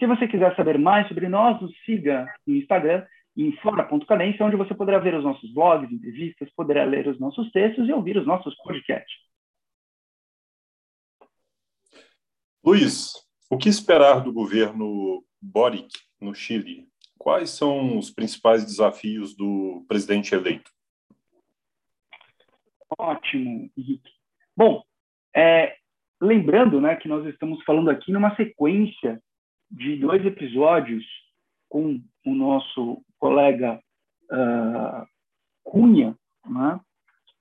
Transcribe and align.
Se 0.00 0.06
você 0.06 0.26
quiser 0.26 0.56
saber 0.56 0.78
mais 0.78 1.06
sobre 1.08 1.28
nós, 1.28 1.60
nos 1.60 1.76
siga 1.84 2.26
no 2.46 2.56
Instagram 2.56 3.06
em 3.36 3.54
fora.cadência, 3.58 4.46
onde 4.46 4.56
você 4.56 4.74
poderá 4.74 4.98
ver 4.98 5.14
os 5.14 5.22
nossos 5.22 5.52
blogs, 5.52 5.92
entrevistas, 5.92 6.50
poderá 6.56 6.84
ler 6.84 7.06
os 7.06 7.20
nossos 7.20 7.50
textos 7.52 7.86
e 7.86 7.92
ouvir 7.92 8.16
os 8.16 8.26
nossos 8.26 8.56
podcasts. 8.62 9.20
Luiz, 12.64 13.12
o 13.50 13.58
que 13.58 13.68
esperar 13.68 14.22
do 14.22 14.32
governo 14.32 15.22
Boric 15.38 15.90
no 16.18 16.34
Chile? 16.34 16.88
Quais 17.18 17.50
são 17.50 17.98
os 17.98 18.10
principais 18.10 18.64
desafios 18.64 19.36
do 19.36 19.84
presidente 19.86 20.34
eleito? 20.34 20.70
Ótimo, 22.98 23.70
Henrique. 23.76 24.10
Bom, 24.56 24.82
é, 25.36 25.76
lembrando 26.18 26.80
né, 26.80 26.96
que 26.96 27.06
nós 27.06 27.26
estamos 27.26 27.62
falando 27.64 27.90
aqui 27.90 28.10
numa 28.10 28.34
sequência 28.34 29.22
de 29.70 29.96
dois 29.96 30.24
episódios 30.26 31.04
com 31.68 32.02
o 32.26 32.34
nosso 32.34 33.02
colega 33.18 33.80
uh, 34.30 35.06
Cunha, 35.62 36.16
né, 36.44 36.80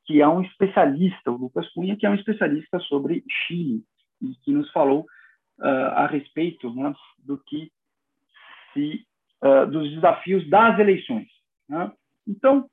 que 0.05 0.21
é 0.21 0.27
um 0.27 0.41
especialista, 0.41 1.31
o 1.31 1.37
Lucas 1.37 1.67
Cunha, 1.73 1.97
que 1.97 2.05
é 2.05 2.09
um 2.09 2.15
especialista 2.15 2.79
sobre 2.81 3.23
Chile 3.27 3.83
e 4.21 4.35
que 4.43 4.51
nos 4.51 4.71
falou 4.71 5.05
uh, 5.59 5.65
a 5.95 6.07
respeito 6.07 6.73
né, 6.75 6.93
do 7.17 7.37
que 7.39 7.71
se 8.73 9.05
uh, 9.43 9.65
dos 9.69 9.91
desafios 9.91 10.47
das 10.49 10.79
eleições. 10.79 11.27
Né? 11.67 11.91
Então, 12.27 12.69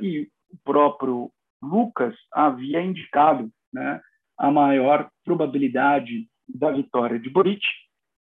e 0.00 0.30
o 0.50 0.56
próprio 0.64 1.30
Lucas 1.60 2.14
havia 2.32 2.80
indicado 2.80 3.50
né, 3.70 4.00
a 4.38 4.50
maior 4.50 5.10
probabilidade 5.24 6.26
da 6.48 6.70
vitória 6.70 7.18
de 7.18 7.28
Boric 7.28 7.60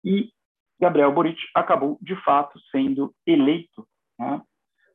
e 0.04 0.32
Gabriel 0.80 1.14
Boric 1.14 1.40
acabou, 1.56 1.98
de 2.02 2.16
fato, 2.24 2.60
sendo 2.72 3.14
eleito 3.26 3.88
né, 4.20 4.42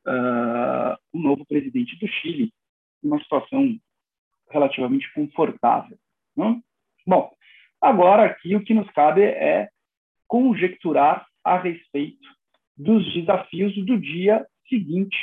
uh, 0.07 0.97
o 1.11 1.19
novo 1.19 1.45
presidente 1.45 1.97
do 1.97 2.07
Chile, 2.07 2.53
uma 3.01 3.19
situação 3.21 3.79
relativamente 4.49 5.11
confortável. 5.13 5.97
Né? 6.35 6.61
Bom, 7.07 7.31
agora 7.81 8.25
aqui 8.25 8.55
o 8.55 8.63
que 8.63 8.73
nos 8.73 8.89
cabe 8.91 9.23
é 9.23 9.69
conjecturar 10.27 11.25
a 11.43 11.57
respeito 11.57 12.27
dos 12.77 13.11
desafios 13.13 13.73
do 13.85 13.99
dia 13.99 14.45
seguinte 14.67 15.17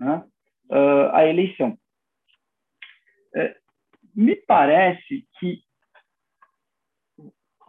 né, 0.00 0.24
uh, 0.70 1.14
à 1.14 1.26
eleição. 1.26 1.78
É, 3.36 3.56
me 4.14 4.36
parece 4.36 5.26
que 5.38 5.62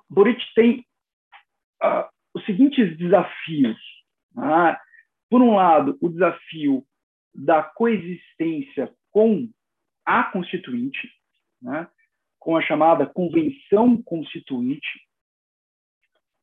Boric 0.09 0.43
tem 0.53 0.85
uh, 1.83 2.09
os 2.33 2.45
seguintes 2.45 2.97
desafios. 2.97 3.77
Né? 4.35 4.77
Por 5.29 5.41
um 5.41 5.55
lado, 5.55 5.97
o 6.01 6.09
desafio 6.09 6.85
da 7.33 7.63
coexistência 7.63 8.93
com 9.11 9.49
a 10.05 10.23
Constituinte, 10.25 11.09
né? 11.61 11.87
com 12.39 12.55
a 12.55 12.61
chamada 12.61 13.05
Convenção 13.05 14.01
Constituinte 14.03 14.87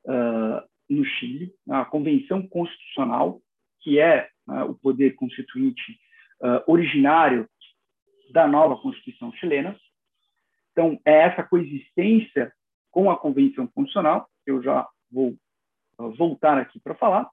uh, 0.06 0.66
no 0.90 1.04
Chile, 1.04 1.52
a 1.70 1.84
Convenção 1.84 2.46
Constitucional, 2.46 3.40
que 3.80 3.98
é 3.98 4.28
uh, 4.48 4.64
o 4.64 4.74
poder 4.74 5.14
constituinte 5.14 5.98
uh, 6.40 6.62
originário 6.66 7.48
da 8.32 8.46
nova 8.46 8.76
Constituição 8.76 9.32
chilena. 9.34 9.76
Então, 10.72 10.98
é 11.04 11.22
essa 11.22 11.42
coexistência 11.42 12.52
com 12.90 13.10
a 13.10 13.18
Convenção 13.18 13.66
Constitucional, 13.66 14.28
que 14.44 14.50
eu 14.50 14.62
já 14.62 14.88
vou 15.12 15.36
voltar 16.16 16.58
aqui 16.58 16.80
para 16.80 16.94
falar. 16.94 17.30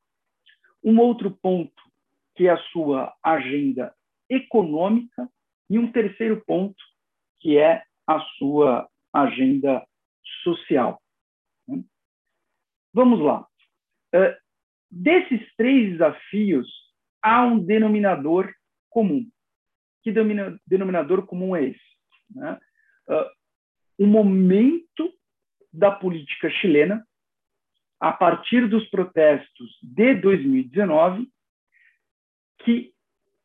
Um 0.84 1.00
outro 1.00 1.32
ponto, 1.32 1.82
que 2.36 2.48
é 2.48 2.52
a 2.52 2.64
sua 2.72 3.14
agenda 3.24 3.96
econômica, 4.30 5.30
e 5.70 5.78
um 5.78 5.92
terceiro 5.92 6.44
ponto, 6.46 6.82
que 7.40 7.58
é 7.58 7.84
a 8.08 8.20
sua 8.38 8.90
agenda 9.14 9.86
social. 10.44 11.02
Vamos 12.94 13.20
lá. 13.20 13.48
É, 14.14 14.38
desses 14.90 15.42
três 15.56 15.92
desafios, 15.92 16.68
há 17.22 17.46
um 17.46 17.64
denominador 17.64 18.52
comum. 18.90 19.30
Que 20.02 20.12
denominador 20.66 21.26
comum 21.28 21.56
é 21.56 21.66
esse? 21.66 21.90
Né? 22.32 22.60
É, 23.10 23.32
o 24.00 24.08
momento 24.08 25.14
da 25.72 25.92
política 25.92 26.50
chilena 26.50 27.06
a 28.00 28.14
partir 28.14 28.68
dos 28.68 28.88
protestos 28.90 29.78
de 29.82 30.16
2019, 30.16 31.28
que 32.60 32.94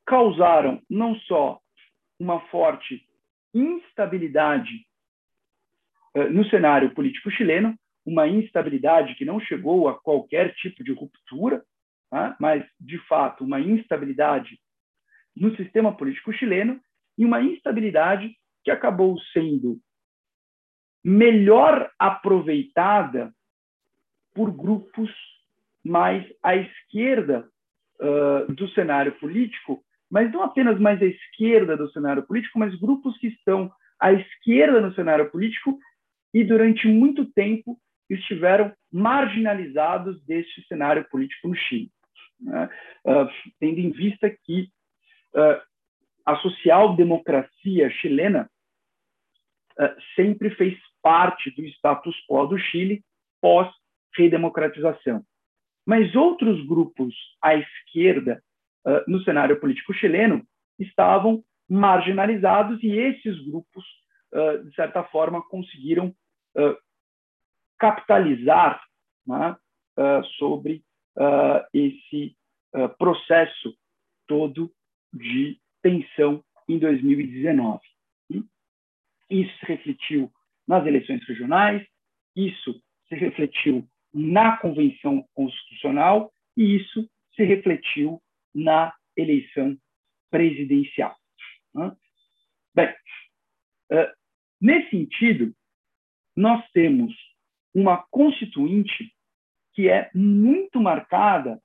causaram 0.07 0.81
não 0.89 1.17
só 1.21 1.61
uma 2.19 2.41
forte 2.49 3.07
instabilidade 3.53 4.87
uh, 6.17 6.31
no 6.31 6.45
cenário 6.49 6.95
político 6.95 7.31
chileno, 7.31 7.77
uma 8.05 8.29
instabilidade 8.29 9.15
que 9.15 9.25
não 9.25 9.41
chegou 9.41 9.89
a 9.89 9.99
qualquer 9.99 10.55
tipo 10.57 10.85
de 10.85 10.93
ruptura, 10.93 11.65
tá? 12.11 12.37
mas, 12.39 12.65
de 12.79 12.99
fato, 13.07 13.45
uma 13.45 13.61
instabilidade 13.61 14.59
no 15.35 15.57
sistema 15.57 15.97
político 15.97 16.33
chileno 16.33 16.81
e 17.17 17.25
uma 17.25 17.41
instabilidade 17.43 18.37
que 18.63 18.71
acabou 18.71 19.19
sendo 19.33 19.81
melhor 21.03 21.91
aproveitada 21.99 23.33
por 24.35 24.51
grupos 24.51 25.11
mais 25.85 26.27
à 26.43 26.57
esquerda 26.57 27.49
uh, 28.01 28.53
do 28.53 28.69
cenário 28.71 29.13
político, 29.13 29.85
mas 30.11 30.31
não 30.33 30.43
apenas 30.43 30.79
mais 30.79 31.01
à 31.01 31.07
esquerda 31.07 31.77
do 31.77 31.91
cenário 31.93 32.23
político, 32.23 32.59
mas 32.59 32.75
grupos 32.79 33.17
que 33.19 33.29
estão 33.29 33.71
à 34.01 34.13
esquerda 34.13 34.81
no 34.81 34.95
cenário 34.95 35.31
político 35.31 35.79
e 36.33 36.43
durante 36.43 36.89
muito 36.89 37.25
tempo 37.27 37.79
estiveram 38.11 38.73
marginalizados 38.93 40.23
deste 40.25 40.67
cenário 40.67 41.05
político 41.09 41.49
no 41.49 41.55
Chile, 41.55 41.91
né? 42.41 42.69
uh, 43.07 43.29
tendo 43.61 43.79
em 43.79 43.91
vista 43.91 44.29
que 44.29 44.69
uh, 45.35 45.61
a 46.27 46.37
social-democracia 46.37 47.91
chilena 47.91 48.49
sempre 50.15 50.51
fez 50.51 50.79
parte 51.03 51.51
do 51.51 51.65
status 51.65 52.15
quo 52.29 52.47
do 52.47 52.57
Chile 52.57 53.05
pós 53.41 53.69
redemocratização. 54.17 55.25
Mas 55.87 56.15
outros 56.15 56.65
grupos 56.67 57.15
à 57.43 57.55
esquerda 57.55 58.43
uh, 58.87 59.11
no 59.11 59.23
cenário 59.23 59.59
político 59.61 59.93
chileno 59.93 60.47
estavam 60.79 61.45
marginalizados 61.69 62.83
e 62.83 62.91
esses 62.91 63.39
grupos, 63.47 63.85
uh, 64.33 64.65
de 64.65 64.75
certa 64.75 65.05
forma, 65.05 65.43
conseguiram 65.49 66.09
uh, 66.09 66.77
capitalizar 67.79 68.83
né, 69.27 69.57
sobre 70.39 70.83
esse 71.73 72.37
processo 72.99 73.77
todo 74.27 74.71
de 75.13 75.59
tensão 75.83 76.43
em 76.69 76.79
2019. 76.79 77.81
Isso 79.31 79.59
se 79.59 79.67
refletiu 79.67 80.31
nas 80.67 80.87
eleições 80.87 81.23
regionais, 81.27 81.87
isso 82.35 82.83
se 83.09 83.15
refletiu 83.15 83.87
na 84.15 84.57
Convenção 84.59 85.27
Constitucional 85.35 86.33
e 86.57 86.77
isso 86.77 87.09
se 87.35 87.45
refletiu 87.45 88.23
na 88.55 88.95
eleição 89.17 89.77
presidencial. 90.31 91.17
Bem, 92.75 92.95
nesse 94.61 94.91
sentido, 94.91 95.55
nós 96.37 96.65
temos 96.73 97.13
uma 97.75 98.05
constituinte 98.11 99.13
que 99.73 99.89
é 99.89 100.11
muito 100.15 100.81
marcada 100.81 101.61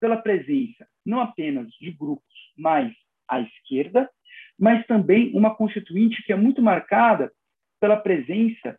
pela 0.00 0.16
presença 0.16 0.88
não 1.04 1.20
apenas 1.20 1.68
de 1.74 1.90
grupos 1.90 2.24
mais 2.56 2.94
à 3.28 3.40
esquerda, 3.40 4.08
mas 4.58 4.86
também 4.86 5.34
uma 5.34 5.54
constituinte 5.54 6.22
que 6.22 6.32
é 6.32 6.36
muito 6.36 6.62
marcada 6.62 7.32
pela 7.80 7.96
presença 7.96 8.78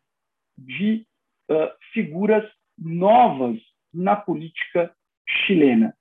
de 0.58 1.06
uh, 1.50 1.72
figuras 1.94 2.50
novas 2.82 3.60
na 3.94 4.16
política 4.16 4.94
chilena. 5.28 5.96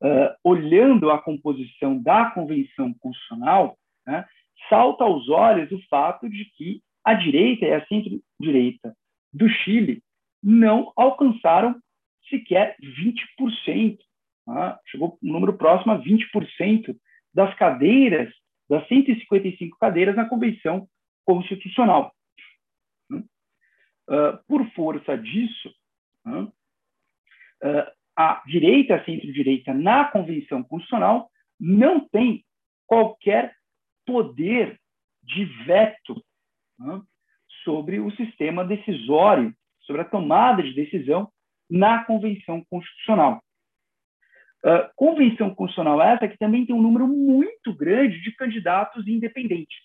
Uh, 0.00 0.34
olhando 0.44 1.10
a 1.10 1.20
composição 1.20 2.00
da 2.00 2.30
Convenção 2.30 2.92
Constitucional, 2.94 3.78
né, 4.06 4.26
salta 4.68 5.04
aos 5.04 5.28
olhos 5.28 5.70
o 5.72 5.80
fato 5.88 6.28
de 6.28 6.44
que 6.56 6.82
a 7.02 7.14
direita 7.14 7.64
e 7.64 7.72
a 7.72 7.86
centro-direita 7.86 8.94
do 9.32 9.48
Chile 9.48 10.02
não 10.42 10.92
alcançaram 10.94 11.80
sequer 12.28 12.76
20%. 12.82 13.98
Né, 14.46 14.78
chegou 14.86 15.18
um 15.22 15.32
número 15.32 15.56
próximo 15.56 15.92
a 15.92 15.98
20% 15.98 16.96
das 17.32 17.54
cadeiras, 17.56 18.32
das 18.68 18.86
155 18.88 19.76
cadeiras 19.78 20.14
na 20.14 20.28
Convenção 20.28 20.86
Constitucional. 21.24 22.14
Uh, 24.08 24.36
por 24.46 24.68
força 24.72 25.16
disso, 25.16 25.74
uh, 26.26 26.52
a 28.16 28.42
direita, 28.46 28.96
a 28.96 29.04
centro-direita, 29.04 29.72
na 29.72 30.04
Convenção 30.04 30.62
Constitucional, 30.62 31.30
não 31.58 32.06
tem 32.08 32.44
qualquer 32.86 33.54
poder 34.06 34.78
de 35.22 35.44
veto 35.64 36.22
sobre 37.64 37.98
o 37.98 38.10
sistema 38.12 38.64
decisório, 38.64 39.54
sobre 39.80 40.02
a 40.02 40.04
tomada 40.04 40.62
de 40.62 40.74
decisão 40.74 41.32
na 41.68 42.04
Convenção 42.04 42.62
Constitucional. 42.68 43.42
Uh, 44.64 44.88
convenção 44.96 45.54
Constitucional 45.54 46.00
essa 46.00 46.26
que 46.26 46.38
também 46.38 46.64
tem 46.64 46.74
um 46.74 46.80
número 46.80 47.06
muito 47.06 47.74
grande 47.74 48.22
de 48.22 48.32
candidatos 48.32 49.06
independentes. 49.06 49.76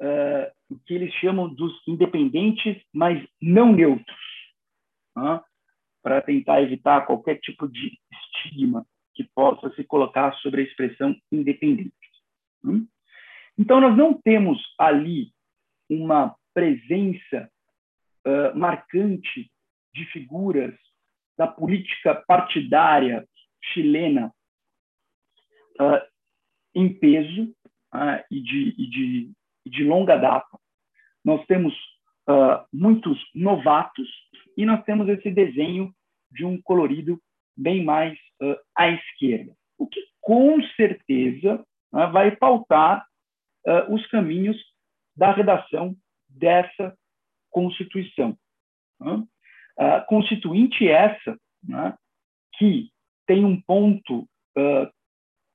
Uh, 0.00 0.78
que 0.86 0.94
eles 0.94 1.12
chamam 1.14 1.52
dos 1.54 1.72
independentes, 1.86 2.82
mas 2.92 3.24
não 3.40 3.72
neutros, 3.72 4.16
uh, 5.16 5.40
para 6.02 6.20
tentar 6.20 6.62
evitar 6.62 7.06
qualquer 7.06 7.38
tipo 7.38 7.68
de 7.68 7.96
estigma 8.12 8.84
que 9.14 9.24
possa 9.34 9.72
se 9.74 9.84
colocar 9.84 10.34
sobre 10.38 10.62
a 10.62 10.64
expressão 10.64 11.16
independente. 11.30 11.94
Hum? 12.64 12.86
Então, 13.56 13.80
nós 13.80 13.96
não 13.96 14.20
temos 14.20 14.60
ali 14.78 15.32
uma 15.88 16.34
presença 16.52 17.50
uh, 18.26 18.58
marcante 18.58 19.50
de 19.94 20.04
figuras 20.06 20.74
da 21.36 21.46
política 21.46 22.14
partidária 22.26 23.26
chilena 23.72 24.32
uh, 25.80 26.00
em 26.74 26.92
peso 26.92 27.44
uh, 27.94 28.22
e, 28.30 28.40
de, 28.40 28.74
e, 28.78 28.90
de, 28.90 29.32
de, 29.66 29.84
longa 29.84 30.16
data. 30.16 30.58
Nós 31.24 31.44
temos 31.46 31.74
muitos 32.72 33.18
novatos 33.34 34.08
e 34.56 34.64
nós 34.64 34.82
temos 34.84 35.08
esse 35.08 35.30
desenho 35.30 35.92
de 36.30 36.44
um 36.44 36.60
colorido 36.60 37.20
bem 37.56 37.84
mais 37.84 38.18
uh, 38.42 38.56
à 38.76 38.88
esquerda, 38.90 39.54
o 39.78 39.86
que 39.86 40.00
com 40.20 40.60
certeza 40.76 41.64
uh, 41.92 42.12
vai 42.12 42.34
pautar 42.36 43.06
uh, 43.66 43.94
os 43.94 44.04
caminhos 44.08 44.56
da 45.16 45.32
redação 45.32 45.94
dessa 46.28 46.96
Constituição. 47.50 48.36
Constituinte 50.08 50.88
essa 50.88 51.38
né, 51.62 51.94
que 52.56 52.90
tem 53.26 53.44
um 53.44 53.60
ponto 53.60 54.28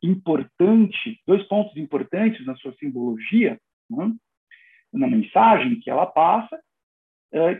importante, 0.01 1.19
dois 1.27 1.45
pontos 1.47 1.75
importantes 1.75 2.45
na 2.45 2.55
sua 2.55 2.73
simbologia, 2.75 3.59
né, 3.89 4.13
na 4.93 5.07
mensagem 5.07 5.79
que 5.79 5.89
ela 5.89 6.05
passa, 6.05 6.59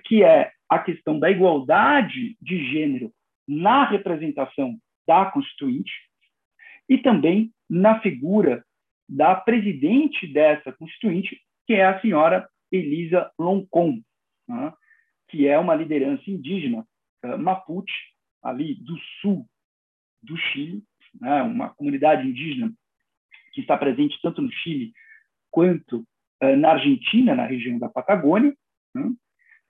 que 0.06 0.24
é 0.24 0.52
a 0.68 0.80
questão 0.80 1.20
da 1.20 1.30
igualdade 1.30 2.36
de 2.42 2.72
gênero 2.72 3.14
na 3.48 3.84
representação 3.88 4.80
da 5.08 5.26
Constituinte 5.26 5.92
e 6.88 6.98
também 6.98 7.52
na 7.70 8.00
figura 8.02 8.64
da 9.08 9.36
presidente 9.36 10.28
dessa 10.28 10.72
Constituinte, 10.72 11.40
que 11.66 11.74
é 11.74 11.86
a 11.86 12.00
senhora 12.00 12.48
Elisa 12.72 13.32
Loncon, 13.40 14.02
né, 14.48 14.74
que 15.28 15.48
é 15.48 15.58
uma 15.58 15.74
liderança 15.74 16.30
indígena 16.30 16.86
uh, 17.26 17.38
Mapuche, 17.38 18.14
ali 18.42 18.76
do 18.76 18.98
sul 19.20 19.48
do 20.22 20.38
Chile, 20.38 20.84
né, 21.20 21.42
uma 21.42 21.70
comunidade 21.70 22.28
indígena 22.28 22.72
que 23.54 23.62
está 23.62 23.76
presente 23.76 24.20
tanto 24.22 24.42
no 24.42 24.52
Chile 24.52 24.94
quanto 25.50 26.06
na 26.58 26.72
Argentina, 26.72 27.36
na 27.36 27.46
região 27.46 27.78
da 27.78 27.90
Patagônia, 27.90 28.56
né, 28.94 29.12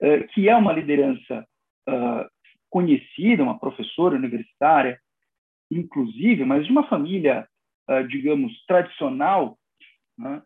uh, 0.02 0.28
que 0.28 0.48
é 0.48 0.56
uma 0.56 0.72
liderança 0.72 1.46
conhecida, 2.68 3.42
uma 3.42 3.58
professora 3.58 4.14
universitária, 4.14 5.00
inclusive, 5.68 6.44
mas 6.44 6.64
de 6.64 6.70
uma 6.70 6.86
família, 6.86 7.48
digamos, 8.08 8.64
tradicional, 8.64 9.58
né, 10.16 10.40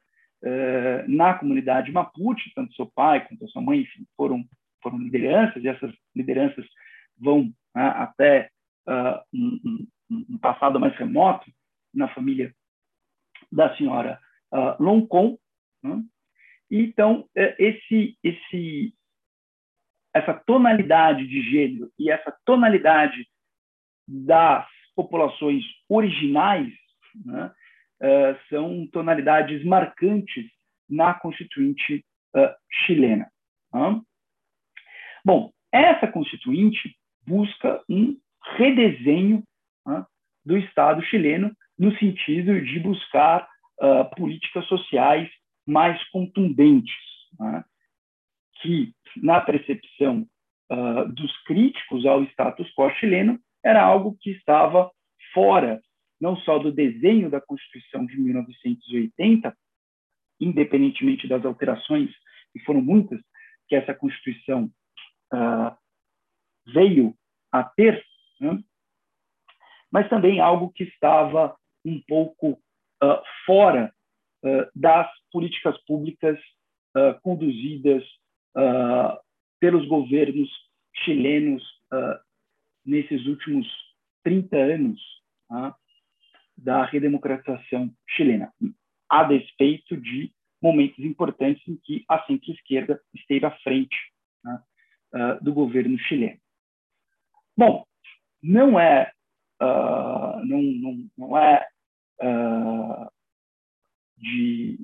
na 1.07 1.35
comunidade 1.35 1.93
Mapuche, 1.93 2.51
tanto 2.55 2.73
seu 2.75 2.91
pai 2.95 3.27
quanto 3.27 3.47
sua 3.49 3.61
mãe, 3.61 3.81
enfim, 3.81 4.07
foram, 4.17 4.43
foram 4.83 4.97
lideranças, 4.97 5.63
e 5.63 5.69
essas 5.69 5.93
lideranças 6.17 6.65
vão 7.19 7.53
né, 7.75 7.89
até 7.97 8.49
um, 9.35 10.39
passado 10.41 10.81
mais 10.81 10.97
remoto, 10.97 11.51
na 11.95 12.09
família 12.09 12.55
da 13.51 13.75
senhora 13.77 14.19
uh, 14.53 14.83
Loncon. 14.83 15.39
Então, 16.71 17.29
esse, 17.35 18.17
esse, 18.23 18.95
essa 20.15 20.35
tonalidade 20.35 21.27
de 21.27 21.43
gênero 21.51 21.91
e 21.99 22.11
essa 22.11 22.35
tonalidade 22.45 23.29
das 24.07 24.67
populações 24.95 25.65
originais 25.89 26.73
né, 27.25 27.53
uh, 28.03 28.49
são 28.49 28.87
tonalidades 28.93 29.65
marcantes 29.65 30.47
na 30.89 31.15
Constituinte 31.15 32.05
uh, 32.37 32.55
chilena. 32.71 33.31
Né? 33.73 34.01
Bom, 35.25 35.53
essa 35.73 36.07
Constituinte 36.07 36.97
busca 37.27 37.83
um 37.89 38.17
redesenho 38.57 39.43
né, 39.87 40.05
do 40.45 40.57
Estado 40.57 41.03
chileno 41.05 41.55
no 41.79 41.97
sentido 41.99 42.61
de 42.61 42.79
buscar 42.79 43.49
políticas 44.17 44.65
sociais 44.67 45.29
mais 45.67 46.03
contundentes, 46.11 46.95
né, 47.39 47.65
que 48.61 48.93
na 49.17 49.41
percepção 49.41 50.27
uh, 50.71 51.13
dos 51.13 51.33
críticos 51.45 52.05
ao 52.07 52.23
status 52.25 52.71
quo 52.75 52.91
chileno, 52.97 53.39
era 53.63 53.83
algo 53.83 54.17
que 54.21 54.31
estava 54.31 54.91
fora 55.33 55.81
não 56.21 56.37
só 56.39 56.59
do 56.59 56.73
desenho 56.73 57.31
da 57.31 57.41
Constituição 57.41 58.07
de 58.07 58.19
1980, 58.19 59.57
independentemente 60.41 61.29
das 61.29 61.45
alterações, 61.45 62.11
e 62.55 62.61
foram 62.61 62.81
muitas, 62.81 63.21
que 63.69 63.75
essa 63.75 63.95
Constituição 63.95 64.71
uh, 65.33 65.77
veio 66.67 67.15
a 67.53 67.63
ter, 67.63 68.03
né? 68.41 68.59
mas 69.91 70.09
também 70.09 70.41
algo 70.41 70.73
que 70.73 70.85
estava 70.85 71.57
um 71.85 72.01
pouco 72.07 72.53
uh, 72.53 73.23
fora 73.45 73.94
das 74.75 75.11
políticas 75.33 75.77
públicas 75.85 76.39
conduzidas 77.23 78.05
uh, 78.57 79.19
pelos 79.61 79.87
governos 79.87 80.49
chilenos 81.05 81.63
uh, 81.93 82.19
nesses 82.85 83.27
últimos 83.27 83.67
30 84.23 84.57
anos 84.57 85.01
uh, 85.51 85.73
da 86.57 86.85
redemocratização 86.85 87.93
chilena, 88.09 88.53
a 89.09 89.25
despeito 89.25 89.97
de 89.97 90.33
momentos 90.63 90.99
importantes 91.05 91.67
em 91.67 91.77
que 91.77 92.05
a 92.09 92.23
centro-esquerda 92.25 93.01
esteve 93.15 93.45
à 93.45 93.51
frente 93.59 93.97
né, 94.43 94.63
do 95.43 95.53
governo 95.53 95.99
chileno. 95.99 96.39
Bom, 97.57 97.85
não 98.43 98.79
é 98.79 99.13
não, 99.61 100.63
não, 100.63 101.11
não 101.19 101.39
é 101.39 101.67
de 104.25 104.79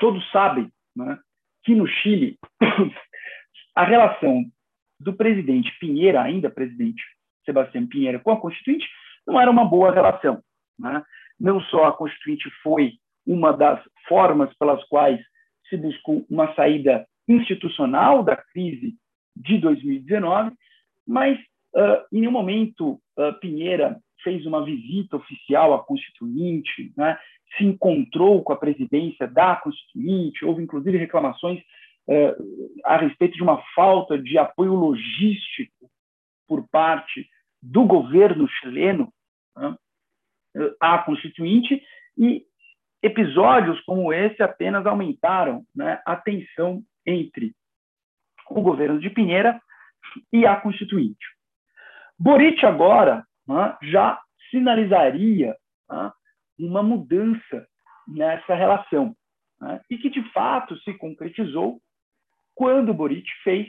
todos 0.00 0.28
sabem 0.30 0.70
né, 0.96 1.18
que 1.64 1.74
no 1.74 1.86
Chile 1.86 2.38
a 3.74 3.84
relação 3.84 4.44
do 4.98 5.12
presidente 5.12 5.76
Pinheira, 5.78 6.22
ainda 6.22 6.48
presidente 6.48 7.02
Sebastião 7.44 7.86
Pinheira, 7.86 8.18
com 8.18 8.30
a 8.30 8.40
Constituinte 8.40 8.86
não 9.26 9.40
era 9.40 9.50
uma 9.50 9.64
boa 9.64 9.92
relação. 9.92 10.42
Né? 10.78 11.02
Não 11.38 11.60
só 11.62 11.86
a 11.86 11.92
Constituinte 11.92 12.48
foi 12.62 12.92
uma 13.26 13.52
das 13.52 13.82
formas 14.06 14.54
pelas 14.56 14.82
quais 14.84 15.20
se 15.68 15.76
buscou 15.76 16.24
uma 16.30 16.54
saída 16.54 17.06
institucional 17.26 18.22
da 18.22 18.36
crise 18.36 18.94
de 19.34 19.58
2019, 19.58 20.52
mas 21.06 21.38
uh, 21.74 22.04
em 22.12 22.20
nenhum 22.20 22.32
momento 22.32 23.00
uh, 23.18 23.38
Pinheira 23.40 24.00
fez 24.22 24.46
uma 24.46 24.64
visita 24.64 25.16
oficial 25.16 25.74
à 25.74 25.84
Constituinte, 25.84 26.92
né? 26.96 27.18
se 27.56 27.64
encontrou 27.64 28.42
com 28.42 28.52
a 28.52 28.56
presidência 28.56 29.26
da 29.28 29.56
Constituinte, 29.56 30.44
houve 30.44 30.62
inclusive 30.62 30.96
reclamações 30.96 31.60
uh, 32.08 32.80
a 32.84 32.96
respeito 32.96 33.34
de 33.34 33.42
uma 33.42 33.62
falta 33.74 34.18
de 34.18 34.38
apoio 34.38 34.74
logístico 34.74 35.90
por 36.48 36.66
parte 36.68 37.28
do 37.62 37.84
governo 37.84 38.46
chileno 38.48 39.12
né, 39.56 39.76
à 40.80 40.98
Constituinte, 40.98 41.82
e 42.18 42.44
episódios 43.02 43.80
como 43.82 44.12
esse 44.12 44.42
apenas 44.42 44.86
aumentaram 44.86 45.64
né, 45.74 46.00
a 46.06 46.16
tensão 46.16 46.82
entre 47.06 47.54
o 48.50 48.60
governo 48.60 48.98
de 48.98 49.10
Pinheira 49.10 49.60
e 50.32 50.46
a 50.46 50.56
Constituinte. 50.56 51.33
Boric 52.24 52.64
agora 52.64 53.22
né, 53.46 53.76
já 53.82 54.18
sinalizaria 54.50 55.54
né, 55.90 56.10
uma 56.58 56.82
mudança 56.82 57.66
nessa 58.08 58.54
relação, 58.54 59.14
né, 59.60 59.78
e 59.90 59.98
que 59.98 60.08
de 60.08 60.22
fato 60.32 60.74
se 60.78 60.94
concretizou 60.94 61.82
quando 62.54 62.94
Boric 62.94 63.28
fez 63.42 63.68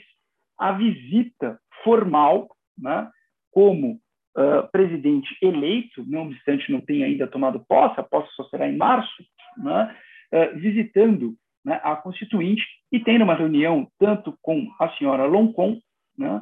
a 0.57 0.71
visita 0.71 1.59
formal 1.83 2.47
né, 2.77 3.11
como 3.51 3.99
uh, 4.37 4.71
presidente 4.71 5.35
eleito, 5.41 6.05
não 6.07 6.27
obstante 6.27 6.71
não 6.71 6.79
tenha 6.79 7.07
ainda 7.07 7.27
tomado 7.27 7.59
posse, 7.67 7.99
a 7.99 8.03
posse 8.03 8.33
só 8.35 8.45
será 8.45 8.69
em 8.69 8.77
março, 8.77 9.21
uh, 9.59 10.57
visitando 10.57 11.35
né, 11.65 11.81
a 11.83 11.93
Constituinte 11.97 12.63
e 12.89 13.01
tendo 13.01 13.25
uma 13.25 13.35
reunião 13.35 13.85
tanto 13.99 14.33
com 14.41 14.73
a 14.79 14.87
senhora 14.91 15.25
Loncon, 15.25 15.77
né, 16.17 16.41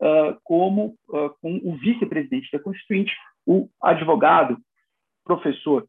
uh, 0.00 0.38
como 0.42 0.96
com 1.40 1.56
o 1.62 1.76
vice-presidente 1.76 2.48
da 2.52 2.58
Constituinte, 2.58 3.12
o 3.46 3.68
advogado, 3.82 4.58
professor 5.24 5.86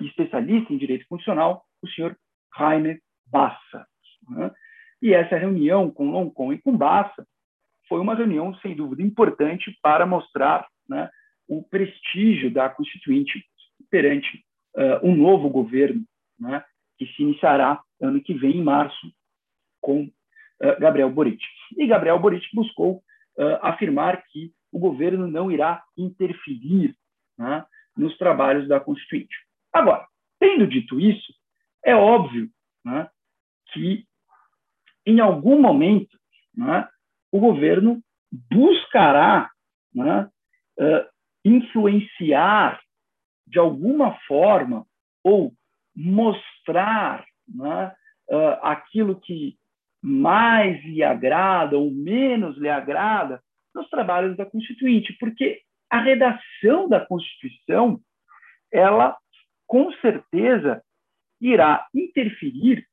especialista 0.00 0.72
em 0.72 0.78
direito 0.78 1.06
constitucional, 1.08 1.64
o 1.82 1.88
senhor 1.88 2.16
Rainer 2.52 3.00
Bassa. 3.26 3.86
Né? 4.28 4.50
E 5.00 5.12
essa 5.12 5.36
reunião 5.36 5.90
com 5.90 6.10
Loncon 6.10 6.52
e 6.52 6.58
com 6.58 6.76
Bassa 6.76 7.26
foi 7.88 8.00
uma 8.00 8.14
reunião, 8.14 8.54
sem 8.60 8.74
dúvida, 8.74 9.02
importante 9.02 9.76
para 9.82 10.06
mostrar 10.06 10.66
né, 10.88 11.10
o 11.48 11.62
prestígio 11.62 12.50
da 12.50 12.68
Constituinte 12.68 13.44
perante 13.90 14.44
uh, 14.76 15.06
um 15.06 15.14
novo 15.14 15.50
governo, 15.50 16.02
né, 16.38 16.64
que 16.96 17.06
se 17.06 17.22
iniciará 17.22 17.82
ano 18.00 18.22
que 18.22 18.32
vem, 18.34 18.58
em 18.58 18.62
março, 18.62 19.12
com 19.80 20.04
uh, 20.04 20.80
Gabriel 20.80 21.10
Boric. 21.10 21.44
E 21.76 21.86
Gabriel 21.86 22.18
Boric 22.18 22.46
buscou 22.54 23.02
uh, 23.38 23.58
afirmar 23.62 24.22
que 24.26 24.52
o 24.70 24.78
governo 24.78 25.26
não 25.26 25.50
irá 25.50 25.82
interferir 25.96 26.96
né, 27.38 27.64
nos 27.96 28.16
trabalhos 28.16 28.66
da 28.68 28.80
Constituinte. 28.80 29.34
Agora, 29.72 30.06
tendo 30.38 30.66
dito 30.66 30.98
isso, 30.98 31.32
é 31.84 31.94
óbvio 31.94 32.48
né, 32.84 33.08
que, 33.72 34.06
em 35.06 35.20
algum 35.20 35.60
momento, 35.60 36.18
né, 36.56 36.88
o 37.30 37.40
governo 37.40 38.02
buscará 38.50 39.50
uh, 39.94 41.12
influenciar 41.44 42.80
de 43.46 43.58
alguma 43.58 44.18
forma 44.26 44.86
ou 45.22 45.52
mostrar 45.94 47.24
uh, 47.50 48.58
aquilo 48.62 49.20
que 49.20 49.58
mais 50.02 50.82
lhe 50.84 51.02
agrada 51.02 51.78
ou 51.78 51.90
menos 51.90 52.58
lhe 52.58 52.68
agrada 52.68 53.40
nos 53.74 53.88
trabalhos 53.88 54.36
da 54.36 54.44
Constituinte, 54.44 55.16
porque 55.18 55.60
a 55.88 56.00
redação 56.00 56.88
da 56.88 57.04
Constituição, 57.04 58.00
ela 58.72 59.16
com 59.66 59.92
certeza 59.94 60.82
irá 61.40 61.86
interferir 61.94 62.86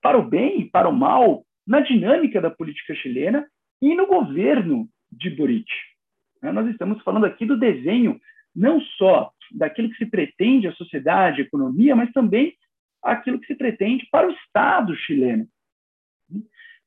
para 0.00 0.18
o 0.18 0.22
bem 0.22 0.60
e 0.60 0.70
para 0.70 0.88
o 0.88 0.92
mal 0.92 1.44
na 1.66 1.80
dinâmica 1.80 2.40
da 2.40 2.50
política 2.50 2.94
chilena 2.94 3.46
e 3.82 3.94
no 3.94 4.06
governo 4.06 4.88
de 5.10 5.30
Boric. 5.30 5.70
Né, 6.42 6.52
nós 6.52 6.68
estamos 6.68 7.02
falando 7.02 7.26
aqui 7.26 7.44
do 7.44 7.58
desenho 7.58 8.20
não 8.54 8.80
só 8.80 9.30
daquilo 9.52 9.90
que 9.90 9.96
se 9.96 10.06
pretende 10.06 10.68
à 10.68 10.72
sociedade, 10.72 11.42
à 11.42 11.44
economia, 11.44 11.94
mas 11.94 12.12
também 12.12 12.54
aquilo 13.02 13.38
que 13.38 13.46
se 13.46 13.54
pretende 13.54 14.06
para 14.10 14.28
o 14.28 14.32
Estado 14.32 14.94
chileno. 14.96 15.46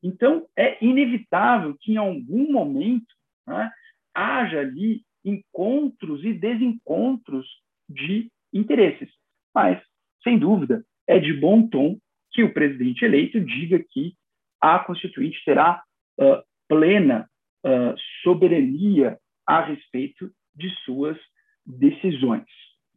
Então, 0.03 0.47
é 0.57 0.83
inevitável 0.83 1.77
que 1.79 1.93
em 1.93 1.97
algum 1.97 2.51
momento 2.51 3.13
né, 3.47 3.71
haja 4.13 4.59
ali 4.59 5.03
encontros 5.23 6.23
e 6.23 6.33
desencontros 6.33 7.47
de 7.87 8.31
interesses. 8.53 9.09
Mas, 9.53 9.81
sem 10.23 10.39
dúvida, 10.39 10.83
é 11.07 11.19
de 11.19 11.33
bom 11.33 11.67
tom 11.67 11.97
que 12.31 12.43
o 12.43 12.53
presidente 12.53 13.05
eleito 13.05 13.39
diga 13.39 13.79
que 13.79 14.15
a 14.59 14.79
Constituinte 14.79 15.43
terá 15.43 15.83
uh, 16.19 16.41
plena 16.67 17.29
uh, 17.65 17.95
soberania 18.23 19.17
a 19.45 19.61
respeito 19.61 20.31
de 20.55 20.69
suas 20.83 21.17
decisões. 21.65 22.45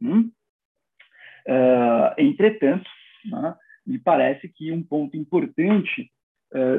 Hum? 0.01 0.31
Uh, 1.47 2.13
entretanto, 2.17 2.89
né, 3.25 3.55
me 3.85 3.99
parece 3.99 4.47
que 4.49 4.71
um 4.71 4.81
ponto 4.81 5.15
importante 5.17 6.11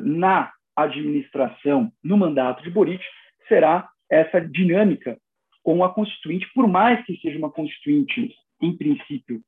na 0.03 0.53
administração, 0.75 1.93
no 2.03 2.17
mandato 2.17 2.63
de 2.63 2.71
Boric, 2.71 3.05
será 3.49 3.89
essa 4.11 4.41
dinâmica 4.41 5.19
com 5.63 5.85
a 5.85 5.93
Constituinte, 5.93 6.47
por 6.55 6.67
mais 6.67 7.05
que 7.05 7.17
seja 7.19 7.39
uma 7.39 7.51
Constituinte, 7.51 8.35
em 8.61 8.77
princípio, 8.77 9.41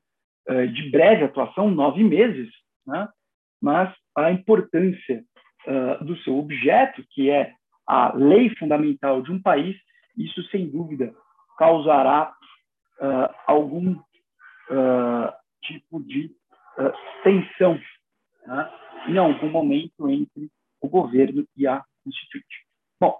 de 0.72 0.90
breve 0.90 1.24
atuação, 1.24 1.70
nove 1.70 2.02
meses, 2.02 2.48
né, 2.86 3.08
mas 3.60 3.94
a 4.16 4.30
importância 4.32 5.24
uh, 5.66 6.04
do 6.04 6.16
seu 6.18 6.38
objeto, 6.38 7.04
que 7.10 7.30
é 7.30 7.52
a 7.86 8.14
lei 8.14 8.54
fundamental 8.56 9.22
de 9.22 9.32
um 9.32 9.40
país, 9.40 9.76
isso 10.16 10.42
sem 10.50 10.68
dúvida 10.68 11.14
causará 11.56 12.32
uh, 13.00 13.34
algum 13.46 13.92
uh, 13.92 15.32
tipo 15.62 16.00
de 16.04 16.30
tensão 17.24 17.80
né, 18.46 18.70
em 19.06 19.16
algum 19.16 19.50
momento 19.50 20.08
entre 20.08 20.50
o 20.80 20.88
governo 20.88 21.46
e 21.56 21.66
a 21.66 21.84
Constituinte. 22.04 22.66
Bom, 23.00 23.18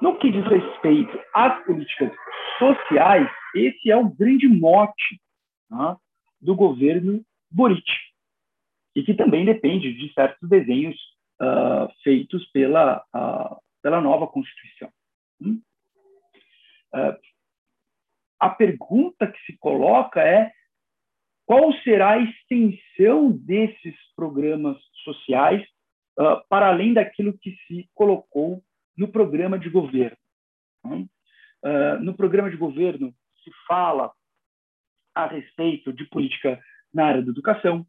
no 0.00 0.18
que 0.18 0.30
diz 0.30 0.44
respeito 0.44 1.18
às 1.34 1.64
políticas 1.64 2.12
sociais, 2.58 3.30
esse 3.54 3.90
é 3.90 3.96
o 3.96 4.08
grande 4.08 4.48
mote 4.48 5.20
né, 5.70 5.96
do 6.40 6.54
governo 6.54 7.24
Boric 7.50 7.90
e 8.94 9.02
que 9.02 9.14
também 9.14 9.44
depende 9.44 9.92
de 9.92 10.12
certos 10.12 10.48
desenhos 10.48 10.96
uh, 11.40 11.92
feitos 12.02 12.46
pela, 12.50 13.04
uh, 13.14 13.56
pela 13.82 14.00
nova 14.00 14.26
Constituição. 14.26 14.90
Hum? 15.40 15.60
Uh, 16.94 17.16
a 18.40 18.50
pergunta 18.50 19.26
que 19.26 19.38
se 19.44 19.58
coloca 19.58 20.20
é 20.20 20.50
qual 21.46 21.72
será 21.82 22.10
a 22.10 22.18
extensão 22.18 23.30
desses 23.30 23.94
programas 24.14 24.76
sociais 25.04 25.66
para 26.48 26.68
além 26.68 26.92
daquilo 26.92 27.38
que 27.38 27.56
se 27.66 27.88
colocou 27.94 28.62
no 28.96 29.08
programa 29.08 29.58
de 29.58 29.68
governo. 29.70 30.16
Hum? 30.84 31.08
no 32.00 32.14
programa 32.14 32.50
de 32.50 32.56
governo 32.56 33.12
se 33.42 33.50
fala 33.66 34.12
a 35.14 35.26
respeito 35.26 35.92
de 35.92 36.04
política 36.04 36.62
na 36.92 37.06
área 37.06 37.22
da 37.22 37.30
educação, 37.30 37.86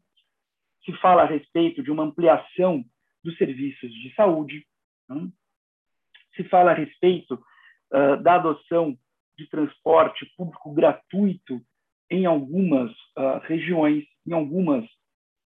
se 0.84 0.92
fala 0.98 1.22
a 1.22 1.26
respeito 1.26 1.82
de 1.82 1.90
uma 1.90 2.02
ampliação 2.02 2.84
dos 3.22 3.36
serviços 3.36 3.92
de 3.92 4.14
saúde, 4.14 4.66
né? 5.08 5.28
se 6.34 6.44
fala 6.44 6.70
a 6.70 6.74
respeito 6.74 7.34
uh, 7.34 8.22
da 8.22 8.36
adoção 8.36 8.96
de 9.36 9.46
transporte 9.48 10.24
público 10.36 10.72
gratuito 10.72 11.60
em 12.10 12.26
algumas 12.26 12.90
uh, 13.16 13.38
regiões, 13.42 14.04
em 14.26 14.32
algumas 14.32 14.88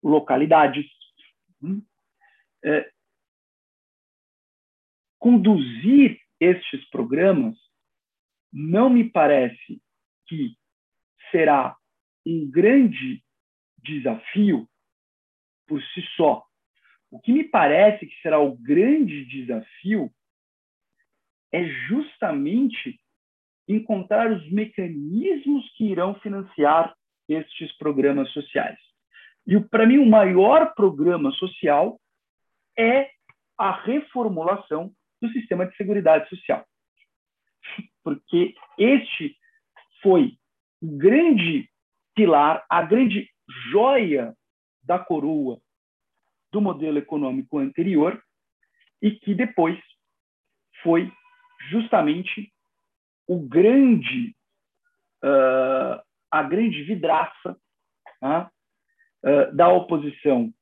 localidades. 0.02 0.86
Né? 1.60 1.80
É, 2.64 2.90
conduzir 5.18 6.20
estes 6.38 6.88
programas 6.90 7.56
não 8.52 8.90
me 8.90 9.08
parece 9.08 9.80
que 10.26 10.56
será 11.30 11.76
um 12.26 12.50
grande 12.50 13.22
desafio 13.78 14.68
por 15.66 15.82
si 15.82 16.02
só. 16.16 16.44
O 17.10 17.20
que 17.20 17.32
me 17.32 17.44
parece 17.44 18.06
que 18.06 18.20
será 18.22 18.38
o 18.40 18.56
grande 18.56 19.24
desafio 19.26 20.12
é 21.52 21.64
justamente 21.88 23.00
encontrar 23.74 24.30
os 24.30 24.50
mecanismos 24.50 25.70
que 25.76 25.84
irão 25.84 26.14
financiar 26.16 26.94
estes 27.28 27.76
programas 27.78 28.30
sociais. 28.32 28.78
E 29.46 29.58
para 29.60 29.86
mim 29.86 29.98
o 29.98 30.06
maior 30.06 30.74
programa 30.74 31.30
social 31.32 32.00
é 32.78 33.10
a 33.58 33.72
reformulação 33.82 34.92
do 35.20 35.28
sistema 35.30 35.66
de 35.66 35.76
seguridade 35.76 36.28
social. 36.28 36.64
Porque 38.02 38.54
este 38.78 39.36
foi 40.02 40.36
o 40.80 40.96
grande 40.96 41.68
pilar, 42.14 42.64
a 42.68 42.82
grande 42.82 43.28
joia 43.70 44.34
da 44.82 44.98
coroa 44.98 45.60
do 46.50 46.60
modelo 46.60 46.98
econômico 46.98 47.58
anterior 47.58 48.20
e 49.00 49.12
que 49.12 49.34
depois 49.34 49.78
foi 50.82 51.12
justamente 51.70 52.52
o 53.30 53.38
grande 53.38 54.34
uh, 55.22 56.02
a 56.28 56.42
grande 56.42 56.82
vidraça 56.82 57.56
uh, 58.20 59.54
da 59.54 59.68
oposição 59.68 60.52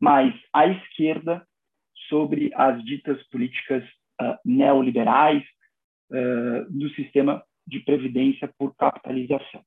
mais 0.00 0.34
à 0.52 0.66
esquerda 0.66 1.46
sobre 2.08 2.50
as 2.56 2.82
ditas 2.84 3.22
políticas 3.28 3.84
uh, 4.20 4.36
neoliberais 4.44 5.44
do 6.68 6.90
sistema 6.90 7.42
de 7.66 7.80
previdência 7.80 8.46
por 8.58 8.76
capitalização. 8.76 9.64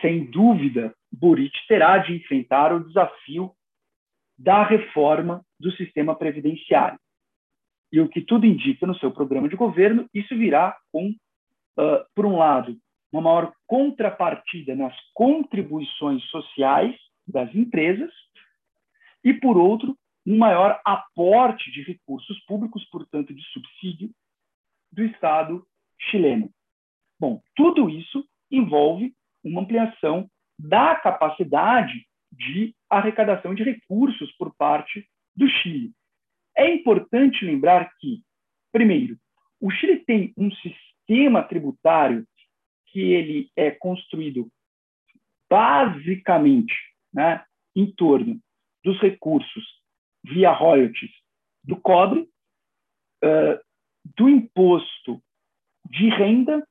Sem 0.00 0.30
dúvida, 0.30 0.94
Boric 1.10 1.58
terá 1.66 1.98
de 1.98 2.14
enfrentar 2.14 2.72
o 2.72 2.86
desafio 2.86 3.52
da 4.38 4.62
reforma 4.62 5.44
do 5.58 5.72
sistema 5.72 6.14
previdenciário. 6.14 7.00
E 7.92 8.00
o 8.00 8.08
que 8.08 8.20
tudo 8.20 8.46
indica 8.46 8.86
no 8.86 8.96
seu 8.98 9.10
programa 9.10 9.48
de 9.48 9.56
governo, 9.56 10.08
isso 10.12 10.36
virá 10.36 10.76
com, 10.92 11.10
uh, 11.10 12.04
por 12.14 12.26
um 12.26 12.36
lado, 12.36 12.76
uma 13.12 13.22
maior 13.22 13.52
contrapartida 13.66 14.74
nas 14.74 14.94
contribuições 15.14 16.22
sociais 16.24 16.96
das 17.26 17.54
empresas, 17.54 18.10
e, 19.24 19.34
por 19.34 19.56
outro, 19.56 19.96
um 20.24 20.38
maior 20.38 20.80
aporte 20.84 21.70
de 21.72 21.82
recursos 21.82 22.38
públicos, 22.44 22.84
portanto, 22.90 23.34
de 23.34 23.42
subsídio, 23.52 24.10
do 24.92 25.02
Estado 25.04 25.66
chileno. 25.98 26.50
Bom, 27.18 27.42
tudo 27.54 27.90
isso 27.90 28.24
envolve 28.50 29.12
uma 29.42 29.62
ampliação 29.62 30.30
da 30.58 30.94
capacidade 30.94 32.06
de 32.32 32.74
arrecadação 32.88 33.54
de 33.54 33.62
recursos 33.62 34.30
por 34.36 34.54
parte 34.56 35.06
do 35.34 35.48
Chile. 35.48 35.92
É 36.56 36.72
importante 36.72 37.44
lembrar 37.44 37.90
que, 37.98 38.22
primeiro, 38.72 39.16
o 39.60 39.70
Chile 39.70 40.04
tem 40.04 40.32
um 40.36 40.50
sistema 40.52 41.42
tributário 41.42 42.26
que 42.86 43.00
ele 43.00 43.50
é 43.56 43.70
construído 43.70 44.48
basicamente 45.50 46.74
né, 47.12 47.44
em 47.74 47.90
torno 47.92 48.40
dos 48.82 48.98
recursos 49.00 49.64
via 50.24 50.50
royalties 50.50 51.10
do 51.62 51.76
cobre, 51.76 52.28
uh, 53.24 53.60
do 54.16 54.28
imposto 54.28 55.20
de 55.90 56.08
renda 56.08 56.66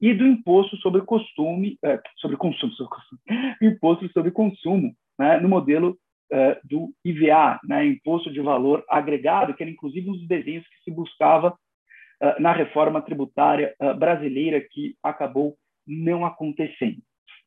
e 0.00 0.14
do 0.14 0.26
imposto 0.26 0.76
sobre 0.78 1.02
costume, 1.02 1.78
uh, 1.84 2.00
sobre 2.18 2.36
consumo, 2.36 2.72
sobre 2.72 2.90
consumo 2.94 3.20
imposto 3.62 4.12
sobre 4.12 4.30
consumo, 4.30 4.94
né, 5.18 5.40
no 5.40 5.48
modelo 5.48 5.98
uh, 6.34 6.58
do 6.64 6.92
IVA, 7.04 7.60
né, 7.64 7.86
Imposto 7.86 8.30
de 8.32 8.40
Valor 8.40 8.84
Agregado, 8.88 9.54
que 9.54 9.62
era 9.62 9.70
inclusive 9.70 10.10
um 10.10 10.14
dos 10.14 10.26
desenhos 10.26 10.66
que 10.66 10.82
se 10.84 10.90
buscava 10.90 11.50
uh, 11.50 12.40
na 12.42 12.52
reforma 12.52 13.00
tributária 13.00 13.74
uh, 13.80 13.94
brasileira, 13.94 14.60
que 14.60 14.96
acabou 15.02 15.56
não 15.86 16.24
acontecendo. 16.24 17.00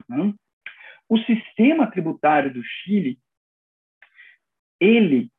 Né? 0.08 0.34
O 1.10 1.18
sistema 1.20 1.90
tributário 1.92 2.54
do 2.54 2.64
Chile, 2.64 3.20
ele 4.80 5.30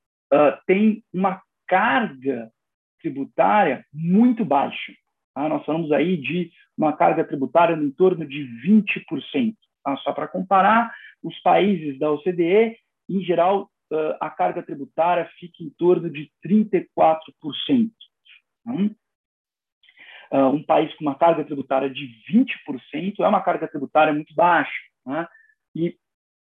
tem 0.67 1.03
uma 1.11 1.41
carga 1.67 2.51
tributária 3.01 3.87
muito 3.93 4.45
baixa. 4.45 4.93
Tá? 5.35 5.49
Nós 5.49 5.65
falamos 5.65 5.91
aí 5.91 6.19
de 6.19 6.51
uma 6.77 6.95
carga 6.95 7.25
tributária 7.25 7.77
no 7.77 7.85
entorno 7.85 8.27
de 8.27 8.47
20%. 8.63 9.55
Tá? 9.83 9.97
Só 9.99 10.13
para 10.13 10.29
comparar, 10.29 10.93
os 11.23 11.39
países 11.41 11.99
da 11.99 12.11
OCDE 12.11 12.77
em 13.09 13.23
geral, 13.23 13.71
a 14.21 14.29
carga 14.29 14.63
tributária 14.63 15.29
fica 15.39 15.63
em 15.63 15.71
torno 15.71 16.11
de 16.11 16.31
34%. 16.45 16.87
Né? 18.67 18.95
Um 20.33 20.63
país 20.63 20.95
com 20.97 21.05
uma 21.05 21.15
carga 21.15 21.43
tributária 21.45 21.89
de 21.89 22.07
20% 22.31 23.21
é 23.21 23.27
uma 23.27 23.43
carga 23.43 23.67
tributária 23.67 24.13
muito 24.13 24.35
baixa. 24.35 24.71
Né? 25.07 25.27
E 25.75 25.97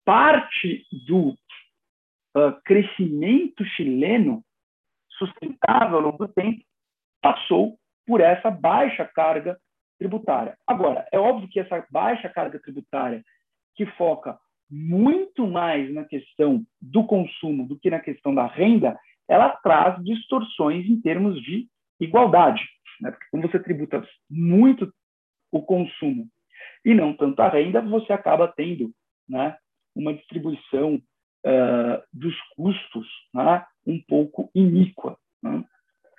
parte 0.03 0.85
do 1.05 1.37
crescimento 2.63 3.63
chileno 3.63 4.43
sustentável 5.09 5.97
ao 5.97 6.03
longo 6.03 6.17
do 6.17 6.33
tempo 6.33 6.63
passou 7.21 7.79
por 8.05 8.21
essa 8.21 8.51
baixa 8.51 9.05
carga 9.05 9.57
tributária. 9.97 10.57
Agora, 10.67 11.07
é 11.11 11.19
óbvio 11.19 11.47
que 11.47 11.59
essa 11.59 11.85
baixa 11.89 12.27
carga 12.27 12.59
tributária 12.59 13.23
que 13.75 13.85
foca 13.85 14.37
muito 14.75 15.47
mais 15.47 15.93
na 15.93 16.03
questão 16.03 16.65
do 16.81 17.05
consumo 17.05 17.65
do 17.65 17.79
que 17.79 17.89
na 17.89 17.99
questão 17.99 18.35
da 18.35 18.45
renda, 18.45 18.99
ela 19.25 19.49
traz 19.63 20.03
distorções 20.03 20.85
em 20.85 20.99
termos 20.99 21.41
de 21.41 21.67
igualdade. 21.99 22.61
Né? 22.99 23.11
Porque 23.11 23.25
quando 23.31 23.49
você 23.49 23.57
tributa 23.57 24.05
muito 24.29 24.93
o 25.49 25.61
consumo 25.61 26.27
e 26.83 26.93
não 26.93 27.15
tanto 27.15 27.39
a 27.39 27.47
renda, 27.47 27.81
você 27.81 28.11
acaba 28.11 28.49
tendo 28.49 28.91
né, 29.29 29.57
uma 29.95 30.13
distribuição 30.13 30.95
uh, 30.95 32.03
dos 32.11 32.35
custos 32.57 33.07
né, 33.33 33.65
um 33.87 34.01
pouco 34.05 34.51
iníqua, 34.53 35.17
né? 35.41 35.63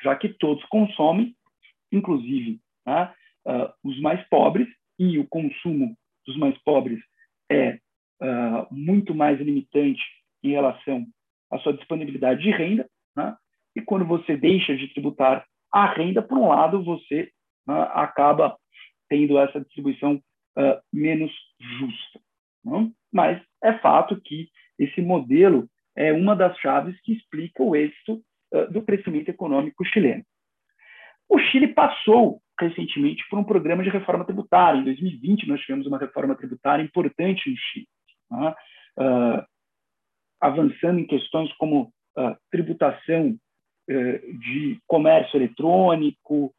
já 0.03 0.17
que 0.17 0.31
todos 0.31 0.65
consomem, 0.65 1.37
inclusive 1.93 2.59
uh, 2.89 3.73
os 3.85 4.01
mais 4.01 4.27
pobres, 4.29 4.67
e 4.99 5.19
o 5.19 5.29
consumo 5.29 5.95
dos 6.27 6.39
mais 6.39 6.57
pobres 6.63 6.99
é 7.51 7.79
uh, 8.23 8.67
muito 8.71 9.15
mais 9.15 9.41
limitante 9.41 10.03
em 10.43 10.51
relação 10.51 11.07
à 11.51 11.59
sua 11.59 11.73
disponibilidade 11.73 12.43
de 12.43 12.51
renda, 12.51 12.89
né? 13.17 13.37
e 13.75 13.81
quando 13.81 14.05
você 14.05 14.37
deixa 14.37 14.77
de 14.77 14.89
tributar 14.89 15.45
a 15.73 15.87
renda, 15.93 16.23
por 16.23 16.39
um 16.39 16.49
lado, 16.49 16.83
você 16.83 17.31
uh, 17.69 17.73
acaba 17.93 18.57
tendo 19.09 19.39
essa 19.39 19.61
distribuição 19.61 20.15
uh, 20.15 20.81
menos 20.93 21.33
justa. 21.79 22.21
Né? 22.65 22.91
Mas 23.13 23.43
é 23.63 23.73
fato 23.79 24.21
que 24.21 24.49
esse 24.79 25.01
modelo 25.01 25.69
é 25.97 26.13
uma 26.13 26.37
das 26.37 26.57
chaves 26.59 26.99
que 27.03 27.15
explica 27.15 27.63
o 27.63 27.75
êxito 27.75 28.23
do 28.71 28.81
crescimento 28.83 29.29
econômico 29.29 29.85
chileno. 29.85 30.23
O 31.29 31.39
Chile 31.39 31.69
passou 31.69 32.41
recentemente 32.61 33.25
por 33.29 33.39
um 33.39 33.45
programa 33.45 33.83
de 33.83 33.91
reforma 33.91 34.25
tributária. 34.25 34.79
Em 34.79 34.85
2020, 34.85 35.49
nós 35.49 35.61
tivemos 35.61 35.87
uma 35.87 35.99
reforma 35.99 36.37
tributária 36.37 36.83
importante 36.83 37.51
no 37.51 37.57
Chile 37.57 37.89
né? 38.31 38.55
uh, 38.99 39.47
avançando 40.41 41.01
em 41.01 41.07
questões 41.07 41.53
como 41.55 41.93
uh, 42.17 42.37
tributação 42.51 43.31
uh, 43.31 44.39
de 44.39 44.81
comércio 44.87 45.37
eletrônico, 45.37 46.55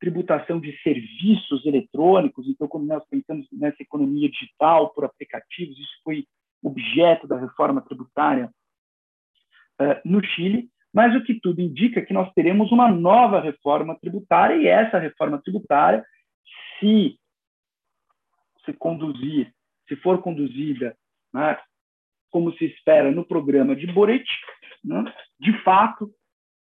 tributação 0.00 0.58
de 0.58 0.74
serviços 0.80 1.66
eletrônicos. 1.66 2.48
Então, 2.48 2.66
quando 2.66 2.86
nós 2.86 3.04
pensamos 3.10 3.46
nessa 3.52 3.82
economia 3.82 4.30
digital 4.30 4.88
por 4.94 5.04
aplicativos, 5.04 5.78
isso 5.78 6.00
foi 6.02 6.24
objeto 6.62 7.26
da 7.26 7.38
reforma 7.38 7.82
tributária 7.82 8.50
no 10.02 10.24
Chile. 10.24 10.70
Mas 10.94 11.14
o 11.14 11.22
que 11.22 11.38
tudo 11.38 11.60
indica 11.60 12.00
é 12.00 12.04
que 12.04 12.14
nós 12.14 12.32
teremos 12.32 12.72
uma 12.72 12.90
nova 12.90 13.38
reforma 13.38 13.94
tributária 14.00 14.56
e 14.56 14.66
essa 14.66 14.98
reforma 14.98 15.42
tributária, 15.42 16.02
se 16.80 17.18
se 18.66 18.72
conduzir 18.72 19.52
se 19.88 19.96
for 19.96 20.22
conduzida 20.22 20.96
né, 21.32 21.58
como 22.30 22.52
se 22.56 22.64
espera 22.66 23.10
no 23.10 23.24
programa 23.24 23.74
de 23.74 23.86
Boric, 23.86 24.26
né, 24.84 25.04
de 25.40 25.52
fato 25.62 26.10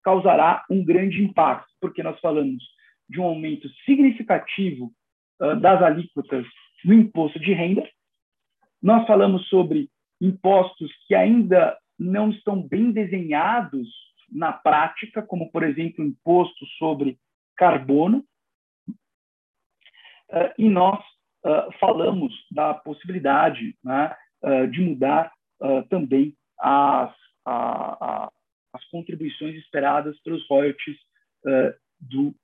causará 0.02 0.64
um 0.70 0.84
grande 0.84 1.22
impacto, 1.22 1.70
porque 1.80 2.02
nós 2.02 2.18
falamos 2.20 2.62
de 3.08 3.20
um 3.20 3.24
aumento 3.24 3.68
significativo 3.84 4.92
uh, 5.40 5.56
das 5.60 5.82
alíquotas 5.82 6.46
no 6.84 6.94
imposto 6.94 7.38
de 7.38 7.52
renda, 7.52 7.86
nós 8.82 9.06
falamos 9.06 9.46
sobre 9.48 9.90
impostos 10.20 10.90
que 11.06 11.14
ainda 11.14 11.76
não 11.98 12.30
estão 12.30 12.62
bem 12.66 12.90
desenhados 12.92 13.88
na 14.30 14.52
prática, 14.52 15.22
como, 15.22 15.50
por 15.50 15.62
exemplo, 15.62 16.04
o 16.04 16.08
imposto 16.08 16.64
sobre 16.78 17.18
carbono, 17.56 18.24
uh, 20.30 20.54
e 20.56 20.68
nós 20.68 21.04
uh, 21.44 21.78
falamos 21.78 22.32
da 22.50 22.74
possibilidade 22.74 23.76
né, 23.82 24.14
uh, 24.42 24.66
de 24.68 24.80
mudar 24.80 25.32
uh, 25.60 25.86
também 25.88 26.36
as, 26.58 27.14
a, 27.44 27.54
a, 28.24 28.32
as 28.72 28.84
contribuições 28.90 29.56
esperadas 29.56 30.18
pelos 30.22 30.46
royalties 30.48 30.98
do, 31.98 32.34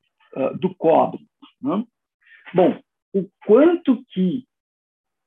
do 0.59 0.75
cobre. 0.75 1.21
Né? 1.61 1.85
Bom, 2.55 2.81
o 3.15 3.29
quanto 3.45 4.03
que 4.07 4.47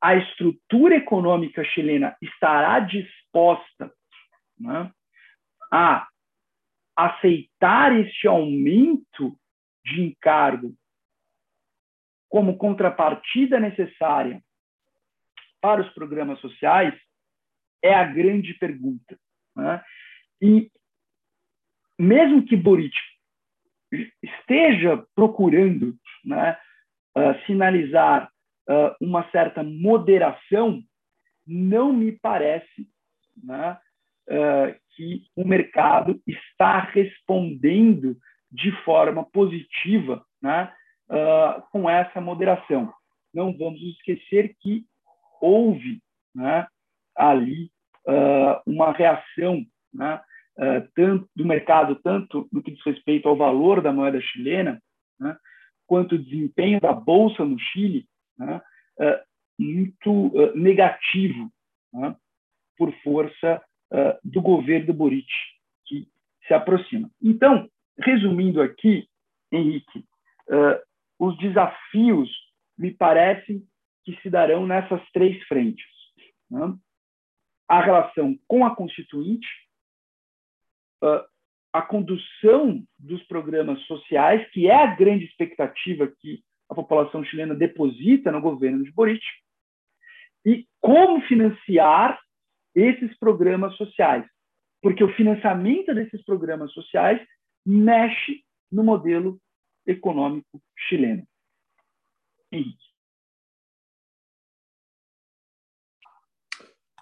a 0.02 0.16
estrutura 0.16 0.96
econômica 0.96 1.64
chilena 1.64 2.16
estará 2.20 2.80
disposta 2.80 3.92
né, 4.60 4.92
a 5.72 6.08
aceitar 6.96 7.98
este 8.00 8.28
aumento 8.28 9.38
de 9.86 10.02
encargo 10.02 10.76
como 12.30 12.58
contrapartida 12.58 13.60
necessária 13.60 14.42
para 15.60 15.82
os 15.82 15.90
programas 15.94 16.40
sociais, 16.40 16.94
é 17.84 17.94
a 17.94 18.06
grande 18.06 18.54
pergunta. 18.54 19.18
Né? 19.56 19.84
E 20.42 20.72
mesmo 21.98 22.46
que 22.46 22.56
Boric 22.56 22.96
esteja 24.22 25.04
procurando 25.16 25.96
né, 26.24 26.58
uh, 27.18 27.46
sinalizar 27.46 28.32
uh, 28.70 28.96
uma 29.02 29.30
certa 29.32 29.64
moderação, 29.64 30.82
não 31.46 31.92
me 31.92 32.12
parece 32.12 32.88
né, 33.44 33.78
uh, 34.30 34.80
que 34.96 35.24
o 35.36 35.46
mercado 35.46 36.22
está 36.28 36.80
respondendo 36.80 38.16
de 38.52 38.72
forma 38.84 39.26
positiva 39.26 40.24
né, 40.42 40.72
com 41.72 41.90
essa 41.90 42.22
moderação. 42.22 42.94
Não 43.34 43.56
vamos 43.58 43.82
esquecer 43.82 44.56
que 44.60 44.86
houve 45.42 46.02
né, 46.36 46.68
ali 47.16 47.72
uma 48.66 48.92
reação 48.92 49.66
né, 49.94 50.22
uh, 50.60 50.88
tanto 50.96 51.30
do 51.36 51.46
mercado, 51.46 51.96
tanto 51.96 52.48
no 52.52 52.62
que 52.62 52.72
diz 52.72 52.84
respeito 52.86 53.28
ao 53.28 53.36
valor 53.36 53.82
da 53.82 53.92
moeda 53.92 54.20
chilena, 54.22 54.82
né, 55.20 55.38
quanto 55.88 56.16
o 56.16 56.20
desempenho 56.24 56.80
da 56.80 56.94
bolsa 56.94 57.46
no 57.46 57.58
Chile, 57.58 58.06
né, 58.38 58.62
uh, 59.00 59.64
muito 59.64 60.28
uh, 60.28 60.56
negativo, 60.56 61.52
né, 61.94 62.16
por 62.78 62.94
força 63.04 63.62
do 64.24 64.40
governo 64.40 64.86
do 64.86 64.94
Boric, 64.94 65.28
que 65.88 66.08
se 66.48 66.54
aproxima. 66.54 67.10
Então, 67.20 67.68
resumindo 67.98 68.62
aqui, 68.62 69.10
Henrique, 69.52 70.06
os 71.30 71.38
desafios 71.38 72.30
me 72.78 72.92
parecem 72.92 73.64
que 74.04 74.20
se 74.22 74.30
darão 74.30 74.66
nessas 74.66 75.02
três 75.12 75.42
frentes. 75.44 75.86
Né? 76.50 76.76
A 77.68 77.82
relação 77.82 78.38
com 78.48 78.66
a 78.66 78.76
Constituinte, 78.76 79.48
uh, 81.04 81.24
a 81.72 81.82
condução 81.82 82.84
dos 82.98 83.22
programas 83.24 83.80
sociais, 83.86 84.50
que 84.52 84.68
é 84.68 84.76
a 84.76 84.96
grande 84.96 85.26
expectativa 85.26 86.08
que 86.08 86.44
a 86.68 86.74
população 86.74 87.24
chilena 87.24 87.54
deposita 87.54 88.32
no 88.32 88.42
governo 88.42 88.84
de 88.84 88.92
Boric, 88.92 89.24
e 90.46 90.66
como 90.80 91.22
financiar 91.28 92.20
esses 92.74 93.16
programas 93.20 93.76
sociais, 93.76 94.26
porque 94.82 95.04
o 95.04 95.14
financiamento 95.14 95.94
desses 95.94 96.24
programas 96.24 96.72
sociais 96.72 97.22
mexe 97.66 98.44
no 98.72 98.84
modelo 98.84 99.40
econômico 99.86 100.62
chileno. 100.78 101.28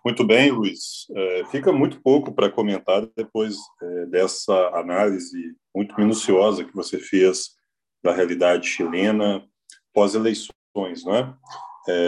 Muito 0.04 0.24
bem, 0.24 0.52
Luiz. 0.52 1.06
É, 1.12 1.46
fica 1.52 1.72
muito 1.74 2.02
pouco 2.02 2.34
para 2.34 2.50
comentar 2.50 3.06
depois 3.16 3.58
é, 3.82 4.06
dessa 4.06 4.54
análise 4.70 5.56
muito 5.76 5.94
minuciosa 5.98 6.64
que 6.64 6.74
você 6.74 6.98
fez 6.98 7.58
da 8.02 8.14
realidade 8.14 8.68
chilena 8.68 9.46
pós-eleições, 9.94 11.04
não 11.04 11.14
é? 11.14 11.36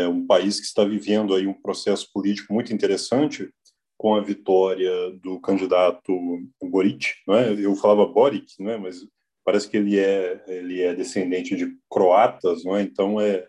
Um 0.08 0.28
país 0.28 0.60
que 0.60 0.66
está 0.66 0.84
vivendo 0.84 1.34
aí 1.34 1.48
um 1.48 1.54
processo 1.54 2.10
político 2.14 2.54
muito 2.54 2.74
interessante 2.74 3.50
com 3.98 4.16
a 4.16 4.22
vitória 4.22 5.12
do 5.22 5.40
candidato 5.42 6.14
Boric, 6.62 7.08
não 7.28 7.36
é? 7.36 7.54
Eu 7.54 7.76
falava 7.76 8.06
Boric, 8.06 8.62
não 8.62 8.72
é? 8.72 8.78
Mas 8.78 9.06
parece 9.50 9.68
que 9.68 9.78
ele 9.78 9.98
é 9.98 10.44
ele 10.48 10.80
é 10.80 10.94
descendente 10.94 11.56
de 11.56 11.76
croatas, 11.90 12.64
não 12.64 12.78
é? 12.78 12.84
Então 12.84 13.20
é 13.20 13.48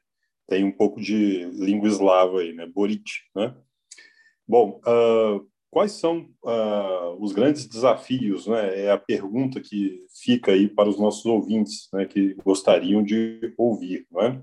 tem 0.49 0.65
um 0.65 0.73
pouco 0.73 0.99
de 0.99 1.45
língua 1.53 1.89
eslava 1.89 2.41
aí, 2.41 2.55
né? 2.55 2.67
Boric, 2.67 3.05
né? 3.37 3.55
Bom, 4.49 4.81
uh, 4.81 5.47
quais 5.71 5.93
são 5.93 6.31
uh, 6.43 7.23
os 7.23 7.33
grandes 7.33 7.67
desafios? 7.67 8.47
Né? 8.47 8.87
É 8.87 8.91
a 8.91 8.99
pergunta 8.99 9.61
que 9.61 10.01
fica 10.25 10.53
aí 10.53 10.69
para 10.69 10.89
os 10.89 10.99
nossos 10.99 11.25
ouvintes, 11.27 11.89
né, 11.93 12.05
que 12.05 12.35
gostariam 12.43 13.01
de 13.01 13.55
ouvir. 13.57 14.09
Né? 14.11 14.43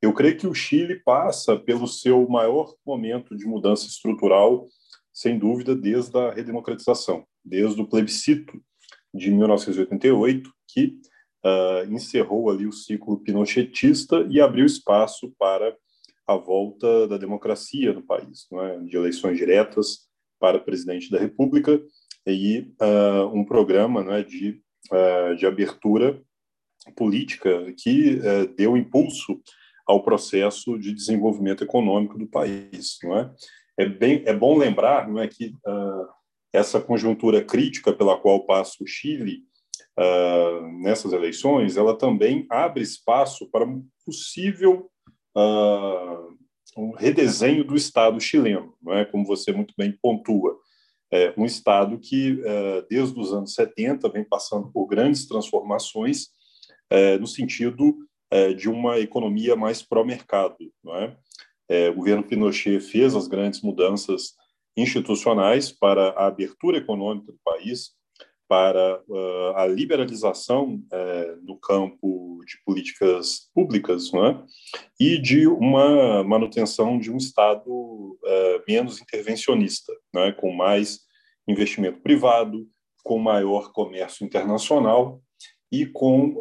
Eu 0.00 0.12
creio 0.12 0.36
que 0.36 0.46
o 0.46 0.54
Chile 0.54 1.02
passa 1.04 1.58
pelo 1.58 1.88
seu 1.88 2.28
maior 2.28 2.72
momento 2.86 3.34
de 3.34 3.46
mudança 3.46 3.88
estrutural, 3.88 4.68
sem 5.12 5.36
dúvida, 5.36 5.74
desde 5.74 6.16
a 6.16 6.30
redemocratização, 6.30 7.26
desde 7.44 7.80
o 7.80 7.88
plebiscito 7.88 8.62
de 9.14 9.30
1988, 9.30 10.50
que 10.68 10.98
uh, 11.44 11.92
encerrou 11.92 12.50
ali 12.50 12.66
o 12.66 12.72
ciclo 12.72 13.18
pinochetista 13.18 14.26
e 14.30 14.40
abriu 14.40 14.66
espaço 14.66 15.32
para 15.38 15.76
a 16.26 16.36
volta 16.36 17.08
da 17.08 17.16
democracia 17.16 17.92
no 17.92 18.02
país, 18.02 18.46
é? 18.52 18.78
de 18.80 18.96
eleições 18.96 19.38
diretas 19.38 20.08
para 20.38 20.58
presidente 20.58 21.10
da 21.10 21.18
República 21.18 21.80
e 22.26 22.70
uh, 22.80 23.26
um 23.32 23.44
programa 23.44 24.16
é, 24.16 24.22
de, 24.22 24.60
uh, 24.92 25.34
de 25.36 25.46
abertura 25.46 26.22
política 26.94 27.72
que 27.76 28.16
uh, 28.16 28.54
deu 28.54 28.76
impulso 28.76 29.40
ao 29.86 30.02
processo 30.02 30.78
de 30.78 30.92
desenvolvimento 30.92 31.64
econômico 31.64 32.18
do 32.18 32.26
país. 32.26 32.98
Não 33.02 33.18
é? 33.18 33.34
É, 33.78 33.88
bem, 33.88 34.22
é 34.26 34.34
bom 34.34 34.56
lembrar 34.56 35.08
não 35.08 35.18
é, 35.18 35.26
que 35.26 35.54
essa 36.52 36.80
conjuntura 36.80 37.44
crítica 37.44 37.92
pela 37.92 38.16
qual 38.16 38.46
passa 38.46 38.82
o 38.82 38.86
Chile 38.86 39.42
nessas 40.80 41.12
eleições, 41.12 41.76
ela 41.76 41.96
também 41.96 42.46
abre 42.48 42.84
espaço 42.84 43.50
para 43.50 43.64
um 43.64 43.84
possível 44.06 44.88
uh, 45.36 46.38
um 46.76 46.92
redesenho 46.92 47.64
do 47.64 47.74
Estado 47.74 48.20
chileno, 48.20 48.74
não 48.80 48.94
é? 48.94 49.04
como 49.04 49.24
você 49.24 49.52
muito 49.52 49.74
bem 49.76 49.96
pontua. 50.00 50.56
É 51.10 51.32
um 51.36 51.44
Estado 51.44 51.98
que, 51.98 52.32
uh, 52.32 52.86
desde 52.88 53.18
os 53.18 53.32
anos 53.32 53.54
70, 53.54 54.08
vem 54.10 54.24
passando 54.24 54.70
por 54.70 54.86
grandes 54.86 55.26
transformações 55.26 56.26
uh, 56.92 57.18
no 57.18 57.26
sentido 57.26 57.96
uh, 58.32 58.54
de 58.54 58.68
uma 58.68 58.98
economia 58.98 59.56
mais 59.56 59.82
pró-mercado. 59.82 60.56
É? 60.90 61.16
o 61.90 61.96
governo 61.96 62.22
Pinochet 62.22 62.80
fez 62.80 63.14
as 63.14 63.28
grandes 63.28 63.60
mudanças 63.60 64.32
institucionais 64.80 65.70
para 65.72 66.10
a 66.10 66.26
abertura 66.26 66.78
econômica 66.78 67.32
do 67.32 67.38
país, 67.44 67.98
para 68.48 69.02
uh, 69.06 69.56
a 69.56 69.66
liberalização 69.66 70.76
uh, 70.76 71.46
no 71.46 71.56
campo 71.58 72.40
de 72.46 72.54
políticas 72.64 73.50
públicas 73.54 74.10
é? 74.14 74.42
e 74.98 75.18
de 75.18 75.46
uma 75.46 76.24
manutenção 76.24 76.98
de 76.98 77.12
um 77.12 77.18
Estado 77.18 77.68
uh, 77.70 78.62
menos 78.66 79.02
intervencionista, 79.02 79.92
é? 80.16 80.32
com 80.32 80.50
mais 80.50 81.00
investimento 81.46 82.00
privado, 82.00 82.66
com 83.04 83.18
maior 83.18 83.70
comércio 83.72 84.24
internacional 84.24 85.20
e 85.70 85.84
com 85.84 86.40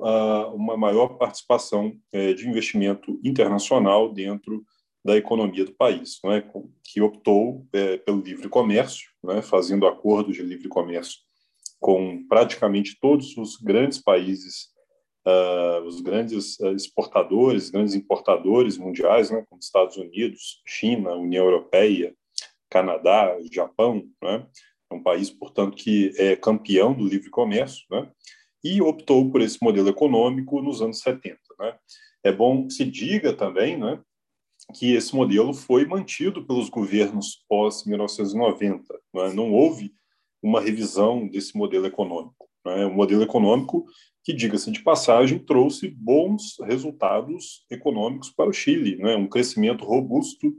uma 0.54 0.78
maior 0.78 1.17
participação 1.17 1.93
de 2.13 2.47
investimento 2.47 3.19
internacional 3.23 4.13
dentro 4.13 4.65
da 5.08 5.15
economia 5.15 5.63
do 5.63 5.74
país, 5.74 6.20
é? 6.26 6.43
que 6.84 7.02
optou 7.02 7.65
pelo 8.06 8.20
livre 8.20 8.50
comércio, 8.50 9.10
é? 9.30 9.41
fazendo 9.41 9.88
acordos 9.88 10.36
de 10.36 10.43
livre 10.43 10.67
comércio 10.67 11.20
com 11.80 12.28
praticamente 12.28 12.98
todos 13.00 13.38
os 13.38 13.56
grandes 13.56 14.00
países, 14.00 14.70
uh, 15.26 15.82
os 15.86 16.02
grandes 16.02 16.60
uh, 16.60 16.74
exportadores, 16.74 17.70
grandes 17.70 17.93
importadores 17.93 18.78
mundiais, 18.78 19.30
né, 19.30 19.46
como 19.50 19.60
Estados 19.60 19.96
Unidos, 19.96 20.62
China, 20.65 21.13
União 21.13 21.46
Europeia, 21.46 22.13
Canadá, 22.70 23.38
Japão, 23.52 24.04
né, 24.22 24.46
é 24.91 24.93
um 24.93 25.04
país, 25.04 25.30
portanto, 25.30 25.78
que 25.78 26.12
é 26.17 26.36
campeão 26.36 26.93
do 26.93 27.08
livre 27.08 27.30
comércio, 27.30 27.86
né, 27.91 28.10
e 28.63 28.82
optou 28.82 29.30
por 29.30 29.41
esse 29.41 29.58
modelo 29.62 29.88
econômico 29.88 30.62
nos 30.62 30.82
anos 30.82 31.00
70. 31.00 31.39
Né. 31.60 31.78
É 32.24 32.32
bom 32.32 32.67
que 32.67 32.74
se 32.74 32.84
diga 32.84 33.34
também, 33.34 33.78
né, 33.78 34.02
que 34.73 34.93
esse 34.93 35.15
modelo 35.15 35.53
foi 35.53 35.86
mantido 35.86 36.45
pelos 36.45 36.69
governos 36.69 37.43
pós-1990. 37.47 38.82
Né? 39.13 39.34
Não 39.34 39.51
houve 39.51 39.93
uma 40.41 40.62
revisão 40.62 41.27
desse 41.27 41.58
modelo 41.58 41.86
econômico. 41.86 42.47
Um 42.65 42.93
modelo 42.93 43.23
econômico 43.23 43.86
que, 44.23 44.34
diga-se 44.34 44.69
de 44.71 44.84
passagem, 44.84 45.39
trouxe 45.39 45.88
bons 45.88 46.58
resultados 46.65 47.65
econômicos 47.71 48.30
para 48.30 48.49
o 48.49 48.53
Chile, 48.53 48.97
né? 48.97 49.15
um 49.15 49.27
crescimento 49.27 49.86
robusto, 49.86 50.53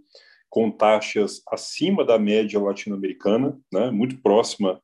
com 0.48 0.70
taxas 0.70 1.42
acima 1.50 2.02
da 2.02 2.18
média 2.18 2.58
latino-americana, 2.58 3.60
né? 3.70 3.90
muito 3.90 4.16
próxima 4.22 4.80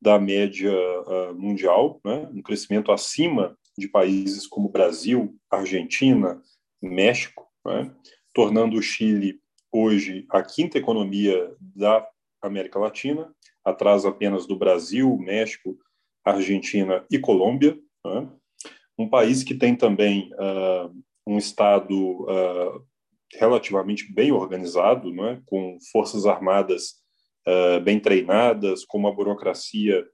da 0.00 0.20
média 0.20 0.72
uh, 0.72 1.34
mundial, 1.34 2.00
né? 2.04 2.28
um 2.32 2.40
crescimento 2.40 2.92
acima 2.92 3.58
de 3.76 3.88
países 3.88 4.46
como 4.46 4.68
Brasil, 4.68 5.36
Argentina, 5.50 6.40
México, 6.80 7.48
né? 7.66 7.92
Tornando 8.38 8.76
o 8.76 8.82
Chile 8.82 9.40
hoje 9.72 10.24
a 10.30 10.40
quinta 10.44 10.78
economia 10.78 11.52
da 11.60 12.06
América 12.40 12.78
Latina, 12.78 13.34
atrás 13.64 14.06
apenas 14.06 14.46
do 14.46 14.56
Brasil, 14.56 15.18
México, 15.18 15.76
Argentina 16.24 17.04
e 17.10 17.18
Colômbia. 17.18 17.76
Né? 18.06 18.28
Um 18.96 19.08
país 19.08 19.42
que 19.42 19.56
tem 19.56 19.74
também 19.74 20.30
uh, 20.34 20.94
um 21.26 21.36
Estado 21.36 21.92
uh, 21.96 22.80
relativamente 23.34 24.12
bem 24.12 24.30
organizado, 24.30 25.12
né? 25.12 25.42
com 25.44 25.76
forças 25.90 26.24
armadas 26.24 26.92
uh, 27.44 27.80
bem 27.80 27.98
treinadas, 27.98 28.84
com 28.84 28.98
uma 28.98 29.12
burocracia 29.12 30.06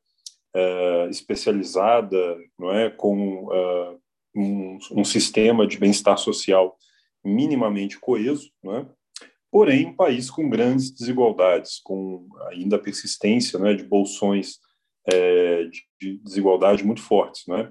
especializada, 1.10 2.38
não 2.56 2.72
é, 2.72 2.88
com 2.88 3.98
um, 4.36 4.78
um, 4.92 5.04
sistema 5.04 5.66
de 5.66 5.76
bem-estar 5.76 6.16
social 6.16 6.78
minimamente 7.24 7.98
coeso, 7.98 8.50
não 8.62 8.76
é? 8.76 8.86
porém 9.54 9.86
um 9.86 9.94
país 9.94 10.28
com 10.28 10.48
grandes 10.48 10.90
desigualdades, 10.90 11.78
com 11.78 12.26
ainda 12.50 12.74
a 12.74 12.78
persistência 12.80 13.56
né, 13.56 13.72
de 13.72 13.84
bolsões 13.84 14.58
é, 15.06 15.68
de 16.00 16.18
desigualdade 16.24 16.82
muito 16.82 17.00
fortes, 17.00 17.46
né? 17.46 17.70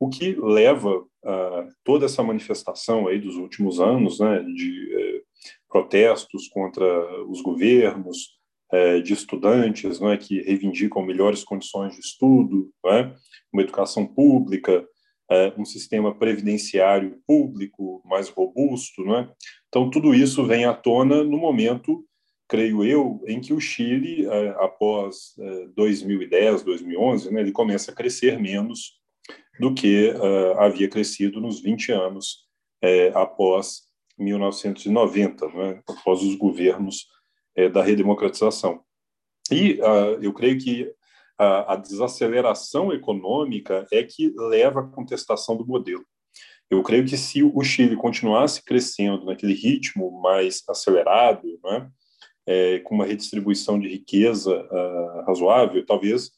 O 0.00 0.08
que 0.08 0.34
leva 0.40 1.04
a 1.22 1.66
toda 1.84 2.06
essa 2.06 2.22
manifestação 2.22 3.06
aí 3.06 3.20
dos 3.20 3.36
últimos 3.36 3.78
anos, 3.78 4.20
né, 4.20 4.42
de 4.42 4.88
é, 4.94 5.22
protestos 5.68 6.48
contra 6.48 6.86
os 7.26 7.42
governos, 7.42 8.38
é, 8.72 9.00
de 9.00 9.12
estudantes, 9.12 10.00
não 10.00 10.10
é, 10.10 10.16
que 10.16 10.40
reivindicam 10.40 11.02
melhores 11.02 11.44
condições 11.44 11.92
de 11.92 12.00
estudo, 12.00 12.70
não 12.82 12.92
é, 12.92 13.14
uma 13.52 13.62
educação 13.62 14.06
pública, 14.06 14.88
um 15.58 15.64
sistema 15.64 16.14
previdenciário 16.14 17.20
público 17.26 18.02
mais 18.04 18.28
robusto, 18.28 19.04
não 19.04 19.18
é? 19.18 19.30
Então 19.68 19.90
tudo 19.90 20.14
isso 20.14 20.44
vem 20.46 20.64
à 20.64 20.72
tona 20.72 21.22
no 21.22 21.38
momento 21.38 22.04
creio 22.48 22.82
eu, 22.82 23.22
em 23.26 23.40
que 23.40 23.52
o 23.52 23.60
Chile, 23.60 24.26
é, 24.26 24.48
após 24.58 25.34
2010, 25.76 26.62
é, 26.62 26.64
2011, 26.64 27.30
né, 27.30 27.42
ele 27.42 27.52
começa 27.52 27.92
a 27.92 27.94
crescer 27.94 28.40
menos 28.40 28.98
do 29.60 29.74
que 29.74 30.14
havia 30.56 30.88
crescido 30.88 31.40
nos 31.40 31.60
20 31.60 31.92
anos 31.92 32.46
é, 32.82 33.08
após 33.08 33.82
1990, 34.16 35.48
né, 35.48 35.82
após 35.86 36.22
os 36.22 36.36
governos 36.36 37.06
é, 37.54 37.68
da 37.68 37.82
redemocratização. 37.82 38.82
E 39.50 39.80
uh, 39.80 40.22
eu 40.22 40.32
creio 40.32 40.58
que 40.58 40.92
a, 41.38 41.74
a, 41.74 41.76
desaceleração 41.76 42.92
econômica 42.92 43.86
é 43.92 44.02
que 44.02 44.32
leva 44.36 44.80
à 44.80 44.82
contestação 44.82 45.56
do 45.56 45.66
modelo. 45.66 46.04
Eu 46.70 46.82
creio 46.82 47.06
que 47.06 47.16
se 47.16 47.42
o 47.42 47.62
Chile 47.62 47.96
continuasse 47.96 48.62
crescendo 48.62 49.24
naquele 49.24 49.54
ritmo 49.54 50.20
mais 50.20 50.62
acelerado, 50.68 51.58
né, 51.64 51.90
é, 52.46 52.78
com 52.80 52.94
uma 52.94 53.06
redistribuição 53.06 53.78
de 53.78 53.88
riqueza 53.88 54.54
uh, 54.54 55.26
razoável, 55.26 55.84
talvez, 55.84 56.28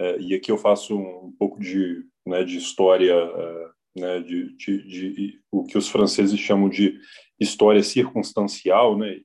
uh, 0.00 0.20
e 0.20 0.34
aqui 0.34 0.50
eu 0.50 0.58
faço 0.58 0.96
um, 0.96 1.26
um 1.26 1.34
pouco 1.38 1.60
de, 1.60 2.04
né, 2.26 2.42
de 2.42 2.56
história, 2.58 3.14
uh, 3.14 3.70
né, 3.96 4.20
de, 4.20 4.56
de, 4.56 4.82
de, 4.82 5.40
o 5.50 5.64
que 5.64 5.78
os 5.78 5.88
franceses 5.88 6.38
chamam 6.38 6.68
de 6.68 6.98
história 7.38 7.82
circunstancial, 7.82 8.96
né, 8.96 9.20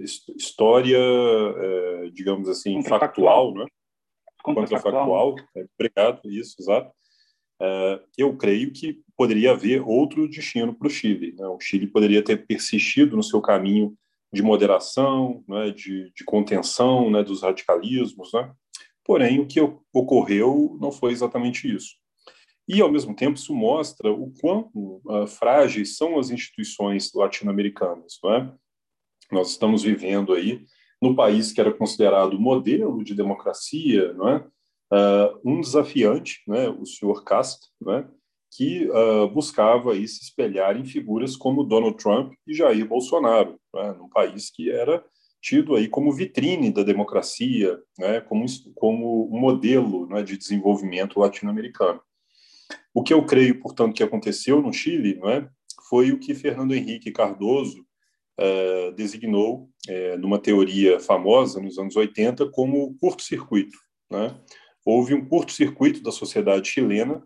história, 0.00 0.36
história, 0.36 2.10
digamos 2.12 2.48
assim, 2.48 2.82
factual, 2.82 3.54
né, 3.54 3.66
contrafactual, 4.42 5.34
é, 5.56 5.64
obrigado, 5.78 6.20
isso, 6.30 6.56
exato, 6.58 6.90
Uh, 7.60 8.02
eu 8.18 8.36
creio 8.36 8.72
que 8.72 9.00
poderia 9.16 9.52
haver 9.52 9.80
outro 9.80 10.28
destino 10.28 10.74
para 10.74 10.88
o 10.88 10.90
Chile. 10.90 11.34
Né? 11.38 11.46
O 11.46 11.60
Chile 11.60 11.86
poderia 11.86 12.22
ter 12.22 12.46
persistido 12.46 13.16
no 13.16 13.22
seu 13.22 13.40
caminho 13.40 13.96
de 14.32 14.42
moderação, 14.42 15.44
né, 15.48 15.70
de, 15.70 16.12
de, 16.12 16.24
contenção 16.24 17.08
né, 17.10 17.22
dos 17.22 17.42
radicalismos, 17.42 18.32
né? 18.32 18.52
porém 19.04 19.38
o 19.38 19.46
que 19.46 19.60
ocorreu 19.92 20.76
não 20.80 20.90
foi 20.90 21.12
exatamente 21.12 21.72
isso. 21.72 21.94
E, 22.66 22.80
ao 22.80 22.90
mesmo 22.90 23.14
tempo, 23.14 23.38
isso 23.38 23.54
mostra 23.54 24.10
o 24.10 24.32
quão 24.40 24.70
uh, 24.74 25.26
frágeis 25.26 25.96
são 25.96 26.18
as 26.18 26.30
instituições 26.30 27.12
latino-americanas. 27.14 28.18
É? 28.24 28.50
Nós 29.34 29.50
estamos 29.50 29.82
vivendo 29.82 30.32
aí 30.32 30.64
no 31.02 31.14
país 31.14 31.52
que 31.52 31.60
era 31.60 31.72
considerado 31.72 32.40
modelo 32.40 33.04
de 33.04 33.14
democracia, 33.14 34.14
não 34.14 34.28
é? 34.28 34.46
uh, 34.92 35.40
um 35.44 35.60
desafiante, 35.60 36.42
né, 36.46 36.68
o 36.68 36.86
senhor 36.86 37.24
Cast, 37.24 37.68
né, 37.80 38.06
que 38.56 38.88
uh, 38.88 39.28
buscava 39.28 39.92
aí 39.92 40.06
se 40.06 40.22
espelhar 40.22 40.76
em 40.76 40.84
figuras 40.84 41.36
como 41.36 41.64
Donald 41.64 41.96
Trump 41.96 42.32
e 42.46 42.54
Jair 42.54 42.86
Bolsonaro, 42.86 43.58
né, 43.74 43.92
num 43.98 44.08
país 44.08 44.50
que 44.50 44.70
era 44.70 45.04
tido 45.42 45.74
aí 45.74 45.88
como 45.88 46.12
vitrine 46.12 46.72
da 46.72 46.82
democracia, 46.82 47.78
né, 47.98 48.20
como, 48.20 48.46
como 48.74 49.28
modelo 49.28 50.06
né, 50.06 50.22
de 50.22 50.38
desenvolvimento 50.38 51.18
latino-americano. 51.18 52.00
O 52.94 53.02
que 53.02 53.12
eu 53.12 53.26
creio, 53.26 53.60
portanto, 53.60 53.94
que 53.94 54.02
aconteceu 54.02 54.62
no 54.62 54.72
Chile 54.72 55.18
né, 55.22 55.48
foi 55.88 56.12
o 56.12 56.18
que 56.18 56.34
Fernando 56.34 56.74
Henrique 56.74 57.10
Cardoso 57.10 57.84
uh, 58.40 58.92
designou, 58.92 59.68
uh, 59.88 60.18
numa 60.18 60.38
teoria 60.38 61.00
famosa 61.00 61.60
nos 61.60 61.78
anos 61.78 61.96
80, 61.96 62.50
como 62.50 62.96
curto-circuito. 63.00 63.76
Né? 64.10 64.38
houve 64.84 65.14
um 65.14 65.24
curto-circuito 65.24 66.02
da 66.02 66.12
sociedade 66.12 66.68
chilena 66.68 67.22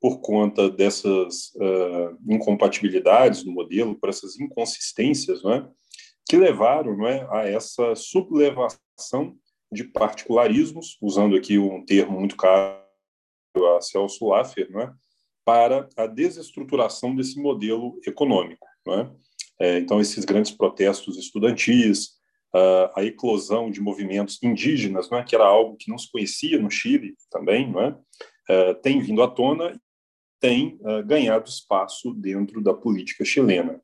por 0.00 0.20
conta 0.20 0.70
dessas 0.70 1.52
uh, 1.56 2.16
incompatibilidades 2.28 3.44
no 3.44 3.52
modelo, 3.52 3.98
por 3.98 4.08
essas 4.08 4.38
inconsistências, 4.38 5.42
não 5.42 5.52
é? 5.52 5.68
que 6.28 6.36
levaram 6.36 6.96
não 6.96 7.06
é, 7.06 7.26
a 7.30 7.48
essa 7.48 7.94
sublevação 7.94 9.36
de 9.70 9.84
particularismos, 9.84 10.96
usando 11.02 11.36
aqui 11.36 11.58
um 11.58 11.84
termo 11.84 12.18
muito 12.18 12.36
caro 12.36 12.80
a 13.76 13.80
Celso 13.80 14.26
Laffer, 14.28 14.70
não 14.70 14.80
é? 14.80 14.92
para 15.44 15.88
a 15.96 16.06
desestruturação 16.06 17.14
desse 17.14 17.40
modelo 17.40 18.00
econômico. 18.06 18.66
Não 18.86 18.94
é? 18.94 19.00
É, 19.00 19.10
então, 19.60 20.00
esses 20.00 20.24
grandes 20.24 20.50
protestos 20.52 21.18
estudantis, 21.18 22.18
a 22.96 23.04
eclosão 23.04 23.70
de 23.70 23.80
movimentos 23.80 24.42
indígenas, 24.42 25.10
né, 25.10 25.22
que 25.22 25.34
era 25.34 25.44
algo 25.44 25.76
que 25.76 25.90
não 25.90 25.98
se 25.98 26.10
conhecia 26.10 26.58
no 26.58 26.70
Chile 26.70 27.14
também, 27.30 27.70
né, 27.70 27.96
tem 28.82 29.00
vindo 29.00 29.22
à 29.22 29.28
tona, 29.28 29.78
tem 30.40 30.78
uh, 30.80 31.04
ganhado 31.04 31.48
espaço 31.48 32.14
dentro 32.14 32.62
da 32.62 32.72
política 32.72 33.24
chilena. 33.24 33.78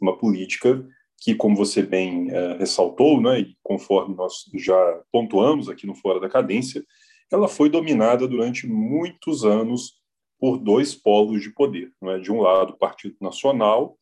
Uma 0.00 0.16
política 0.16 0.86
que, 1.18 1.34
como 1.34 1.56
você 1.56 1.82
bem 1.82 2.28
ressaltou, 2.58 3.20
né, 3.20 3.40
e 3.40 3.56
conforme 3.62 4.14
nós 4.14 4.44
já 4.54 5.02
pontuamos 5.10 5.68
aqui 5.68 5.86
no 5.86 5.94
Fora 5.94 6.20
da 6.20 6.28
Cadência, 6.28 6.84
ela 7.32 7.48
foi 7.48 7.68
dominada 7.68 8.26
durante 8.28 8.66
muitos 8.66 9.44
anos 9.44 10.00
por 10.38 10.58
dois 10.58 10.94
polos 10.94 11.42
de 11.42 11.50
poder. 11.54 11.92
Né? 12.02 12.18
De 12.18 12.32
um 12.32 12.40
lado, 12.40 12.72
o 12.72 12.78
Partido 12.78 13.16
Nacional, 13.20 13.96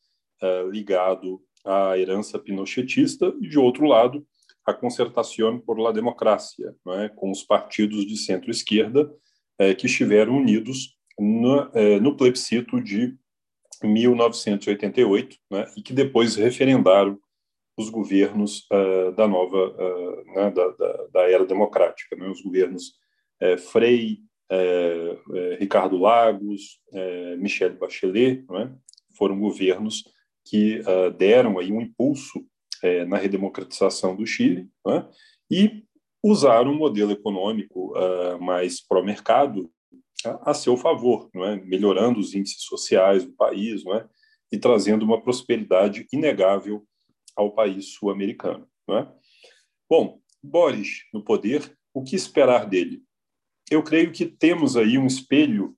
ligado 0.70 1.40
a 1.64 1.98
herança 1.98 2.38
pinochetista, 2.38 3.34
e, 3.40 3.48
de 3.48 3.58
outro 3.58 3.86
lado, 3.86 4.26
a 4.68 4.74
concertação 4.74 5.58
por 5.58 5.78
la 5.78 5.90
democracia, 5.90 6.74
é? 7.00 7.08
com 7.08 7.30
os 7.30 7.42
partidos 7.42 8.06
de 8.06 8.16
centro-esquerda 8.16 9.10
é, 9.58 9.74
que 9.74 9.86
estiveram 9.86 10.36
unidos 10.36 10.96
no, 11.18 11.70
é, 11.74 11.98
no, 11.98 12.16
plebiscito 12.16 12.80
de 12.80 13.16
1988 13.82 15.36
né? 15.50 15.66
e 15.76 15.82
que 15.82 15.94
depois 15.94 16.36
referendaram 16.36 17.18
os 17.78 17.90
governos 17.90 18.66
uh, 18.72 19.12
da 19.12 19.28
nova 19.28 19.56
uh, 19.56 20.34
né? 20.34 20.50
da, 20.50 20.68
da, 20.70 21.06
da, 21.12 21.30
era 21.30 21.46
democrática, 21.46 22.16
né? 22.16 22.28
os 22.28 22.42
governos 22.42 22.92
Frei, 23.70 24.18
Ricardo 25.60 25.96
Lagos, 25.96 26.80
Michelle 27.38 27.76
Bachelet, 27.76 28.44
é? 28.52 28.68
foram 29.16 29.38
governos 29.38 30.02
que 30.48 30.80
uh, 30.80 31.10
deram 31.10 31.58
aí 31.58 31.70
um 31.70 31.80
impulso 31.80 32.38
uh, 32.38 33.06
na 33.06 33.18
redemocratização 33.18 34.16
do 34.16 34.26
Chile 34.26 34.68
né? 34.86 35.06
e 35.50 35.84
usaram 36.22 36.72
um 36.72 36.78
modelo 36.78 37.12
econômico 37.12 37.92
uh, 37.96 38.42
mais 38.42 38.80
pró-mercado 38.80 39.70
a, 40.24 40.50
a, 40.50 40.54
seu 40.54 40.76
favor, 40.76 41.28
não 41.34 41.44
é? 41.44 41.56
melhorando 41.56 42.18
os 42.18 42.34
índices 42.34 42.62
sociais 42.62 43.24
do 43.24 43.32
país 43.32 43.84
não 43.84 43.94
é? 43.94 44.08
e 44.50 44.58
trazendo 44.58 45.04
uma 45.04 45.20
prosperidade 45.20 46.06
inegável 46.12 46.84
ao 47.36 47.52
país 47.52 47.92
sul-americano. 47.92 48.66
É? 48.90 49.06
Bom, 49.88 50.20
Boris 50.42 51.04
no 51.12 51.22
poder, 51.22 51.76
o 51.92 52.02
que 52.02 52.16
esperar 52.16 52.66
dele? 52.66 53.02
Eu 53.70 53.82
creio 53.82 54.10
que 54.12 54.24
temos 54.24 54.76
aí 54.76 54.96
um 54.96 55.06
espelho 55.06 55.76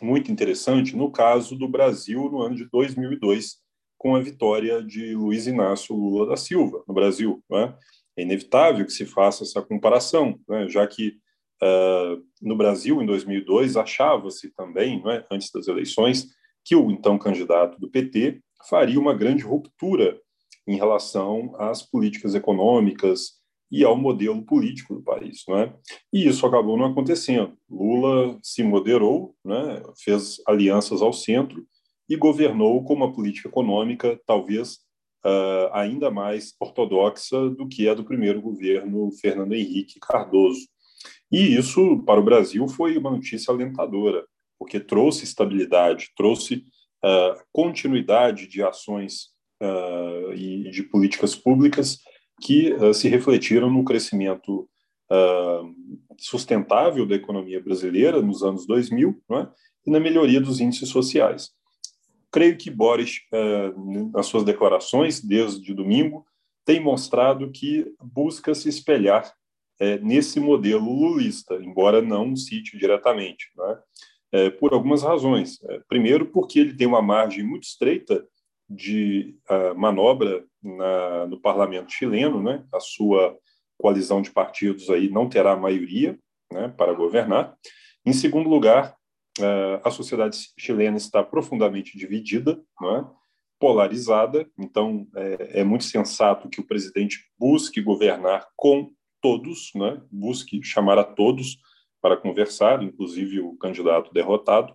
muito 0.00 0.32
interessante 0.32 0.96
no 0.96 1.10
caso 1.10 1.56
do 1.56 1.68
Brasil 1.68 2.30
no 2.30 2.40
ano 2.40 2.56
de 2.56 2.68
2002, 2.70 3.58
com 3.98 4.14
a 4.14 4.20
vitória 4.20 4.82
de 4.82 5.14
Luiz 5.14 5.46
Inácio 5.46 5.94
Lula 5.94 6.28
da 6.28 6.36
Silva 6.36 6.82
no 6.86 6.94
Brasil. 6.94 7.42
Né? 7.50 7.76
É 8.16 8.22
inevitável 8.22 8.86
que 8.86 8.92
se 8.92 9.04
faça 9.04 9.42
essa 9.42 9.60
comparação, 9.60 10.38
né? 10.48 10.68
já 10.68 10.86
que 10.86 11.18
uh, 11.62 12.24
no 12.40 12.56
Brasil, 12.56 13.02
em 13.02 13.06
2002, 13.06 13.76
achava-se 13.76 14.50
também, 14.50 15.02
né, 15.02 15.24
antes 15.30 15.50
das 15.50 15.68
eleições, 15.68 16.28
que 16.64 16.76
o 16.76 16.90
então 16.90 17.18
candidato 17.18 17.78
do 17.80 17.90
PT 17.90 18.40
faria 18.68 18.98
uma 18.98 19.14
grande 19.14 19.42
ruptura 19.42 20.20
em 20.66 20.76
relação 20.76 21.54
às 21.58 21.82
políticas 21.82 22.34
econômicas 22.34 23.38
e 23.70 23.84
ao 23.84 23.96
modelo 23.96 24.42
político 24.44 24.94
do 24.94 25.02
país, 25.02 25.42
né? 25.48 25.74
E 26.12 26.26
isso 26.26 26.46
acabou 26.46 26.76
não 26.76 26.86
acontecendo. 26.86 27.56
Lula 27.70 28.38
se 28.42 28.62
moderou, 28.62 29.34
né? 29.44 29.82
Fez 30.02 30.36
alianças 30.46 31.02
ao 31.02 31.12
centro 31.12 31.66
e 32.08 32.16
governou 32.16 32.82
com 32.84 32.94
uma 32.94 33.12
política 33.12 33.48
econômica 33.48 34.18
talvez 34.26 34.78
uh, 35.24 35.72
ainda 35.72 36.10
mais 36.10 36.54
ortodoxa 36.58 37.50
do 37.50 37.68
que 37.68 37.88
a 37.88 37.94
do 37.94 38.04
primeiro 38.04 38.40
governo 38.40 39.10
Fernando 39.20 39.54
Henrique 39.54 40.00
Cardoso. 40.00 40.66
E 41.30 41.56
isso, 41.56 42.02
para 42.04 42.20
o 42.20 42.24
Brasil, 42.24 42.66
foi 42.68 42.96
uma 42.96 43.10
notícia 43.10 43.52
alentadora, 43.52 44.24
porque 44.58 44.80
trouxe 44.80 45.24
estabilidade, 45.24 46.10
trouxe 46.16 46.64
uh, 47.04 47.38
continuidade 47.52 48.46
de 48.46 48.62
ações 48.62 49.28
uh, 49.62 50.32
e 50.32 50.70
de 50.70 50.82
políticas 50.84 51.34
públicas 51.34 51.98
que 52.40 52.72
se 52.94 53.08
refletiram 53.08 53.68
no 53.68 53.84
crescimento 53.84 54.70
sustentável 56.16 57.04
da 57.04 57.16
economia 57.16 57.60
brasileira 57.60 58.22
nos 58.22 58.44
anos 58.44 58.64
2000 58.64 59.20
é? 59.32 59.48
e 59.84 59.90
na 59.90 59.98
melhoria 59.98 60.40
dos 60.40 60.60
índices 60.60 60.88
sociais. 60.88 61.50
Creio 62.30 62.56
que 62.56 62.70
Boris, 62.70 63.20
nas 64.12 64.26
suas 64.26 64.44
declarações 64.44 65.20
desde 65.20 65.72
domingo, 65.74 66.26
tem 66.64 66.80
mostrado 66.80 67.50
que 67.50 67.86
busca 68.02 68.54
se 68.54 68.68
espelhar 68.68 69.32
nesse 70.02 70.38
modelo 70.38 70.92
lulista, 70.92 71.54
embora 71.54 72.02
não 72.02 72.36
cite 72.36 72.76
diretamente. 72.76 73.46
É? 73.60 73.78
é, 74.32 74.50
por 74.50 74.72
algumas 74.72 75.02
razões. 75.02 75.58
Primeiro, 75.88 76.26
porque 76.26 76.58
ele 76.58 76.74
tem 76.74 76.86
uma 76.86 77.02
margem 77.02 77.44
muito 77.44 77.64
estreita 77.64 78.26
de 78.68 79.34
manobra 79.76 80.44
no 80.62 81.40
parlamento 81.40 81.90
chileno, 81.90 82.42
né? 82.42 82.64
A 82.72 82.80
sua 82.80 83.36
coalizão 83.78 84.20
de 84.20 84.30
partidos 84.30 84.90
aí 84.90 85.08
não 85.08 85.28
terá 85.28 85.56
maioria, 85.56 86.18
né, 86.52 86.68
para 86.76 86.92
governar. 86.92 87.56
Em 88.04 88.12
segundo 88.12 88.48
lugar, 88.48 88.94
a 89.82 89.90
sociedade 89.90 90.38
chilena 90.58 90.96
está 90.96 91.22
profundamente 91.22 91.96
dividida, 91.96 92.60
é? 92.82 93.04
polarizada. 93.58 94.48
Então, 94.58 95.06
é, 95.16 95.60
é, 95.60 95.64
muito 95.64 95.84
sensato 95.84 96.48
que 96.48 96.60
o 96.60 96.66
presidente 96.66 97.18
busque 97.38 97.80
governar 97.80 98.46
com 98.56 98.90
todos, 99.20 99.70
né? 99.74 100.00
busque 100.10 100.62
chamar 100.62 100.98
a 100.98 101.04
todos 101.04 101.58
para 102.00 102.16
conversar, 102.16 102.82
inclusive 102.82 103.40
o 103.40 103.56
candidato 103.56 104.12
derrotado 104.12 104.74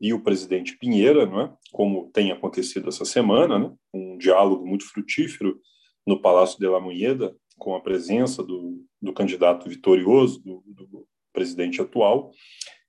e 0.00 0.12
o 0.12 0.22
presidente 0.22 0.76
Pinheira, 0.76 1.24
não 1.24 1.40
é? 1.40 1.54
como 1.72 2.10
tem 2.12 2.32
acontecido 2.32 2.88
essa 2.88 3.04
semana, 3.04 3.58
né? 3.58 3.72
um 3.94 4.18
diálogo 4.18 4.66
muito 4.66 4.84
frutífero 4.84 5.60
no 6.06 6.20
Palácio 6.20 6.58
de 6.58 6.66
la 6.66 6.80
Moneda, 6.80 7.34
com 7.58 7.74
a 7.74 7.80
presença 7.80 8.42
do, 8.42 8.84
do 9.00 9.12
candidato 9.12 9.68
vitorioso, 9.68 10.42
do, 10.42 10.62
do, 10.66 11.06
presidente 11.36 11.82
atual, 11.82 12.32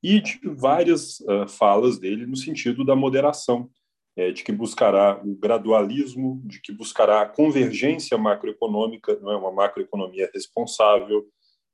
e 0.01 0.21
de 0.21 0.39
várias 0.55 1.19
uh, 1.19 1.47
falas 1.49 1.99
dele 1.99 2.25
no 2.25 2.37
sentido 2.37 2.85
da 2.85 2.95
moderação, 2.95 3.69
é, 4.15 4.31
de 4.31 4.43
que 4.43 4.51
buscará 4.51 5.21
o 5.23 5.35
gradualismo, 5.35 6.41
de 6.45 6.61
que 6.61 6.71
buscará 6.71 7.21
a 7.21 7.27
convergência 7.27 8.17
macroeconômica, 8.17 9.19
não 9.19 9.31
é 9.31 9.37
uma 9.37 9.51
macroeconomia 9.51 10.29
responsável, 10.33 11.19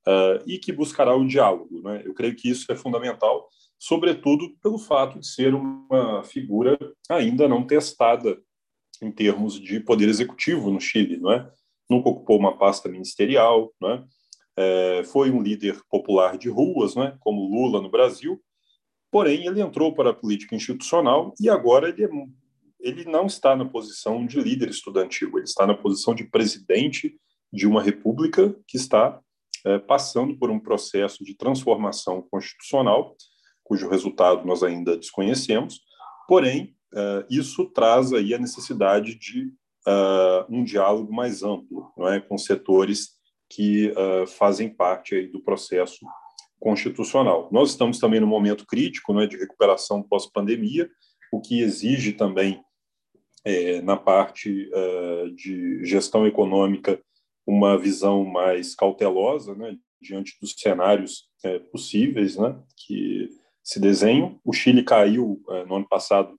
uh, 0.08 0.44
e 0.46 0.58
que 0.58 0.74
buscará 0.74 1.16
o 1.16 1.28
diálogo. 1.28 1.82
Né? 1.82 2.02
Eu 2.04 2.14
creio 2.14 2.36
que 2.36 2.50
isso 2.50 2.70
é 2.72 2.76
fundamental, 2.76 3.48
sobretudo 3.80 4.50
pelo 4.62 4.80
fato 4.80 5.20
de 5.20 5.28
ser 5.28 5.54
uma 5.54 6.24
figura 6.24 6.78
ainda 7.10 7.48
não 7.48 7.66
testada 7.66 8.42
em 9.02 9.12
termos 9.12 9.60
de 9.60 9.80
poder 9.80 10.10
executivo 10.10 10.72
no 10.72 10.82
Chile, 10.82 11.18
não 11.18 11.32
é? 11.32 11.50
Nunca 11.90 12.10
ocupou 12.10 12.40
uma 12.40 12.58
pasta 12.58 12.88
ministerial, 12.88 13.74
não 13.80 13.92
é? 13.92 14.04
É, 14.58 15.04
foi 15.06 15.32
um 15.32 15.42
líder 15.42 15.82
popular 15.90 16.38
de 16.38 16.50
ruas, 16.50 16.96
é? 16.96 17.16
como 17.20 17.48
Lula 17.48 17.82
no 17.82 17.90
Brasil, 17.90 18.42
porém 19.12 19.46
ele 19.46 19.62
entrou 19.62 19.94
para 19.94 20.12
a 20.12 20.14
política 20.14 20.56
institucional 20.56 21.34
e 21.40 21.50
agora 21.50 21.90
ele, 21.90 22.04
é, 22.04 22.10
ele 22.80 23.06
não 23.06 23.26
está 23.26 23.56
na 23.56 23.66
posição 23.66 24.26
de 24.26 24.40
líder 24.40 24.70
estudantil, 24.70 25.30
ele 25.36 25.46
está 25.46 25.66
na 25.66 25.76
posição 25.76 26.14
de 26.14 26.24
presidente 26.26 27.16
de 27.52 27.68
uma 27.68 27.82
república 27.82 28.56
que 28.68 28.78
está 28.78 29.20
é, 29.66 29.80
passando 29.80 30.38
por 30.38 30.52
um 30.52 30.60
processo 30.60 31.24
de 31.24 31.36
transformação 31.36 32.22
constitucional, 32.30 33.16
cujo 33.64 33.90
resultado 33.90 34.46
nós 34.46 34.62
ainda 34.62 34.98
desconhecemos, 34.98 35.80
porém, 36.28 36.76
é, 36.96 37.26
isso 37.30 37.66
traz 37.66 38.14
aí 38.14 38.34
a 38.34 38.40
necessidade 38.40 39.16
de 39.16 39.52
uh, 39.88 40.46
um 40.50 40.64
diálogo 40.64 41.14
mais 41.14 41.44
amplo, 41.44 41.92
não 41.98 42.08
é, 42.08 42.20
com 42.20 42.38
setores 42.38 43.10
que 43.56 43.90
uh, 43.92 44.26
fazem 44.26 44.68
parte 44.68 45.16
aí 45.16 45.28
do 45.28 45.40
processo 45.40 46.06
constitucional. 46.60 47.50
Nós 47.52 47.72
estamos 47.72 48.00
também 48.00 48.20
no 48.20 48.26
momento 48.26 48.66
crítico, 48.66 49.14
não 49.14 49.22
é, 49.22 49.28
de 49.28 49.38
recuperação 49.38 50.02
pós-pandemia, 50.02 50.90
o 51.32 51.40
que 51.40 51.62
exige 51.62 52.14
também 52.14 52.64
é, 53.44 53.82
na 53.82 53.98
parte 53.98 54.70
uh, 54.70 55.30
de 55.36 55.86
gestão 55.86 56.26
econômica 56.26 57.00
uma 57.46 57.78
visão 57.78 58.24
mais 58.24 58.74
cautelosa, 58.74 59.54
né, 59.54 59.78
diante 60.02 60.38
dos 60.40 60.54
cenários 60.58 61.30
é, 61.44 61.60
possíveis, 61.60 62.38
né, 62.38 62.58
que 62.78 63.30
se 63.62 63.80
desenham. 63.80 64.40
O 64.44 64.54
Chile 64.54 64.84
caiu 64.84 65.44
é, 65.50 65.66
no 65.66 65.76
ano 65.76 65.88
passado 65.88 66.34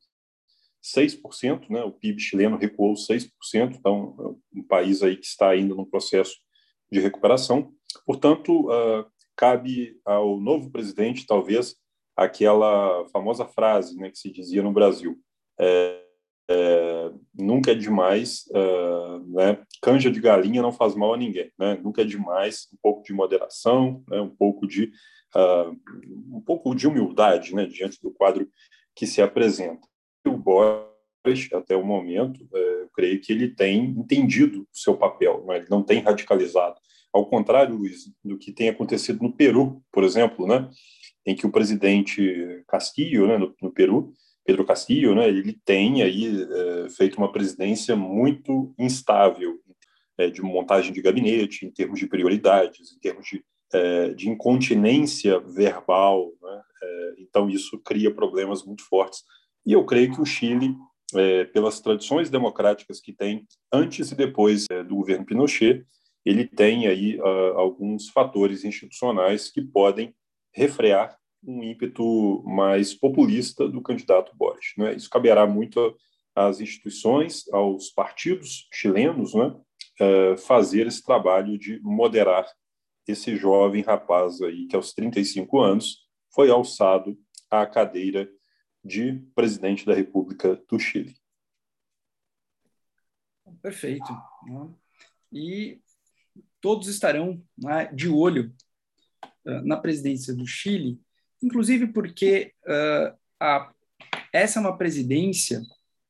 6%, 0.83 1.69
né, 1.71 1.83
o 1.83 1.93
PIB 1.93 2.21
chileno 2.21 2.57
recuou 2.57 2.95
6%, 2.95 3.29
então 3.77 4.17
é 4.55 4.59
um 4.61 4.63
país 4.63 5.03
aí 5.03 5.17
que 5.17 5.27
está 5.27 5.51
ainda 5.51 5.75
num 5.75 5.85
processo 5.85 6.44
de 6.95 7.01
recuperação. 7.01 7.73
Portanto, 8.07 8.69
uh, 8.69 9.05
cabe 9.37 9.99
ao 10.05 10.41
novo 10.41 10.71
presidente, 10.71 11.27
talvez, 11.27 11.77
aquela 12.17 13.07
famosa 13.09 13.45
frase 13.45 13.97
né, 13.97 14.11
que 14.11 14.19
se 14.19 14.31
dizia 14.31 14.63
no 14.63 14.73
Brasil, 14.73 15.19
é, 15.59 16.01
é, 16.49 17.11
nunca 17.35 17.73
é 17.73 17.75
demais, 17.75 18.45
uh, 18.51 19.35
né? 19.35 19.63
Canja 19.83 20.11
de 20.11 20.21
galinha 20.21 20.63
não 20.63 20.73
faz 20.73 20.95
mal 20.95 21.15
a 21.15 21.17
ninguém, 21.17 21.51
né? 21.59 21.81
Nunca 21.83 22.03
é 22.03 22.05
demais 22.05 22.69
um 22.73 22.77
pouco 22.83 23.03
de 23.03 23.13
moderação, 23.13 24.05
né? 24.09 24.21
Um 24.21 24.29
pouco 24.29 24.67
de 24.67 24.93
uh, 25.35 25.75
um 26.31 26.43
pouco 26.45 26.75
de 26.75 26.87
humildade, 26.87 27.55
né? 27.55 27.65
Diante 27.65 28.01
do 28.03 28.11
quadro 28.11 28.49
que 28.95 29.07
se 29.07 29.23
apresenta. 29.23 29.89
O 30.27 30.37
Boris, 30.37 31.51
até 31.53 31.75
o 31.75 31.85
momento, 31.85 32.47
é, 32.55 32.74
creio 32.95 33.21
que 33.21 33.33
ele 33.33 33.49
tem 33.49 33.91
entendido 33.91 34.63
o 34.63 34.67
seu 34.73 34.97
papel, 34.97 35.45
né? 35.47 35.57
ele 35.57 35.67
não 35.71 35.83
tem 35.83 36.01
radicalizado. 36.01 36.77
Ao 37.13 37.27
contrário, 37.27 37.77
Luiz, 37.77 38.05
do 38.25 38.39
que 38.39 38.53
tem 38.53 38.69
acontecido 38.69 39.23
no 39.23 39.33
Peru, 39.33 39.83
por 39.93 40.03
exemplo, 40.03 40.47
né? 40.47 40.69
Em 41.27 41.35
que 41.35 41.47
o 41.47 41.53
presidente 41.53 42.63
Castillo, 42.67 43.27
né? 43.27 43.39
no, 43.39 43.55
no 43.63 43.71
Peru, 43.71 44.13
Pedro 44.45 44.65
Castillo, 44.65 45.15
né, 45.15 45.27
ele 45.27 45.59
tem 45.65 46.03
aí 46.03 46.43
é, 46.43 46.89
feito 46.91 47.17
uma 47.17 47.33
presidência 47.33 47.97
muito 47.97 48.75
instável 48.79 49.59
é, 50.19 50.29
de 50.29 50.43
montagem 50.43 50.93
de 50.93 51.01
gabinete, 51.01 51.65
em 51.65 51.71
termos 51.71 51.99
de 51.99 52.07
prioridades, 52.07 52.93
em 52.93 52.99
termos 53.01 53.27
de, 53.27 53.43
é, 53.73 54.09
de 54.11 54.29
incontinência 54.29 55.41
verbal. 55.41 56.31
Né, 56.43 56.63
é, 56.83 57.15
então, 57.21 57.49
isso 57.49 57.79
cria 57.79 58.15
problemas 58.15 58.65
muito 58.65 58.85
fortes. 58.87 59.23
E 59.67 59.73
eu 59.73 59.85
creio 59.87 60.13
que 60.13 60.21
o 60.21 60.27
Chile, 60.27 60.77
é, 61.15 61.45
pelas 61.45 61.81
tradições 61.81 62.31
democráticas 62.31 63.01
que 63.01 63.13
tem 63.13 63.47
antes 63.73 64.11
e 64.11 64.15
depois 64.15 64.67
é, 64.71 64.83
do 64.83 64.97
governo 64.97 65.25
Pinochet, 65.25 65.85
ele 66.25 66.47
tem 66.47 66.87
aí 66.87 67.19
uh, 67.21 67.59
alguns 67.59 68.09
fatores 68.09 68.65
institucionais 68.65 69.51
que 69.51 69.61
podem 69.61 70.15
refrear 70.53 71.19
um 71.47 71.63
ímpeto 71.63 72.43
mais 72.47 72.95
populista 72.95 73.69
do 73.69 73.83
candidato 73.83 74.35
Boris. 74.35 74.73
Né? 74.79 74.95
Isso 74.95 75.11
caberá 75.11 75.47
muito 75.47 75.95
às 76.35 76.61
instituições, 76.61 77.45
aos 77.53 77.91
partidos 77.91 78.67
chilenos, 78.73 79.35
né? 79.35 79.55
Uh, 80.01 80.37
fazer 80.37 80.89
esse 80.89 81.05
trabalho 81.05 81.57
de 81.57 81.79
moderar 81.81 82.45
esse 83.07 83.37
jovem 83.37 83.83
rapaz 83.83 84.41
aí 84.41 84.67
que 84.67 84.75
aos 84.75 84.93
35 84.93 85.61
anos 85.61 85.99
foi 86.35 86.51
alçado 86.51 87.17
à 87.49 87.65
cadeira 87.65 88.29
de 88.85 89.21
presidente 89.35 89.87
da 89.87 89.95
República 89.95 90.57
do 90.69 90.79
Chile. 90.79 91.17
Perfeito. 93.63 94.13
Né? 94.47 94.75
E 95.33 95.81
todos 96.61 96.89
estarão 96.89 97.43
né, 97.57 97.87
de 97.93 98.09
olho 98.09 98.55
uh, 99.47 99.67
na 99.67 99.77
presidência 99.77 100.35
do 100.35 100.47
Chile 100.47 101.01
inclusive 101.45 101.89
porque 101.89 102.53
uh, 102.67 103.17
a, 103.39 103.71
essa 104.33 104.59
é 104.59 104.61
uma 104.61 104.77
presidência 104.77 105.61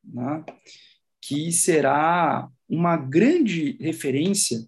né, 0.03 0.45
que 1.21 1.51
será 1.51 2.49
uma 2.69 2.97
grande 2.97 3.77
referência, 3.81 4.65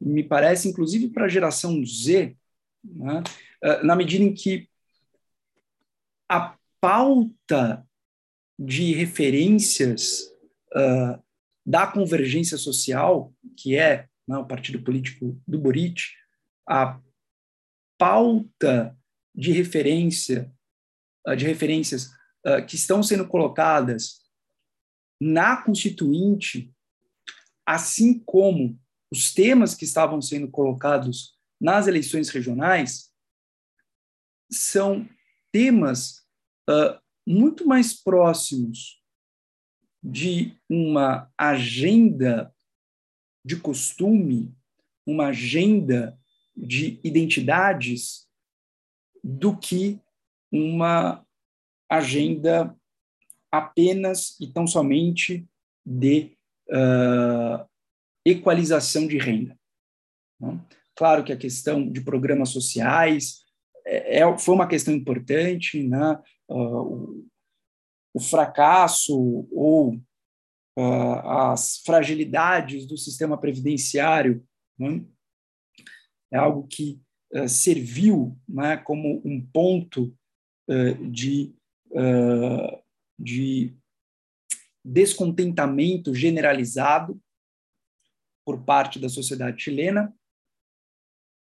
me 0.00 0.22
parece, 0.24 0.68
inclusive 0.68 1.08
para 1.08 1.26
a 1.26 1.28
geração 1.28 1.84
Z, 1.84 2.36
uh, 2.84 3.84
na 3.84 3.94
medida 3.94 4.24
em 4.24 4.34
que 4.34 4.68
a 6.28 6.56
pauta 6.84 7.88
de 8.58 8.92
referências 8.92 10.20
uh, 10.76 11.18
da 11.64 11.86
convergência 11.86 12.58
social, 12.58 13.34
que 13.56 13.74
é 13.74 14.06
né, 14.28 14.36
o 14.36 14.46
partido 14.46 14.82
político 14.82 15.40
do 15.48 15.58
Boric, 15.58 16.02
a 16.68 17.00
pauta 17.98 18.94
de 19.34 19.50
referência, 19.50 20.54
ah, 21.26 21.34
de 21.34 21.46
referências 21.46 22.10
uh, 22.46 22.66
que 22.68 22.76
estão 22.76 23.02
sendo 23.02 23.26
colocadas 23.26 24.20
na 25.18 25.56
Constituinte 25.56 26.70
assim 27.66 28.18
como 28.26 28.78
os 29.10 29.32
temas 29.32 29.74
que 29.74 29.86
estavam 29.86 30.20
sendo 30.20 30.50
colocados 30.50 31.34
nas 31.58 31.86
eleições 31.86 32.28
regionais 32.28 33.10
são 34.52 35.08
temas 35.50 36.23
uh, 36.68 36.98
muito 37.26 37.66
mais 37.66 37.94
próximos 37.94 39.02
de 40.02 40.56
uma 40.68 41.30
agenda 41.38 42.54
de 43.44 43.56
costume, 43.56 44.54
uma 45.06 45.28
agenda 45.28 46.18
de 46.56 47.00
identidades, 47.02 48.28
do 49.22 49.56
que 49.56 49.98
uma 50.52 51.26
agenda 51.88 52.76
apenas 53.50 54.38
e 54.40 54.46
tão 54.52 54.66
somente 54.66 55.46
de 55.84 56.36
uh, 56.68 57.66
equalização 58.24 59.06
de 59.06 59.18
renda. 59.18 59.58
Né? 60.40 60.60
Claro 60.94 61.24
que 61.24 61.32
a 61.32 61.36
questão 61.36 61.90
de 61.90 62.02
programas 62.02 62.50
sociais 62.50 63.43
é, 63.94 64.18
é 64.18 64.38
foi 64.38 64.54
uma 64.54 64.68
questão 64.68 64.94
importante, 64.94 65.82
né? 65.82 66.20
Uh, 66.48 67.26
o 68.12 68.20
fracasso 68.20 69.48
ou 69.50 69.94
uh, 70.78 71.28
as 71.50 71.78
fragilidades 71.78 72.86
do 72.86 72.96
sistema 72.96 73.36
previdenciário 73.36 74.46
né? 74.78 75.04
é 76.32 76.36
algo 76.36 76.66
que 76.68 77.00
uh, 77.32 77.48
serviu 77.48 78.38
né, 78.48 78.76
como 78.76 79.20
um 79.24 79.44
ponto 79.52 80.16
de, 81.10 81.54
de 83.18 83.76
descontentamento 84.82 86.14
generalizado 86.14 87.20
por 88.46 88.64
parte 88.64 88.98
da 88.98 89.10
sociedade 89.10 89.62
chilena. 89.62 90.10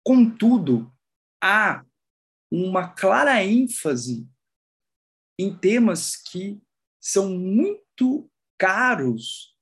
Contudo, 0.05 0.91
há 1.41 1.83
uma 2.51 2.87
clara 2.89 3.43
ênfase 3.43 4.27
em 5.37 5.55
temas 5.55 6.15
que 6.15 6.59
são 6.99 7.29
muito 7.29 8.29
caros 8.57 9.55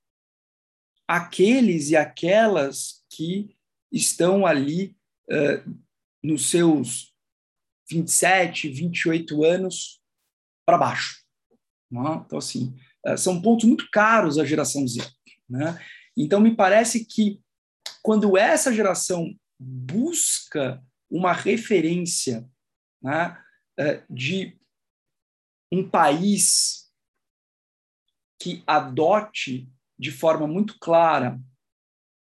àqueles 1.07 1.89
e 1.89 1.95
aquelas 1.95 3.05
que 3.09 3.55
estão 3.91 4.45
ali 4.45 4.97
uh, 5.29 5.79
nos 6.23 6.49
seus 6.49 7.13
27, 7.89 8.69
28 8.69 9.43
anos 9.43 10.01
para 10.65 10.77
baixo. 10.77 11.23
Né? 11.91 12.23
Então, 12.25 12.37
assim, 12.37 12.75
uh, 13.05 13.17
são 13.17 13.41
pontos 13.41 13.65
muito 13.65 13.89
caros 13.91 14.37
à 14.37 14.45
geração 14.45 14.85
Z. 14.87 15.01
Né? 15.49 15.79
Então, 16.15 16.39
me 16.39 16.55
parece 16.55 17.05
que 17.05 17.41
quando 18.01 18.37
essa 18.37 18.73
geração 18.73 19.33
busca 19.59 20.83
uma 21.09 21.31
referência 21.31 22.49
né, 23.01 23.43
uh, 23.79 24.03
de 24.13 24.59
um 25.71 25.87
país 25.87 26.91
que 28.39 28.63
adote 28.65 29.71
de 29.97 30.11
forma 30.11 30.47
muito 30.47 30.77
clara 30.79 31.39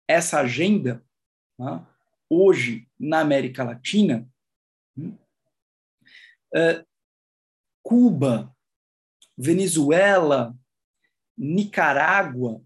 essa 0.07 0.39
agenda, 0.39 1.03
né, 1.59 1.85
hoje 2.29 2.87
na 2.99 3.19
América 3.19 3.63
Latina, 3.63 4.27
uh, 4.97 5.15
Cuba, 7.83 8.55
Venezuela, 9.37 10.55
Nicarágua, 11.37 12.63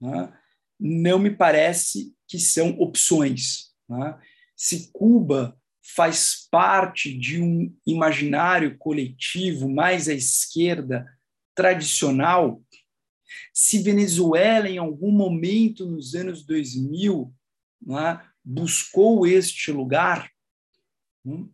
né, 0.00 0.32
não 0.78 1.18
me 1.18 1.34
parece 1.34 2.14
que 2.26 2.38
são 2.38 2.78
opções. 2.78 3.74
Né? 3.88 4.20
Se 4.54 4.92
Cuba 4.92 5.57
faz 5.94 6.46
parte 6.50 7.16
de 7.16 7.40
um 7.40 7.74
imaginário 7.86 8.76
coletivo 8.78 9.68
mais 9.68 10.08
à 10.08 10.14
esquerda 10.14 11.06
tradicional, 11.54 12.62
se 13.52 13.82
Venezuela, 13.82 14.68
em 14.68 14.78
algum 14.78 15.10
momento 15.10 15.86
nos 15.86 16.14
anos 16.14 16.44
2000, 16.44 17.34
né, 17.80 18.24
buscou 18.44 19.26
este 19.26 19.72
lugar, 19.72 20.30
hum, 21.24 21.50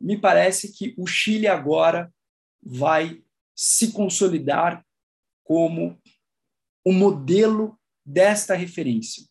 me 0.00 0.18
parece 0.18 0.72
que 0.72 0.94
o 0.98 1.06
Chile 1.06 1.46
agora 1.46 2.12
vai 2.62 3.22
se 3.54 3.92
consolidar 3.92 4.84
como 5.44 6.00
o 6.84 6.92
modelo 6.92 7.78
desta 8.04 8.54
referência. 8.54 9.24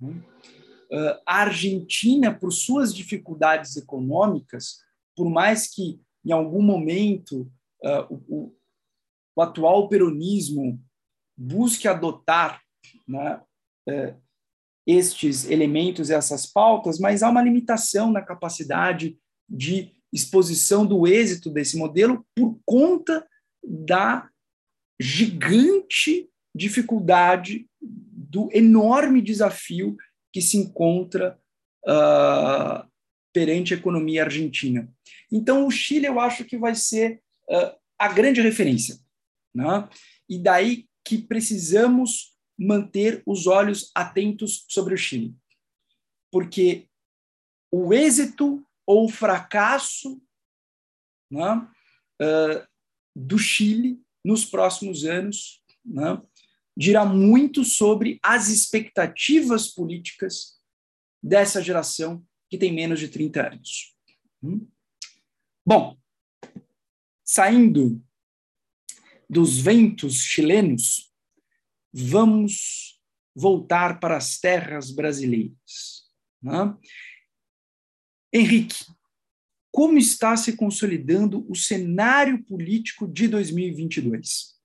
Hum. 0.00 0.22
A 1.26 1.42
Argentina, 1.42 2.34
por 2.34 2.52
suas 2.52 2.94
dificuldades 2.94 3.76
econômicas, 3.76 4.78
por 5.14 5.28
mais 5.28 5.66
que 5.66 6.00
em 6.24 6.32
algum 6.32 6.62
momento 6.62 7.50
o, 8.10 8.54
o, 9.36 9.42
atual 9.42 9.88
peronismo 9.88 10.82
busque 11.36 11.86
adotar 11.86 12.60
né, 13.06 13.40
estes 14.86 15.48
elementos, 15.48 16.10
essas 16.10 16.46
pautas, 16.46 16.98
mas 16.98 17.22
há 17.22 17.28
uma 17.28 17.42
limitação 17.42 18.10
na 18.10 18.22
capacidade 18.22 19.18
de 19.48 19.92
exposição 20.12 20.86
do 20.86 21.06
êxito 21.06 21.50
desse 21.50 21.76
modelo 21.76 22.26
por 22.34 22.58
conta 22.64 23.26
da 23.62 24.28
gigante 24.98 26.28
dificuldade, 26.54 27.68
do 27.80 28.48
enorme 28.52 29.22
desafio 29.22 29.96
que 30.32 30.40
se 30.40 30.56
encontra 30.56 31.38
uh, 31.86 32.88
perante 33.32 33.74
a 33.74 33.76
economia 33.76 34.24
argentina. 34.24 34.92
Então, 35.30 35.66
o 35.66 35.70
Chile, 35.70 36.06
eu 36.06 36.18
acho 36.20 36.44
que 36.44 36.56
vai 36.56 36.74
ser 36.74 37.22
uh, 37.50 37.76
a 37.98 38.08
grande 38.08 38.40
referência. 38.40 38.98
Né? 39.54 39.88
E 40.28 40.38
daí 40.38 40.86
que 41.04 41.18
precisamos 41.18 42.36
manter 42.58 43.22
os 43.24 43.46
olhos 43.46 43.90
atentos 43.94 44.64
sobre 44.68 44.94
o 44.94 44.98
Chile. 44.98 45.34
Porque 46.30 46.88
o 47.70 47.94
êxito 47.94 48.64
ou 48.86 49.04
o 49.04 49.08
fracasso 49.08 50.20
né, 51.30 51.68
uh, 52.20 52.66
do 53.14 53.38
Chile 53.38 54.00
nos 54.24 54.44
próximos 54.44 55.04
anos 55.04 55.62
né, 55.84 56.20
dirá 56.78 57.04
muito 57.04 57.64
sobre 57.64 58.20
as 58.22 58.48
expectativas 58.48 59.66
políticas 59.66 60.60
dessa 61.20 61.60
geração 61.60 62.24
que 62.48 62.56
tem 62.56 62.72
menos 62.72 63.00
de 63.00 63.08
30 63.08 63.48
anos. 63.48 63.96
Hum? 64.40 64.64
Bom, 65.66 65.98
saindo 67.24 68.00
dos 69.28 69.58
ventos 69.58 70.22
chilenos, 70.22 71.12
vamos 71.92 73.02
voltar 73.34 73.98
para 73.98 74.16
as 74.16 74.38
terras 74.38 74.92
brasileiras. 74.92 76.08
Né? 76.40 76.76
Henrique, 78.32 78.86
como 79.72 79.98
está 79.98 80.36
se 80.36 80.56
consolidando 80.56 81.44
o 81.50 81.56
cenário 81.56 82.40
político 82.44 83.08
de 83.08 83.26
2022? 83.26 84.57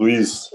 Luiz, 0.00 0.48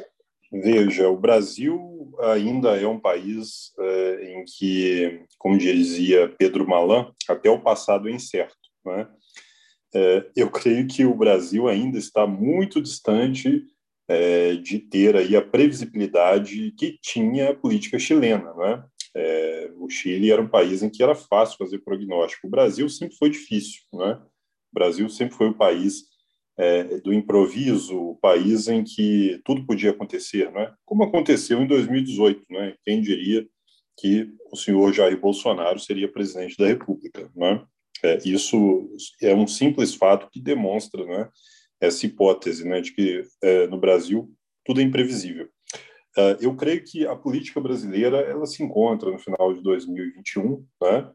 veja, 0.52 1.08
o 1.08 1.16
Brasil 1.16 2.12
ainda 2.20 2.82
é 2.82 2.88
um 2.88 3.00
país 3.00 3.72
é, 3.78 4.34
em 4.34 4.44
que, 4.44 5.24
como 5.38 5.56
dizia 5.56 6.34
Pedro 6.36 6.68
Malan, 6.68 7.14
até 7.30 7.48
o 7.48 7.62
passado 7.62 8.10
é 8.10 8.12
incerto. 8.12 8.58
Né? 8.84 9.08
É, 9.94 10.26
eu 10.36 10.50
creio 10.50 10.88
que 10.88 11.06
o 11.06 11.14
Brasil 11.14 11.68
ainda 11.68 12.00
está 12.00 12.26
muito 12.26 12.82
distante 12.82 13.64
é, 14.08 14.56
de 14.56 14.80
ter 14.80 15.16
aí 15.16 15.36
a 15.36 15.44
previsibilidade 15.44 16.72
que 16.72 16.98
tinha 17.00 17.52
a 17.52 17.56
política 17.56 18.00
chilena. 18.00 18.52
Né? 18.56 18.84
É, 19.16 19.72
o 19.78 19.88
Chile 19.88 20.32
era 20.32 20.42
um 20.42 20.50
país 20.50 20.82
em 20.82 20.90
que 20.90 21.04
era 21.04 21.14
fácil 21.14 21.60
fazer 21.60 21.78
prognóstico. 21.84 22.48
O 22.48 22.50
Brasil 22.50 22.90
sempre 22.90 23.16
foi 23.16 23.30
difícil. 23.30 23.84
Né? 23.94 24.14
O 24.16 24.74
Brasil 24.74 25.08
sempre 25.08 25.36
foi 25.36 25.50
o 25.50 25.56
país 25.56 26.15
é, 26.58 26.84
do 27.00 27.14
improviso, 27.14 27.98
o 27.98 28.16
país 28.16 28.68
em 28.68 28.84
que 28.84 29.42
tudo 29.44 29.66
podia 29.66 29.92
acontecer, 29.92 30.52
não 30.52 30.62
é? 30.62 30.74
Como 30.86 31.04
aconteceu 31.04 31.62
em 31.62 31.68
2018, 31.68 32.44
não 32.50 32.62
é? 32.62 32.76
Quem 32.84 33.02
diria 33.02 33.46
que 33.98 34.30
o 34.52 34.56
senhor 34.56 34.94
Jair 34.94 35.20
Bolsonaro 35.20 35.80
seria 35.80 36.12
presidente 36.12 36.58
da 36.58 36.68
República, 36.68 37.30
não 37.36 37.48
é? 37.48 37.66
é 38.04 38.20
isso 38.26 38.90
é 39.22 39.34
um 39.34 39.48
simples 39.48 39.94
fato 39.94 40.30
que 40.32 40.42
demonstra, 40.42 41.04
é? 41.04 41.30
Essa 41.82 42.06
hipótese, 42.06 42.66
né, 42.66 42.80
de 42.80 42.94
que 42.94 43.24
é, 43.44 43.68
no 43.68 43.78
Brasil 43.78 44.32
tudo 44.66 44.80
é 44.80 44.84
imprevisível. 44.84 45.48
Uh, 46.18 46.40
eu 46.40 46.56
creio 46.56 46.82
que 46.84 47.06
a 47.06 47.16
política 47.16 47.60
brasileira 47.60 48.22
ela 48.22 48.46
se 48.46 48.64
encontra 48.64 49.12
no 49.12 49.20
final 49.20 49.54
de 49.54 49.62
2021, 49.62 50.66
né, 50.82 51.12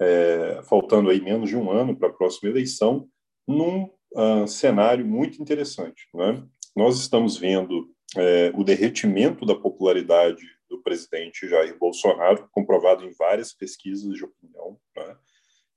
é, 0.00 0.60
faltando 0.68 1.08
aí 1.08 1.20
menos 1.20 1.48
de 1.48 1.56
um 1.56 1.70
ano 1.70 1.96
para 1.96 2.08
a 2.08 2.12
próxima 2.12 2.50
eleição, 2.50 3.08
num 3.46 3.88
uh, 4.14 4.46
cenário 4.46 5.06
muito 5.06 5.40
interessante. 5.40 6.08
Né? 6.14 6.42
nós 6.74 6.98
estamos 6.98 7.36
vendo 7.36 7.92
é, 8.16 8.52
o 8.54 8.64
derretimento 8.64 9.44
da 9.44 9.54
popularidade 9.54 10.42
do 10.68 10.82
presidente 10.82 11.48
Jair 11.48 11.76
Bolsonaro, 11.78 12.48
comprovado 12.52 13.04
em 13.04 13.12
várias 13.12 13.52
pesquisas 13.52 14.14
de 14.14 14.24
opinião. 14.24 14.78
Né? 14.96 15.16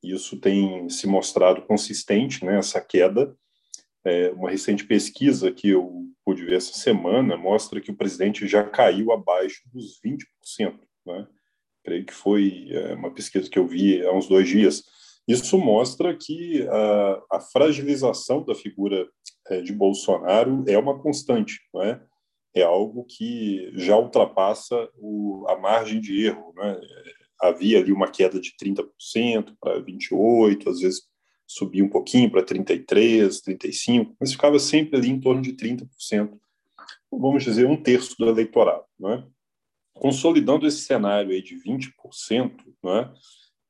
Isso 0.03 0.39
tem 0.39 0.87
se 0.89 1.07
mostrado 1.07 1.63
consistente, 1.63 2.45
né, 2.45 2.57
essa 2.57 2.79
queda. 2.79 3.35
É, 4.05 4.31
uma 4.31 4.49
recente 4.49 4.85
pesquisa 4.85 5.51
que 5.51 5.69
eu 5.69 6.05
pude 6.25 6.45
ver 6.45 6.57
essa 6.57 6.73
semana 6.73 7.37
mostra 7.37 7.81
que 7.81 7.91
o 7.91 7.95
presidente 7.95 8.47
já 8.47 8.63
caiu 8.63 9.11
abaixo 9.11 9.61
dos 9.73 9.99
20%. 10.01 10.79
Né? 11.05 11.27
Creio 11.83 12.05
que 12.05 12.13
foi 12.13 12.67
é, 12.69 12.93
uma 12.93 13.11
pesquisa 13.11 13.49
que 13.49 13.57
eu 13.57 13.67
vi 13.67 14.05
há 14.05 14.11
uns 14.11 14.27
dois 14.27 14.47
dias. 14.47 14.83
Isso 15.27 15.57
mostra 15.57 16.15
que 16.15 16.67
a, 16.67 17.37
a 17.37 17.39
fragilização 17.39 18.43
da 18.43 18.53
figura 18.53 19.07
é, 19.47 19.61
de 19.61 19.73
Bolsonaro 19.73 20.63
é 20.67 20.77
uma 20.77 20.99
constante, 20.99 21.59
não 21.73 21.81
é? 21.81 22.01
É 22.55 22.61
algo 22.61 23.05
que 23.05 23.71
já 23.73 23.97
ultrapassa 23.97 24.87
o, 24.95 25.45
a 25.47 25.57
margem 25.57 25.99
de 25.99 26.25
erro, 26.25 26.53
né? 26.55 26.79
Havia 27.41 27.79
ali 27.79 27.91
uma 27.91 28.09
queda 28.09 28.39
de 28.39 28.53
30% 28.61 29.55
para 29.59 29.81
28%, 29.81 30.69
às 30.69 30.79
vezes 30.79 31.01
subia 31.47 31.83
um 31.83 31.89
pouquinho 31.89 32.29
para 32.31 32.43
33%, 32.43 33.41
35%, 33.47 34.15
mas 34.19 34.31
ficava 34.31 34.59
sempre 34.59 34.97
ali 34.97 35.09
em 35.09 35.19
torno 35.19 35.41
de 35.41 35.53
30%, 35.53 35.87
vamos 37.11 37.43
dizer, 37.43 37.65
um 37.65 37.81
terço 37.81 38.15
do 38.17 38.27
eleitorado. 38.27 38.85
Não 38.99 39.13
é? 39.13 39.27
Consolidando 39.93 40.67
esse 40.67 40.81
cenário 40.81 41.31
aí 41.31 41.41
de 41.41 41.55
20%, 41.55 41.91
não 42.81 42.97
é? 42.97 43.13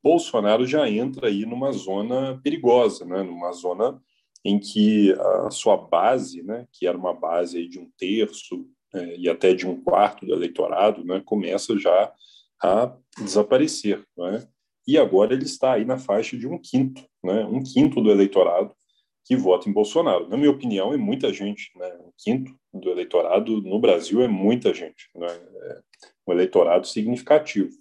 Bolsonaro 0.04 0.68
já 0.68 0.90
entra 0.90 1.28
aí 1.28 1.46
numa 1.46 1.72
zona 1.72 2.40
perigosa, 2.44 3.06
né? 3.06 3.24
numa 3.24 3.52
zona 3.54 4.02
em 4.46 4.60
que 4.60 5.14
a 5.14 5.50
sua 5.50 5.78
base, 5.78 6.44
né, 6.44 6.68
que 6.72 6.86
era 6.86 6.98
uma 6.98 7.14
base 7.14 7.58
aí 7.58 7.68
de 7.68 7.80
um 7.80 7.90
terço 7.98 8.68
é, 8.94 9.16
e 9.18 9.30
até 9.30 9.54
de 9.54 9.66
um 9.66 9.82
quarto 9.82 10.26
do 10.26 10.34
eleitorado, 10.34 11.04
né, 11.06 11.22
começa 11.26 11.78
já 11.80 12.14
a 12.62 12.94
desaparecer. 13.18 14.04
Né? 14.18 14.46
E 14.86 14.98
agora 14.98 15.34
ele 15.34 15.46
está 15.46 15.74
aí 15.74 15.86
na 15.86 15.98
faixa 15.98 16.38
de 16.38 16.46
um 16.46 16.58
quinto, 16.58 17.02
né, 17.24 17.46
um 17.46 17.64
quinto 17.64 18.02
do 18.02 18.12
eleitorado 18.12 18.76
que 19.26 19.38
vota 19.38 19.70
em 19.70 19.74
Bolsonaro. 19.74 20.28
Na 20.28 20.36
minha 20.36 20.52
opinião, 20.52 20.94
é 20.94 20.98
muita 20.98 21.32
gente. 21.32 21.72
Né? 21.78 21.88
Um 22.02 22.12
quinto 22.18 22.54
do 22.74 22.90
eleitorado 22.90 23.62
no 23.62 23.80
Brasil 23.80 24.22
é 24.22 24.28
muita 24.28 24.74
gente. 24.74 25.10
Né? 25.16 25.28
É 25.28 25.82
um 26.28 26.34
eleitorado 26.34 26.86
significativo. 26.86 27.72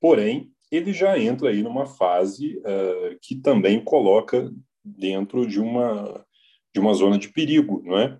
Porém, 0.00 0.50
ele 0.70 0.92
já 0.92 1.18
entra 1.18 1.50
aí 1.50 1.62
numa 1.62 1.86
fase 1.86 2.58
uh, 2.58 3.18
que 3.22 3.36
também 3.36 3.82
coloca 3.82 4.52
dentro 4.84 5.46
de 5.46 5.60
uma 5.60 6.24
de 6.72 6.80
uma 6.80 6.94
zona 6.94 7.18
de 7.18 7.28
perigo, 7.30 7.82
não 7.84 7.98
é? 7.98 8.18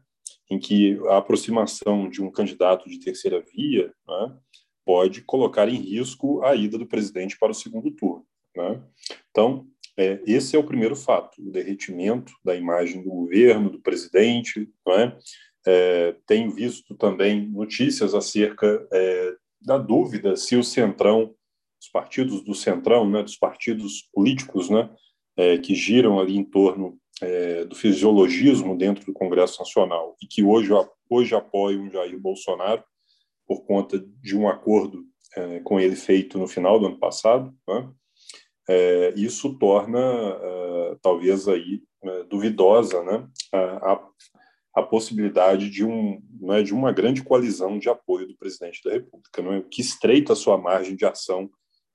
Em 0.51 0.59
que 0.59 0.99
a 1.09 1.19
aproximação 1.19 2.09
de 2.09 2.23
um 2.23 2.31
candidato 2.31 2.89
de 2.89 2.99
terceira 2.99 3.41
via 3.55 3.93
é? 4.09 4.33
pode 4.85 5.23
colocar 5.23 5.69
em 5.69 5.77
risco 5.77 6.43
a 6.43 6.55
ida 6.55 6.79
do 6.79 6.87
presidente 6.87 7.39
para 7.39 7.53
o 7.53 7.55
segundo 7.55 7.91
turno. 7.91 8.25
É? 8.57 8.81
Então, 9.31 9.67
é, 9.97 10.21
esse 10.27 10.57
é 10.57 10.59
o 10.59 10.65
primeiro 10.65 10.97
fato, 10.97 11.41
o 11.41 11.51
derretimento 11.53 12.33
da 12.45 12.57
imagem 12.57 13.03
do 13.03 13.11
governo, 13.11 13.71
do 13.71 13.81
presidente. 13.81 14.69
Não 14.87 14.95
é? 14.95 15.19
é 15.67 16.17
tenho 16.27 16.51
visto 16.51 16.95
também 16.97 17.47
notícias 17.49 18.15
acerca 18.15 18.89
é, 18.93 19.35
da 19.61 19.77
dúvida 19.77 20.37
se 20.37 20.57
o 20.57 20.65
Centrão 20.65 21.35
os 21.81 21.89
partidos 21.89 22.43
do 22.43 22.55
centrão, 22.55 23.09
né, 23.09 23.23
dos 23.23 23.37
partidos 23.37 24.09
políticos, 24.13 24.69
né, 24.69 24.91
é, 25.37 25.59
que 25.59 25.75
giram 25.75 26.19
ali 26.19 26.37
em 26.37 26.45
torno 26.45 26.99
é, 27.21 27.65
do 27.65 27.75
fisiologismo 27.75 28.77
dentro 28.77 29.05
do 29.07 29.13
Congresso 29.13 29.59
Nacional 29.61 30.17
e 30.23 30.27
que 30.27 30.43
hoje 30.43 30.71
hoje 31.11 31.35
apoiam 31.35 31.91
Jair 31.91 32.19
Bolsonaro 32.19 32.85
por 33.47 33.65
conta 33.65 33.99
de 34.21 34.37
um 34.37 34.49
acordo 34.49 35.05
é, 35.35 35.61
com 35.61 35.81
ele 35.81 35.97
feito 35.97 36.39
no 36.39 36.47
final 36.47 36.79
do 36.79 36.87
ano 36.87 36.99
passado, 36.99 37.55
né, 37.67 37.91
é, 38.69 39.15
isso 39.17 39.59
torna 39.59 39.99
é, 39.99 40.97
talvez 41.01 41.49
aí 41.49 41.83
é, 42.05 42.25
duvidosa, 42.25 43.03
né, 43.03 43.27
a, 43.53 44.07
a 44.79 44.83
possibilidade 44.83 45.71
de, 45.71 45.85
um, 45.85 46.23
né, 46.41 46.63
de 46.63 46.73
uma 46.73 46.93
grande 46.93 47.23
coalizão 47.23 47.79
de 47.79 47.89
apoio 47.89 48.29
do 48.29 48.37
presidente 48.37 48.81
da 48.85 48.93
República, 48.93 49.43
não 49.43 49.55
é? 49.55 49.63
que 49.63 49.81
estreita 49.81 50.33
a 50.33 50.37
sua 50.37 50.57
margem 50.57 50.95
de 50.95 51.05
ação 51.05 51.51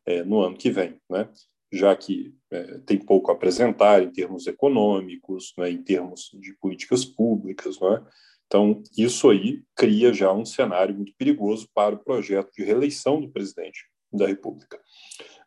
é, 0.05 0.23
no 0.23 0.41
ano 0.41 0.57
que 0.57 0.69
vem, 0.69 0.97
né? 1.09 1.29
já 1.73 1.95
que 1.95 2.35
é, 2.51 2.77
tem 2.85 2.99
pouco 2.99 3.31
a 3.31 3.33
apresentar 3.33 4.03
em 4.03 4.11
termos 4.11 4.45
econômicos, 4.45 5.53
né, 5.57 5.71
em 5.71 5.81
termos 5.81 6.29
de 6.39 6.53
políticas 6.59 7.03
públicas. 7.03 7.79
Né? 7.79 8.05
Então, 8.45 8.83
isso 8.95 9.27
aí 9.31 9.63
cria 9.75 10.13
já 10.13 10.31
um 10.31 10.45
cenário 10.45 10.93
muito 10.93 11.13
perigoso 11.17 11.67
para 11.73 11.95
o 11.95 12.03
projeto 12.03 12.51
de 12.55 12.63
reeleição 12.63 13.19
do 13.19 13.31
presidente 13.31 13.85
da 14.11 14.27
República. 14.27 14.79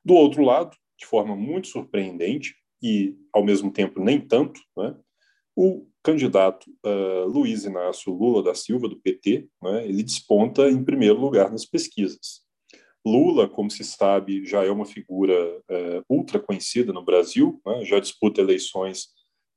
Do 0.05 0.15
outro 0.15 0.43
lado, 0.43 0.77
de 0.99 1.07
forma 1.07 1.37
muito 1.37 1.69
surpreendente 1.69 2.57
e, 2.83 3.17
ao 3.33 3.45
mesmo 3.45 3.71
tempo, 3.71 4.01
nem 4.01 4.21
tanto, 4.21 4.61
né, 4.77 4.97
o 5.55 5.87
candidato 6.03 6.69
uh, 6.85 7.27
Luiz 7.27 7.65
Inácio 7.65 8.13
Lula 8.13 8.43
da 8.43 8.55
Silva, 8.55 8.89
do 8.89 9.01
PT, 9.01 9.49
né, 9.63 9.85
ele 9.87 10.03
desponta 10.03 10.69
em 10.69 10.85
primeiro 10.85 11.19
lugar 11.19 11.51
nas 11.51 11.65
pesquisas. 11.65 12.46
Lula, 13.07 13.49
como 13.49 13.71
se 13.71 13.85
sabe, 13.85 14.45
já 14.45 14.65
é 14.65 14.71
uma 14.71 14.85
figura 14.85 15.33
é, 15.71 16.03
ultra 16.09 16.41
conhecida 16.41 16.93
no 16.93 17.05
Brasil, 17.05 17.61
né? 17.65 17.85
já 17.85 18.01
disputa 18.01 18.41
eleições 18.41 19.11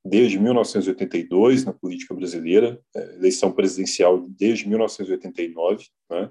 desde 0.05 0.37
1982 0.37 1.65
na 1.65 1.73
política 1.73 2.13
brasileira, 2.13 2.79
é, 2.95 3.15
eleição 3.15 3.51
presidencial 3.51 4.23
desde 4.29 4.69
1989. 4.69 5.87
Né? 6.11 6.29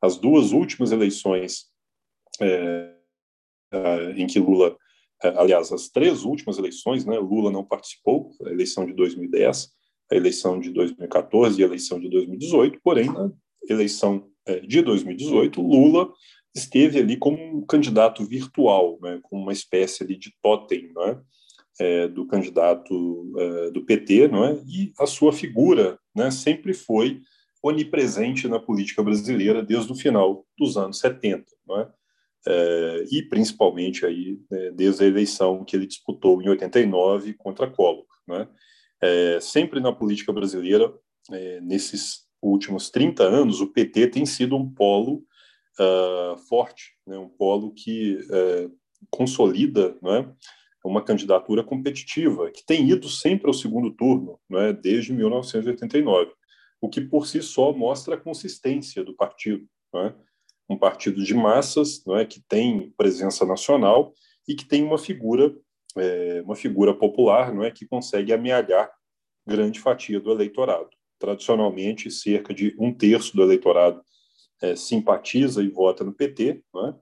As 0.00 0.16
duas 0.16 0.52
últimas 0.52 0.90
eleições 0.90 1.66
é, 2.40 2.94
em 4.16 4.26
que 4.26 4.38
Lula, 4.38 4.74
é, 5.22 5.28
aliás, 5.38 5.70
as 5.70 5.90
três 5.90 6.24
últimas 6.24 6.56
eleições, 6.56 7.04
né, 7.04 7.18
Lula 7.18 7.50
não 7.50 7.62
participou, 7.64 8.30
a 8.42 8.50
eleição 8.50 8.86
de 8.86 8.94
2010, 8.94 9.68
a 10.10 10.16
eleição 10.16 10.58
de 10.58 10.70
2014 10.70 11.60
e 11.60 11.62
a 11.62 11.66
eleição 11.66 12.00
de 12.00 12.08
2018, 12.08 12.80
porém, 12.82 13.12
na 13.12 13.30
eleição 13.68 14.30
é, 14.46 14.60
de 14.60 14.80
2018, 14.80 15.60
Lula 15.60 16.10
esteve 16.54 16.98
ali 16.98 17.16
como 17.16 17.36
um 17.36 17.64
candidato 17.66 18.24
virtual, 18.24 18.98
né, 19.02 19.18
como 19.22 19.42
uma 19.42 19.52
espécie 19.52 20.04
ali 20.04 20.16
de 20.16 20.32
totem 20.40 20.92
né, 20.94 21.20
é, 21.80 22.08
do 22.08 22.26
candidato 22.26 23.32
é, 23.38 23.70
do 23.70 23.84
PT, 23.84 24.28
não 24.28 24.44
é? 24.44 24.62
e 24.66 24.92
a 24.98 25.06
sua 25.06 25.32
figura 25.32 25.98
né, 26.14 26.30
sempre 26.30 26.72
foi 26.72 27.20
onipresente 27.62 28.46
na 28.46 28.60
política 28.60 29.02
brasileira 29.02 29.62
desde 29.62 29.90
o 29.90 29.96
final 29.96 30.46
dos 30.56 30.76
anos 30.76 30.98
70, 30.98 31.44
não 31.66 31.80
é? 31.80 31.90
É, 32.46 33.04
e 33.10 33.22
principalmente 33.22 34.04
aí 34.04 34.38
né, 34.50 34.70
desde 34.72 35.02
a 35.02 35.06
eleição 35.06 35.64
que 35.64 35.74
ele 35.74 35.86
disputou 35.86 36.42
em 36.42 36.48
89 36.50 37.32
contra 37.32 37.70
Collor, 37.70 38.04
né? 38.28 38.46
É, 39.02 39.38
sempre 39.40 39.80
na 39.80 39.92
política 39.92 40.30
brasileira 40.30 40.92
é, 41.32 41.60
nesses 41.62 42.26
últimos 42.42 42.90
30 42.90 43.22
anos 43.22 43.62
o 43.62 43.72
PT 43.72 44.08
tem 44.08 44.26
sido 44.26 44.56
um 44.56 44.70
polo 44.70 45.24
uh, 45.78 46.36
forte, 46.48 46.96
né, 47.06 47.18
um 47.18 47.28
polo 47.28 47.72
que 47.72 48.16
uh, 48.16 48.76
consolida 49.10 49.96
né, 50.02 50.32
uma 50.84 51.02
candidatura 51.02 51.62
competitiva, 51.62 52.50
que 52.50 52.64
tem 52.64 52.88
ido 52.88 53.08
sempre 53.08 53.46
ao 53.46 53.54
segundo 53.54 53.90
turno, 53.90 54.38
né, 54.48 54.72
desde 54.72 55.12
1989, 55.12 56.32
o 56.80 56.88
que 56.88 57.00
por 57.00 57.26
si 57.26 57.42
só 57.42 57.72
mostra 57.72 58.14
a 58.14 58.20
consistência 58.20 59.02
do 59.02 59.14
partido. 59.14 59.66
Né, 59.92 60.14
um 60.68 60.76
partido 60.76 61.22
de 61.22 61.34
massas, 61.34 62.02
é, 62.08 62.24
que 62.24 62.40
tem 62.48 62.90
presença 62.96 63.44
nacional 63.44 64.14
e 64.48 64.54
que 64.54 64.64
tem 64.64 64.82
uma 64.82 64.98
figura, 64.98 65.54
é, 65.96 66.42
uma 66.42 66.56
figura 66.56 66.94
popular, 66.94 67.54
é, 67.62 67.70
que 67.70 67.86
consegue 67.86 68.32
amealhar 68.32 68.90
grande 69.46 69.80
fatia 69.80 70.20
do 70.20 70.30
eleitorado. 70.30 70.88
Tradicionalmente, 71.18 72.10
cerca 72.10 72.52
de 72.52 72.74
um 72.78 72.92
terço 72.92 73.36
do 73.36 73.42
eleitorado 73.42 74.02
é, 74.62 74.76
simpatiza 74.76 75.62
e 75.62 75.68
vota 75.68 76.04
no 76.04 76.12
PT, 76.12 76.62
né? 76.74 76.94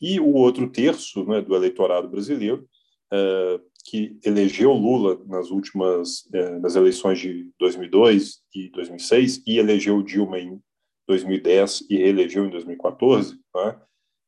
e 0.00 0.20
o 0.20 0.34
outro 0.34 0.70
terço 0.70 1.24
né, 1.24 1.40
do 1.40 1.54
eleitorado 1.54 2.08
brasileiro, 2.08 2.68
é, 3.12 3.60
que 3.84 4.18
elegeu 4.24 4.72
Lula 4.72 5.22
nas 5.26 5.50
últimas 5.50 6.28
é, 6.34 6.58
nas 6.58 6.74
eleições 6.74 7.20
de 7.20 7.50
2002 7.58 8.40
e 8.54 8.68
2006 8.70 9.42
e 9.46 9.58
elegeu 9.58 10.02
Dilma 10.02 10.38
em 10.38 10.60
2010 11.06 11.86
e 11.88 11.96
reelegeu 11.96 12.44
em 12.44 12.50
2014, 12.50 13.38
né, 13.54 13.80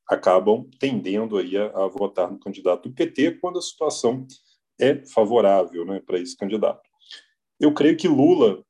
acabam 0.08 0.68
tendendo 0.78 1.36
aí 1.36 1.56
a, 1.56 1.66
a, 1.66 1.88
votar 1.88 2.30
no 2.30 2.38
candidato 2.38 2.88
do 2.88 2.94
PT 2.94 3.32
quando 3.40 3.58
a 3.58 3.62
situação 3.62 4.26
é 4.80 5.04
favorável 5.06 5.84
né, 5.84 6.00
para 6.00 6.20
esse 6.20 6.36
candidato. 6.36 6.88
Eu 7.60 7.74
creio 7.74 7.96
que 7.96 8.06
Lula 8.06 8.64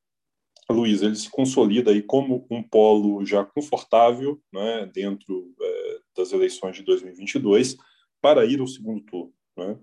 Luiz, 0.72 1.02
ele 1.02 1.16
se 1.16 1.30
consolida 1.30 1.90
aí 1.90 2.02
como 2.02 2.46
um 2.50 2.62
polo 2.62 3.24
já 3.24 3.44
confortável 3.44 4.40
né, 4.52 4.86
dentro 4.92 5.54
é, 5.60 5.98
das 6.16 6.32
eleições 6.32 6.76
de 6.76 6.82
2022 6.82 7.76
para 8.20 8.44
ir 8.44 8.60
ao 8.60 8.66
segundo 8.66 9.00
turno, 9.02 9.32
né? 9.56 9.78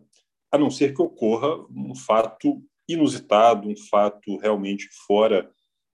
a 0.52 0.58
não 0.58 0.70
ser 0.70 0.94
que 0.94 1.02
ocorra 1.02 1.66
um 1.70 1.94
fato 1.96 2.64
inusitado, 2.88 3.68
um 3.68 3.76
fato 3.76 4.38
realmente 4.38 4.88
fora 5.08 5.52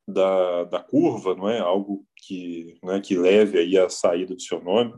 da, 0.07 0.65
da 0.65 0.79
curva, 0.79 1.35
não 1.35 1.49
é? 1.49 1.59
Algo 1.59 2.05
que, 2.17 2.77
né, 2.83 2.99
que 2.99 3.15
leve 3.15 3.57
aí 3.57 3.77
à 3.77 3.89
saída 3.89 4.35
do 4.35 4.41
seu 4.41 4.61
nome, 4.61 4.93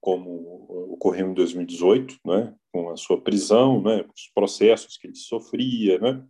como 0.00 0.66
ocorreu 0.92 1.30
em 1.30 1.34
2018, 1.34 2.18
né, 2.26 2.54
com 2.72 2.90
a 2.90 2.96
sua 2.96 3.20
prisão, 3.20 3.82
né, 3.82 4.04
os 4.14 4.30
processos 4.34 4.96
que 4.96 5.06
ele 5.06 5.16
sofria, 5.16 5.98
né, 5.98 6.22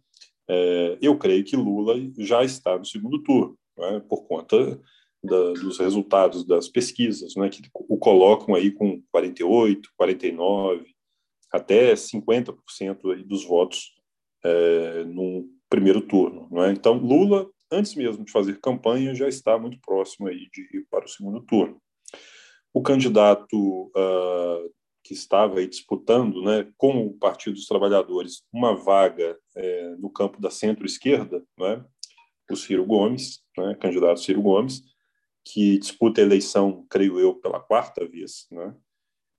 é, 0.52 0.98
eu 1.00 1.16
creio 1.16 1.44
que 1.44 1.54
Lula 1.54 1.94
já 2.18 2.42
está 2.42 2.76
no 2.76 2.84
segundo 2.84 3.22
turno, 3.22 3.56
né, 3.78 4.02
por 4.08 4.26
conta 4.26 4.80
da, 5.22 5.52
dos 5.52 5.78
resultados 5.78 6.44
das 6.44 6.68
pesquisas, 6.68 7.36
né, 7.36 7.48
que 7.48 7.62
o 7.72 7.96
colocam 7.96 8.56
aí 8.56 8.72
com 8.72 9.00
48, 9.12 9.88
49, 9.96 10.84
até 11.52 11.94
50% 11.94 13.14
aí 13.14 13.22
dos 13.22 13.44
votos 13.44 13.94
é, 14.44 15.04
no 15.04 15.48
primeiro 15.68 16.00
turno. 16.00 16.48
Né? 16.50 16.72
Então, 16.72 16.94
Lula, 16.94 17.48
antes 17.70 17.94
mesmo 17.94 18.24
de 18.24 18.32
fazer 18.32 18.60
campanha, 18.60 19.14
já 19.14 19.28
está 19.28 19.56
muito 19.56 19.78
próximo 19.80 20.26
aí 20.26 20.48
de 20.52 20.62
ir 20.78 20.86
para 20.90 21.04
o 21.04 21.08
segundo 21.08 21.40
turno. 21.42 21.80
O 22.74 22.82
candidato 22.82 23.56
uh, 23.96 24.72
que 25.10 25.14
estava 25.14 25.58
aí 25.58 25.66
disputando 25.66 26.40
né, 26.40 26.68
com 26.78 27.04
o 27.04 27.12
Partido 27.14 27.54
dos 27.54 27.66
Trabalhadores 27.66 28.44
uma 28.52 28.76
vaga 28.76 29.36
é, 29.56 29.96
no 29.98 30.08
campo 30.08 30.40
da 30.40 30.52
centro-esquerda, 30.52 31.42
né, 31.58 31.84
o 32.48 32.54
Ciro 32.54 32.86
Gomes, 32.86 33.40
né, 33.58 33.74
candidato 33.80 34.20
Ciro 34.20 34.40
Gomes, 34.40 34.82
que 35.44 35.80
disputa 35.80 36.20
a 36.20 36.24
eleição, 36.24 36.86
creio 36.88 37.18
eu, 37.18 37.34
pela 37.34 37.58
quarta 37.58 38.06
vez, 38.06 38.46
né, 38.52 38.72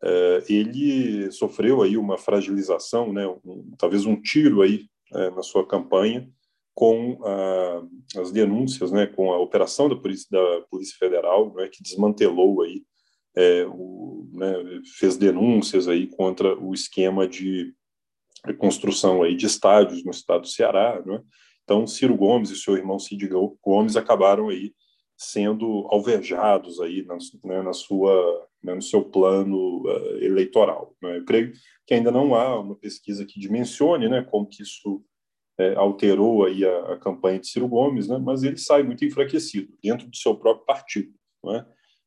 é, 0.03 0.43
ele 0.49 1.31
sofreu 1.31 1.81
aí 1.81 1.95
uma 1.95 2.17
fragilização, 2.17 3.13
né, 3.13 3.25
um, 3.25 3.71
talvez 3.77 4.05
um 4.05 4.21
tiro 4.21 4.61
aí 4.61 4.87
é, 5.13 5.29
na 5.29 5.41
sua 5.41 5.65
campanha 5.65 6.29
com 6.73 7.17
ah, 7.23 7.83
as 8.19 8.31
denúncias, 8.31 8.91
né, 8.91 9.05
com 9.05 9.31
a 9.31 9.37
operação 9.37 9.87
da 9.87 9.95
Polícia, 9.95 10.27
da 10.31 10.61
Polícia 10.69 10.97
Federal, 10.97 11.53
né, 11.53 11.69
que 11.69 11.83
desmantelou 11.83 12.61
aí 12.61 12.83
é, 13.35 13.65
o, 13.67 14.00
né, 14.41 14.81
fez 14.97 15.17
denúncias 15.17 15.87
aí 15.87 16.07
contra 16.07 16.57
o 16.57 16.73
esquema 16.73 17.27
de 17.27 17.73
construção 18.57 19.21
aí 19.21 19.35
de 19.35 19.45
estádios 19.45 20.03
no 20.03 20.09
estado 20.09 20.41
do 20.41 20.47
Ceará, 20.47 20.99
né? 21.05 21.21
Então, 21.63 21.85
Ciro 21.85 22.17
Gomes 22.17 22.49
e 22.49 22.55
seu 22.55 22.75
irmão 22.75 22.97
Cid 22.97 23.29
Gomes 23.61 23.95
acabaram 23.95 24.49
aí 24.49 24.73
sendo 25.15 25.87
alvejados 25.91 26.81
aí 26.81 27.03
na, 27.03 27.15
né, 27.45 27.61
na 27.61 27.71
sua, 27.71 28.47
né, 28.63 28.73
no 28.73 28.81
seu 28.81 29.05
plano 29.05 29.83
uh, 29.83 30.17
eleitoral. 30.23 30.95
Né? 30.99 31.19
Eu 31.19 31.25
creio 31.25 31.53
que 31.85 31.93
ainda 31.93 32.11
não 32.11 32.33
há 32.33 32.59
uma 32.59 32.75
pesquisa 32.75 33.23
que 33.23 33.39
dimensione, 33.39 34.09
né, 34.09 34.23
como 34.23 34.47
que 34.47 34.63
isso 34.63 35.03
é, 35.59 35.75
alterou 35.75 36.43
aí 36.43 36.65
a, 36.65 36.93
a, 36.93 36.97
campanha 36.97 37.39
de 37.39 37.47
Ciro 37.47 37.67
Gomes, 37.67 38.07
né? 38.07 38.17
Mas 38.17 38.41
ele 38.41 38.57
sai 38.57 38.81
muito 38.81 39.05
enfraquecido 39.05 39.71
dentro 39.81 40.07
do 40.07 40.15
seu 40.15 40.35
próprio 40.35 40.65
partido, 40.65 41.13
né? 41.45 41.65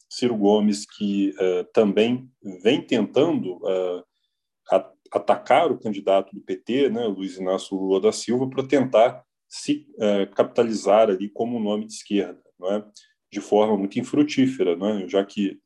Ciro 0.09 0.37
Gomes, 0.37 0.87
que 0.87 1.31
uh, 1.31 1.65
também 1.73 2.29
vem 2.63 2.81
tentando 2.81 3.57
uh, 3.57 4.05
atacar 5.13 5.71
o 5.71 5.79
candidato 5.79 6.35
do 6.35 6.41
PT, 6.41 6.89
né, 6.91 7.07
Luiz 7.07 7.37
Inácio 7.37 7.77
Lula 7.77 8.01
da 8.01 8.13
Silva, 8.13 8.49
para 8.49 8.67
tentar 8.67 9.25
se 9.49 9.87
uh, 9.97 10.33
capitalizar 10.35 11.11
ali 11.11 11.29
como 11.29 11.57
um 11.57 11.63
nome 11.63 11.87
de 11.87 11.95
esquerda, 11.95 12.43
não 12.59 12.73
é? 12.73 12.85
de 13.33 13.41
forma 13.41 13.77
muito 13.77 13.99
infrutífera, 13.99 14.77
não 14.77 14.89
é? 14.89 15.09
já 15.09 15.25
que 15.25 15.59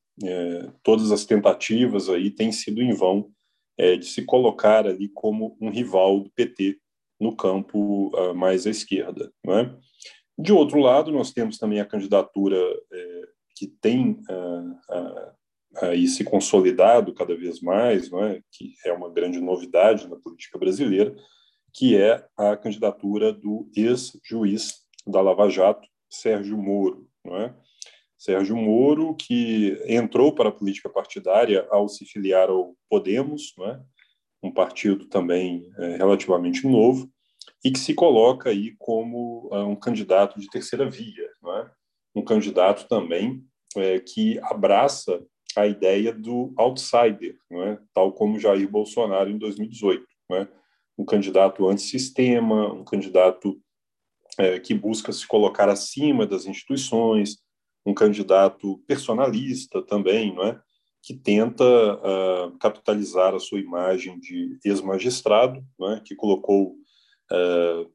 todas 0.83 1.13
as 1.13 1.25
tentativas 1.25 2.09
aí 2.09 2.29
têm 2.29 2.51
sido 2.51 2.83
em 2.83 2.93
vão 2.93 3.31
de 3.79 4.05
se 4.05 4.25
colocar 4.25 4.85
ali 4.85 5.09
como 5.11 5.57
um 5.61 5.71
rival 5.71 6.19
do 6.19 6.31
PT 6.31 6.77
no 7.21 7.37
campo 7.37 8.11
mais 8.35 8.67
à 8.67 8.71
esquerda. 8.71 9.33
Não 9.45 9.59
é? 9.59 9.79
De 10.37 10.53
outro 10.53 10.81
lado, 10.81 11.13
nós 11.13 11.31
temos 11.31 11.57
também 11.57 11.79
a 11.79 11.85
candidatura 11.85 12.59
que 13.59 13.67
tem 13.67 14.13
uh, 14.31 14.71
uh, 14.71 15.33
aí 15.83 16.07
se 16.07 16.23
consolidado 16.23 17.13
cada 17.13 17.37
vez 17.37 17.61
mais, 17.61 18.09
não 18.09 18.25
é? 18.25 18.41
que 18.53 18.75
é 18.87 18.93
uma 18.93 19.11
grande 19.11 19.41
novidade 19.41 20.09
na 20.09 20.15
política 20.15 20.57
brasileira, 20.57 21.15
que 21.75 21.97
é 21.97 22.25
a 22.37 22.57
candidatura 22.57 23.33
do 23.33 23.69
ex-juiz 23.75 24.87
da 25.05 25.21
Lava 25.21 25.51
Jato, 25.51 25.89
Sérgio 26.09 26.57
Moro. 26.57 27.09
Não 27.25 27.37
é? 27.37 27.55
Sérgio 28.17 28.57
Moro, 28.57 29.15
que 29.15 29.77
entrou 29.87 30.33
para 30.33 30.51
a 30.51 30.53
política 30.53 30.89
partidária 30.89 31.67
ao 31.69 31.89
se 31.89 32.05
filiar 32.05 32.49
ao 32.49 32.77
Podemos, 32.89 33.53
não 33.59 33.67
é? 33.67 33.83
um 34.41 34.53
partido 34.53 35.07
também 35.07 35.69
é, 35.79 35.97
relativamente 35.97 36.67
novo, 36.67 37.11
e 37.65 37.73
que 37.73 37.79
se 37.79 37.93
coloca 37.93 38.51
aí 38.51 38.77
como 38.79 39.51
um 39.53 39.75
candidato 39.75 40.39
de 40.39 40.49
terceira 40.49 40.89
via, 40.89 41.29
não 41.43 41.57
é? 41.59 41.71
um 42.15 42.25
candidato 42.25 42.87
também 42.89 43.45
é, 43.77 43.99
que 44.01 44.39
abraça 44.43 45.23
a 45.57 45.67
ideia 45.67 46.13
do 46.13 46.53
outsider, 46.57 47.37
é? 47.51 47.79
tal 47.93 48.13
como 48.13 48.39
Jair 48.39 48.69
Bolsonaro 48.69 49.31
em 49.31 49.39
2018. 49.39 50.07
É? 50.33 50.49
Um 50.97 51.05
candidato 51.05 51.67
antissistema, 51.69 52.73
um 52.73 52.85
candidato 52.85 53.61
é, 54.39 54.59
que 54.61 54.75
busca 54.75 55.13
se 55.13 55.27
colocar 55.27 55.69
acima 55.69 56.27
das 56.27 56.47
instituições, 56.47 57.39
um 57.85 57.95
candidato 57.95 58.79
personalista 58.87 59.83
também, 59.83 60.35
não 60.35 60.45
é? 60.45 60.61
que 61.03 61.15
tenta 61.15 61.65
uh, 61.65 62.59
capitalizar 62.59 63.35
a 63.35 63.39
sua 63.39 63.61
imagem 63.61 64.19
de 64.19 64.59
ex-magistrado, 64.65 65.65
é? 65.95 66.01
que 66.05 66.15
colocou 66.15 66.73
uh, 67.33 67.91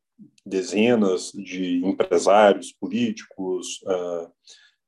dezenas 0.46 1.32
de 1.32 1.86
empresários 1.86 2.72
políticos, 2.72 3.82
uh, 3.84 4.32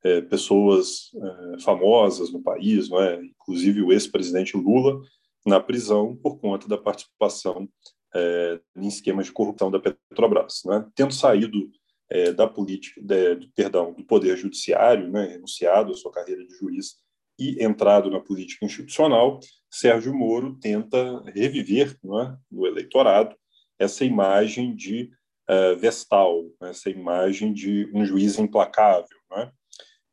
é, 0.06 0.22
pessoas 0.22 1.10
é, 1.16 1.60
famosas 1.62 2.32
no 2.32 2.40
país, 2.40 2.90
não 2.90 3.02
é? 3.02 3.20
inclusive 3.26 3.82
o 3.82 3.92
ex-presidente 3.92 4.56
Lula, 4.56 5.02
na 5.44 5.60
prisão 5.60 6.16
por 6.16 6.38
conta 6.38 6.68
da 6.68 6.78
participação 6.78 7.68
é, 8.14 8.60
em 8.78 8.88
esquemas 8.88 9.26
de 9.26 9.32
corrupção 9.32 9.72
da 9.72 9.80
Petrobras. 9.80 10.62
Né? 10.64 10.86
Tendo 10.94 11.12
saído 11.12 11.72
é, 12.10 12.32
da 12.32 12.48
política, 12.48 13.02
de, 13.02 13.48
perdão, 13.56 13.94
do 13.94 14.06
poder 14.06 14.38
judiciário, 14.38 15.10
né, 15.10 15.26
renunciado 15.26 15.92
à 15.92 15.96
sua 15.96 16.12
carreira 16.12 16.46
de 16.46 16.54
juiz 16.54 16.98
e 17.40 17.64
entrado 17.64 18.12
na 18.12 18.20
política 18.20 18.64
institucional, 18.64 19.40
Sérgio 19.72 20.14
Moro 20.14 20.56
tenta 20.62 21.24
reviver 21.34 21.98
é, 22.04 22.36
no 22.52 22.68
eleitorado 22.68 23.36
essa 23.80 24.06
imagem 24.06 24.74
de 24.76 25.10
uh, 25.50 25.76
Vestal, 25.78 26.44
né, 26.62 26.70
essa 26.70 26.90
imagem 26.90 27.52
de 27.52 27.90
um 27.94 28.06
juiz 28.06 28.40
implacável. 28.40 29.18
É? 29.34 29.52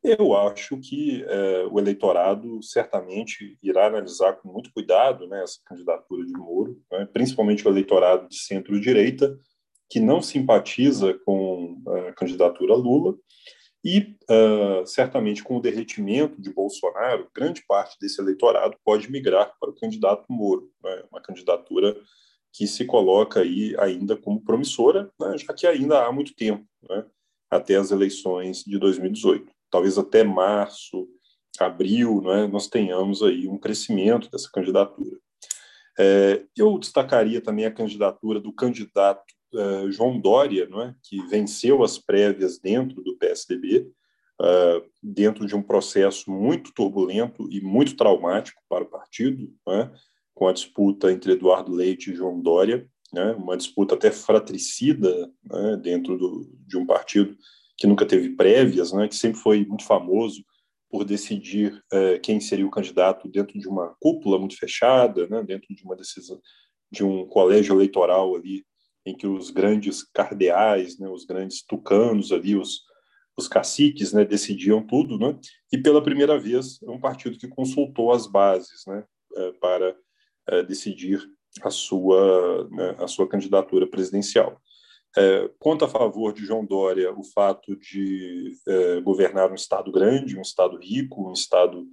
Eu 0.03 0.35
acho 0.35 0.77
que 0.81 1.23
é, 1.23 1.65
o 1.71 1.79
eleitorado 1.79 2.61
certamente 2.61 3.57
irá 3.63 3.87
analisar 3.87 4.33
com 4.33 4.51
muito 4.51 4.69
cuidado 4.73 5.25
né, 5.29 5.41
essa 5.41 5.59
candidatura 5.65 6.25
de 6.25 6.33
Moro, 6.33 6.77
né, 6.91 7.07
principalmente 7.13 7.65
o 7.65 7.71
eleitorado 7.71 8.27
de 8.27 8.35
centro-direita, 8.35 9.39
que 9.89 10.01
não 10.01 10.21
simpatiza 10.21 11.13
com 11.25 11.81
a 11.87 12.11
candidatura 12.13 12.75
Lula, 12.75 13.15
e 13.81 14.15
uh, 14.29 14.85
certamente 14.85 15.41
com 15.41 15.55
o 15.55 15.61
derretimento 15.61 16.41
de 16.41 16.53
Bolsonaro, 16.53 17.29
grande 17.33 17.63
parte 17.65 17.97
desse 17.99 18.21
eleitorado 18.21 18.75
pode 18.83 19.09
migrar 19.09 19.53
para 19.57 19.69
o 19.69 19.75
candidato 19.75 20.25
Moro, 20.29 20.69
né, 20.83 21.03
uma 21.11 21.21
candidatura 21.21 21.95
que 22.51 22.67
se 22.67 22.85
coloca 22.85 23.39
aí 23.39 23.73
ainda 23.79 24.17
como 24.17 24.43
promissora, 24.43 25.09
né, 25.17 25.37
já 25.37 25.53
que 25.53 25.65
ainda 25.65 26.05
há 26.05 26.11
muito 26.11 26.35
tempo 26.35 26.65
né, 26.89 27.05
até 27.49 27.75
as 27.75 27.91
eleições 27.91 28.63
de 28.63 28.77
2018 28.77 29.52
talvez 29.73 29.97
até 29.97 30.23
março, 30.23 31.09
abril, 31.59 32.21
é, 32.31 32.47
nós 32.47 32.67
tenhamos 32.67 33.23
aí 33.23 33.47
um 33.47 33.57
crescimento 33.57 34.29
dessa 34.29 34.47
candidatura. 34.53 35.17
É, 35.97 36.43
eu 36.55 36.77
destacaria 36.77 37.41
também 37.41 37.65
a 37.65 37.73
candidatura 37.73 38.39
do 38.39 38.53
candidato 38.53 39.23
é, 39.55 39.91
João 39.91 40.19
Dória, 40.19 40.67
não 40.69 40.79
é, 40.79 40.95
que 41.01 41.19
venceu 41.27 41.83
as 41.83 41.97
prévias 41.97 42.59
dentro 42.59 43.01
do 43.01 43.17
PSDB, 43.17 43.91
é, 44.39 44.83
dentro 45.01 45.47
de 45.47 45.55
um 45.55 45.61
processo 45.63 46.29
muito 46.29 46.71
turbulento 46.71 47.47
e 47.51 47.59
muito 47.59 47.95
traumático 47.95 48.61
para 48.69 48.83
o 48.83 48.89
partido, 48.89 49.51
é, 49.69 49.89
com 50.35 50.47
a 50.47 50.53
disputa 50.53 51.11
entre 51.11 51.31
Eduardo 51.31 51.71
Leite 51.71 52.11
e 52.11 52.15
João 52.15 52.39
Dória, 52.39 52.87
né, 53.11 53.31
uma 53.33 53.57
disputa 53.57 53.95
até 53.95 54.11
fratricida 54.11 55.31
né, 55.43 55.77
dentro 55.77 56.15
do, 56.15 56.47
de 56.67 56.77
um 56.77 56.85
partido 56.85 57.35
que 57.77 57.87
nunca 57.87 58.05
teve 58.05 58.35
prévias, 58.35 58.91
né, 58.93 59.07
que 59.07 59.15
sempre 59.15 59.39
foi 59.39 59.65
muito 59.65 59.83
famoso 59.83 60.43
por 60.89 61.03
decidir 61.03 61.81
é, 61.91 62.19
quem 62.19 62.39
seria 62.39 62.67
o 62.67 62.71
candidato 62.71 63.27
dentro 63.27 63.57
de 63.59 63.67
uma 63.67 63.95
cúpula 63.99 64.37
muito 64.37 64.57
fechada, 64.57 65.27
né, 65.27 65.43
dentro 65.43 65.73
de 65.73 65.83
uma 65.83 65.95
decisão 65.95 66.39
de 66.91 67.03
um 67.03 67.25
colégio 67.25 67.75
eleitoral 67.75 68.35
ali 68.35 68.63
em 69.05 69.15
que 69.15 69.25
os 69.25 69.49
grandes 69.49 70.03
cardeais, 70.03 70.99
né, 70.99 71.09
os 71.09 71.25
grandes 71.25 71.63
tucanos 71.65 72.31
ali, 72.31 72.55
os, 72.55 72.81
os 73.35 73.47
caciques, 73.47 74.13
né, 74.13 74.23
decidiam 74.23 74.85
tudo, 74.85 75.17
né, 75.17 75.37
e 75.71 75.77
pela 75.77 76.03
primeira 76.03 76.39
vez 76.39 76.81
é 76.83 76.91
um 76.91 76.99
partido 76.99 77.37
que 77.39 77.47
consultou 77.47 78.11
as 78.11 78.27
bases, 78.27 78.83
né, 78.87 79.03
é, 79.35 79.51
para 79.53 79.95
é, 80.47 80.63
decidir 80.63 81.27
a 81.61 81.69
sua 81.69 82.67
né, 82.71 82.95
a 82.99 83.07
sua 83.07 83.27
candidatura 83.27 83.87
presidencial. 83.87 84.59
É, 85.15 85.49
conta 85.59 85.85
a 85.85 85.89
favor 85.89 86.33
de 86.33 86.45
João 86.45 86.65
Dória 86.65 87.13
o 87.13 87.23
fato 87.23 87.75
de 87.75 88.53
é, 88.67 89.01
governar 89.01 89.51
um 89.51 89.55
Estado 89.55 89.91
grande, 89.91 90.37
um 90.37 90.41
Estado 90.41 90.77
rico, 90.77 91.29
um 91.29 91.33
Estado 91.33 91.85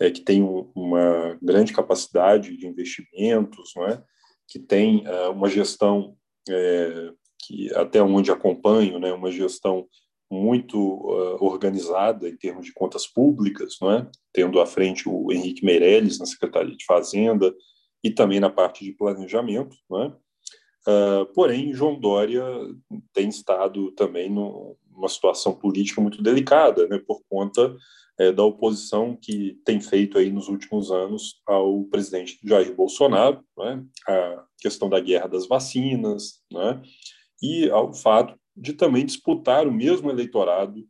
é, 0.00 0.10
que 0.10 0.20
tem 0.20 0.42
um, 0.42 0.70
uma 0.74 1.38
grande 1.40 1.72
capacidade 1.72 2.56
de 2.56 2.66
investimentos, 2.66 3.72
não 3.76 3.86
é? 3.86 4.02
que 4.48 4.58
tem 4.58 5.06
é, 5.06 5.28
uma 5.28 5.48
gestão 5.48 6.16
é, 6.48 7.10
que, 7.40 7.72
até 7.74 8.02
onde 8.02 8.30
acompanho, 8.30 8.98
né, 8.98 9.12
uma 9.12 9.30
gestão 9.30 9.86
muito 10.30 10.78
uh, 10.78 11.44
organizada 11.44 12.28
em 12.28 12.36
termos 12.36 12.66
de 12.66 12.72
contas 12.72 13.06
públicas, 13.06 13.76
não 13.80 13.90
é? 13.92 14.10
tendo 14.32 14.60
à 14.60 14.66
frente 14.66 15.08
o 15.08 15.30
Henrique 15.30 15.64
Meirelles 15.64 16.18
na 16.18 16.26
Secretaria 16.26 16.76
de 16.76 16.84
Fazenda 16.84 17.54
e 18.02 18.10
também 18.10 18.40
na 18.40 18.50
parte 18.50 18.84
de 18.84 18.92
planejamento. 18.92 19.76
Não 19.88 20.02
é? 20.02 20.16
Uh, 20.86 21.24
porém, 21.32 21.72
João 21.72 21.98
Dória 21.98 22.44
tem 23.12 23.28
estado 23.28 23.90
também 23.92 24.30
numa 24.30 25.08
situação 25.08 25.54
política 25.54 26.00
muito 26.00 26.22
delicada, 26.22 26.86
né, 26.86 26.98
por 26.98 27.22
conta 27.28 27.74
é, 28.18 28.30
da 28.30 28.44
oposição 28.44 29.16
que 29.20 29.58
tem 29.64 29.80
feito 29.80 30.18
aí 30.18 30.30
nos 30.30 30.48
últimos 30.48 30.90
anos 30.90 31.40
ao 31.46 31.84
presidente 31.84 32.38
Jair 32.44 32.74
Bolsonaro, 32.74 33.42
né, 33.56 33.82
a 34.06 34.44
questão 34.58 34.88
da 34.88 35.00
guerra 35.00 35.26
das 35.26 35.48
vacinas, 35.48 36.42
né, 36.52 36.80
e 37.42 37.68
ao 37.70 37.92
fato 37.92 38.38
de 38.56 38.72
também 38.72 39.04
disputar 39.04 39.66
o 39.66 39.72
mesmo 39.72 40.10
eleitorado 40.10 40.86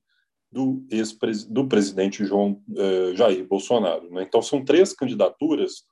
do, 0.53 0.84
ex 0.90 1.16
do 1.49 1.66
presidente 1.66 2.24
João 2.24 2.62
uh, 2.70 3.16
Jair 3.16 3.47
Bolsonaro. 3.47 4.09
Né? 4.11 4.22
Então, 4.22 4.40
são 4.40 4.64
três 4.64 4.92
candidaturas 4.92 5.84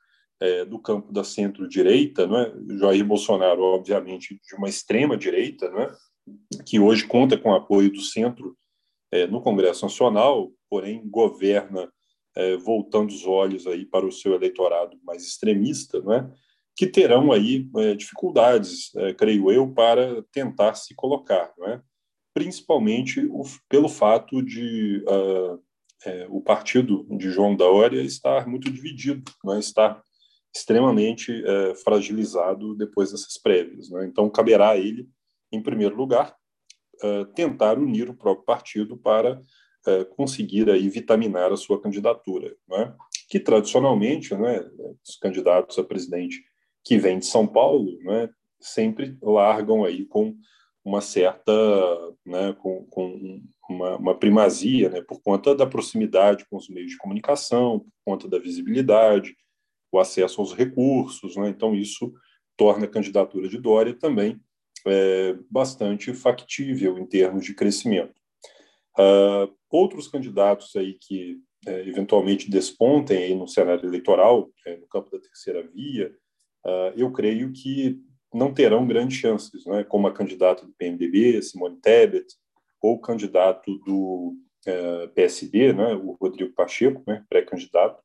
é, 0.43 0.64
do 0.64 0.76
campo 0.76 1.12
da 1.12 1.22
centro-direita, 1.22 2.24
é? 2.24 2.76
Jair 2.76 3.05
Bolsonaro, 3.05 3.62
obviamente, 3.62 4.34
de 4.34 4.57
uma 4.57 4.68
extrema-direita, 4.68 5.66
é? 5.66 5.93
que 6.66 6.80
hoje 6.80 7.07
conta 7.07 7.38
com 7.38 7.55
apoio 7.55 7.93
do 7.93 8.01
centro 8.01 8.57
é, 9.12 9.24
no 9.24 9.40
Congresso 9.40 9.84
Nacional, 9.84 10.51
porém 10.68 11.09
governa 11.09 11.88
é, 12.34 12.57
voltando 12.57 13.11
os 13.11 13.24
olhos 13.24 13.68
aí 13.68 13.86
para 13.86 14.05
o 14.05 14.11
seu 14.11 14.34
eleitorado 14.34 14.99
mais 15.05 15.22
extremista, 15.24 15.99
é? 15.99 16.28
que 16.74 16.88
terão 16.88 17.30
aí 17.30 17.68
é, 17.76 17.95
dificuldades, 17.95 18.93
é, 18.97 19.14
creio 19.14 19.49
eu, 19.53 19.72
para 19.72 20.24
tentar 20.32 20.74
se 20.74 20.93
colocar, 20.97 21.53
principalmente 22.34 23.24
o, 23.26 23.43
pelo 23.68 23.88
fato 23.88 24.43
de 24.43 25.05
uh, 25.07 25.62
o 26.30 26.40
partido 26.40 27.07
de 27.16 27.30
João 27.30 27.55
Dória 27.55 28.01
estar 28.01 28.49
muito 28.49 28.72
dividido, 28.72 29.22
estar 29.61 30.03
extremamente 30.55 31.42
é, 31.44 31.74
fragilizado 31.76 32.74
depois 32.74 33.11
dessas 33.11 33.38
prévias. 33.38 33.90
Né? 33.90 34.07
Então, 34.07 34.28
caberá 34.28 34.70
a 34.70 34.76
ele, 34.76 35.09
em 35.50 35.62
primeiro 35.62 35.96
lugar, 35.96 36.36
é, 37.03 37.24
tentar 37.34 37.78
unir 37.78 38.09
o 38.11 38.14
próprio 38.14 38.44
partido 38.44 38.96
para 38.96 39.40
é, 39.86 40.05
conseguir 40.05 40.70
aí 40.70 40.88
vitaminar 40.88 41.53
a 41.53 41.57
sua 41.57 41.80
candidatura, 41.80 42.55
né? 42.68 42.94
que 43.32 43.40
tradicionalmente, 43.40 44.34
né, 44.34 44.61
os 45.03 45.16
candidatos 45.16 45.78
a 45.78 45.82
presidente 45.82 46.44
que 46.84 46.98
vêm 46.98 47.18
de 47.18 47.24
São 47.24 47.46
Paulo, 47.46 47.98
né, 48.03 48.28
sempre 48.61 49.16
largam 49.22 49.84
aí 49.84 50.05
com 50.05 50.36
uma 50.84 51.00
certa, 51.00 51.53
né, 52.26 52.53
com, 52.61 52.84
com 52.90 53.40
uma, 53.70 53.96
uma, 53.96 54.14
primazia, 54.14 54.90
né, 54.90 55.00
por 55.00 55.22
conta 55.22 55.55
da 55.55 55.66
proximidade 55.66 56.44
com 56.50 56.59
os 56.59 56.68
meios 56.68 56.90
de 56.90 56.98
comunicação, 56.98 57.80
por 57.80 57.92
conta 58.05 58.28
da 58.28 58.38
visibilidade, 58.38 59.34
o 59.93 60.01
acesso 60.01 60.40
aos 60.40 60.55
recursos, 60.55 61.36
né? 61.36 61.49
então 61.49 61.74
isso 61.74 62.12
torna 62.57 62.86
a 62.86 62.90
candidatura 62.90 63.49
de 63.49 63.59
Dória 63.59 63.95
também 63.95 64.40
é, 64.86 65.36
bastante 65.51 66.12
factível 66.14 66.99
em 66.99 67.07
termos 67.07 67.45
de 67.45 67.55
crescimento. 67.55 68.14
Uh, 68.99 69.51
outros 69.70 70.07
candidatos 70.07 70.76
aí 70.76 70.99
que 71.01 71.38
é, 71.66 71.88
eventualmente 71.88 72.51
despontem 72.51 73.18
aí 73.18 73.34
no 73.34 73.47
cenário 73.47 73.86
eleitoral, 73.86 74.51
é, 74.66 74.76
no 74.76 74.86
campo 74.86 75.11
da 75.11 75.18
terceira 75.18 75.62
via, 75.62 76.14
uh, 76.66 76.93
eu 76.97 77.11
creio 77.12 77.53
que 77.53 78.01
não 78.34 78.53
terão 78.53 78.86
grandes 78.86 79.18
chances, 79.18 79.64
né? 79.66 79.84
como 79.84 80.07
a 80.07 80.12
candidata 80.12 80.66
do 80.66 80.72
PMDB, 80.72 81.40
Simone 81.43 81.80
Tebet, 81.80 82.26
ou 82.82 82.95
o 82.95 83.01
candidato 83.01 83.78
do 83.78 84.34
uh, 84.66 85.09
PSD, 85.14 85.72
né? 85.72 85.95
o 85.95 86.12
Rodrigo 86.12 86.53
Pacheco, 86.55 87.03
né? 87.07 87.24
pré-candidato, 87.28 88.03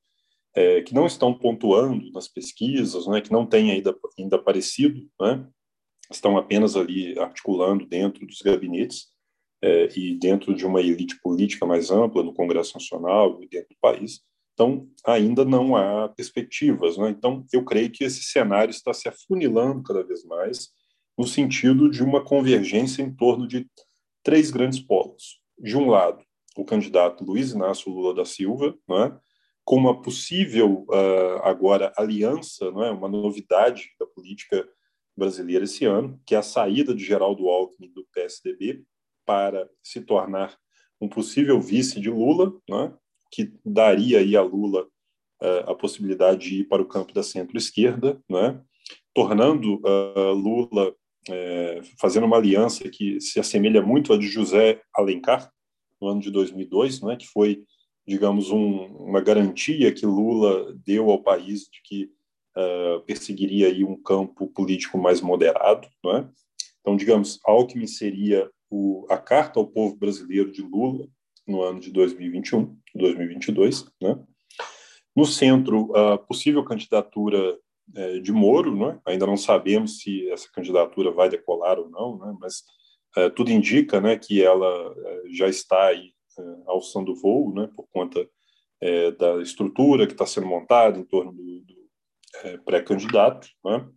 é, 0.57 0.81
que 0.81 0.91
não 0.91 1.05
estão 1.05 1.31
pontuando 1.31 2.11
nas 2.11 2.27
pesquisas, 2.27 3.05
né, 3.05 3.21
que 3.21 3.31
não 3.31 3.45
têm 3.45 3.69
ainda, 3.69 3.95
ainda 4.17 4.37
aparecido, 4.37 5.07
né, 5.21 5.47
estão 6.11 6.35
apenas 6.35 6.75
ali 6.75 7.17
articulando 7.19 7.85
dentro 7.85 8.25
dos 8.25 8.41
gabinetes 8.41 9.05
é, 9.61 9.87
e 9.95 10.17
dentro 10.17 10.55
de 10.55 10.65
uma 10.65 10.81
elite 10.81 11.19
política 11.21 11.63
mais 11.63 11.91
ampla 11.91 12.23
no 12.23 12.33
Congresso 12.33 12.73
Nacional 12.73 13.37
e 13.43 13.47
dentro 13.47 13.69
do 13.69 13.77
país. 13.79 14.21
Então, 14.53 14.89
ainda 15.05 15.45
não 15.45 15.75
há 15.75 16.09
perspectivas. 16.09 16.97
Né? 16.97 17.11
Então, 17.11 17.45
eu 17.53 17.63
creio 17.63 17.91
que 17.91 18.03
esse 18.03 18.23
cenário 18.23 18.71
está 18.71 18.91
se 18.93 19.07
afunilando 19.07 19.83
cada 19.83 20.03
vez 20.03 20.23
mais 20.23 20.69
no 21.15 21.27
sentido 21.27 21.87
de 21.87 22.01
uma 22.01 22.23
convergência 22.23 23.03
em 23.03 23.13
torno 23.13 23.47
de 23.47 23.67
três 24.23 24.49
grandes 24.49 24.79
polos. 24.79 25.39
De 25.59 25.77
um 25.77 25.87
lado, 25.87 26.23
o 26.55 26.65
candidato 26.65 27.23
Luiz 27.23 27.51
Inácio 27.51 27.91
Lula 27.91 28.15
da 28.15 28.25
Silva, 28.25 28.75
né, 28.89 29.19
com 29.67 29.75
uma 29.75 30.01
possível 30.01 30.85
uh, 30.89 31.41
agora 31.43 31.91
aliança, 31.97 32.71
não 32.71 32.85
é, 32.85 32.89
uma 32.89 33.09
novidade 33.09 33.89
da 33.99 34.05
política 34.05 34.65
brasileira 35.13 35.65
esse 35.65 35.83
ano, 35.83 36.17
que 36.25 36.35
é 36.35 36.37
a 36.37 36.41
saída 36.41 36.95
de 36.95 37.03
Geraldo 37.03 37.49
Alckmin 37.49 37.91
do 37.91 38.07
PSDB 38.13 38.85
para 39.25 39.69
se 39.83 39.99
tornar 39.99 40.57
um 41.01 41.09
possível 41.09 41.59
vice 41.59 41.99
de 41.99 42.09
Lula, 42.09 42.53
é, 42.71 42.93
que 43.29 43.51
daria 43.65 44.19
aí 44.19 44.37
a 44.37 44.41
Lula 44.41 44.83
uh, 45.43 45.69
a 45.69 45.75
possibilidade 45.75 46.47
de 46.47 46.61
ir 46.61 46.63
para 46.63 46.81
o 46.81 46.87
campo 46.87 47.13
da 47.13 47.21
centro-esquerda, 47.21 48.21
é, 48.31 48.57
tornando 49.13 49.81
uh, 49.85 50.31
Lula 50.31 50.91
uh, 50.91 51.83
fazendo 51.99 52.25
uma 52.25 52.37
aliança 52.37 52.87
que 52.87 53.19
se 53.19 53.37
assemelha 53.37 53.81
muito 53.81 54.13
à 54.13 54.17
de 54.17 54.29
José 54.29 54.81
Alencar 54.95 55.51
no 56.01 56.07
ano 56.07 56.21
de 56.21 56.31
2002, 56.31 57.03
é, 57.03 57.17
que 57.17 57.27
foi 57.27 57.65
digamos, 58.07 58.49
um, 58.51 58.85
uma 58.85 59.19
garantia 59.19 59.93
que 59.93 60.05
Lula 60.05 60.73
deu 60.85 61.09
ao 61.09 61.21
país 61.21 61.63
de 61.63 61.81
que 61.83 62.11
uh, 62.55 63.01
perseguiria 63.05 63.67
aí 63.67 63.83
um 63.83 64.01
campo 64.01 64.47
político 64.47 64.97
mais 64.97 65.19
moderado, 65.19 65.87
não 66.03 66.17
é? 66.17 66.29
Então, 66.79 66.95
digamos, 66.95 67.39
Alckmin 67.45 67.85
seria 67.85 68.49
o, 68.69 69.05
a 69.09 69.17
carta 69.17 69.59
ao 69.59 69.67
povo 69.67 69.97
brasileiro 69.97 70.51
de 70.51 70.61
Lula 70.61 71.05
no 71.45 71.61
ano 71.61 71.79
de 71.81 71.91
2021, 71.91 72.77
2022, 72.95 73.85
né? 74.01 74.17
No 75.15 75.25
centro, 75.25 75.95
a 75.95 76.17
possível 76.17 76.63
candidatura 76.63 77.57
é, 77.95 78.19
de 78.19 78.31
Moro, 78.31 78.75
né? 78.75 78.99
ainda 79.05 79.25
não 79.25 79.35
sabemos 79.35 79.99
se 79.99 80.29
essa 80.29 80.47
candidatura 80.53 81.11
vai 81.11 81.27
decolar 81.27 81.79
ou 81.79 81.89
não, 81.89 82.19
né? 82.19 82.37
mas 82.39 82.63
é, 83.15 83.29
tudo 83.29 83.51
indica 83.51 83.99
né, 83.99 84.17
que 84.17 84.43
ela 84.43 84.93
é, 84.95 85.21
já 85.31 85.47
está 85.47 85.87
aí 85.87 86.13
alçando 86.67 87.15
voo, 87.15 87.53
né, 87.53 87.69
por 87.75 87.87
conta 87.91 88.27
é, 88.81 89.11
da 89.11 89.41
estrutura 89.41 90.05
que 90.05 90.13
está 90.13 90.25
sendo 90.25 90.47
montada 90.47 90.99
em 90.99 91.03
torno 91.03 91.31
do, 91.31 91.61
do 91.61 91.75
é, 92.43 92.57
pré-candidato, 92.57 93.47
né, 93.63 93.87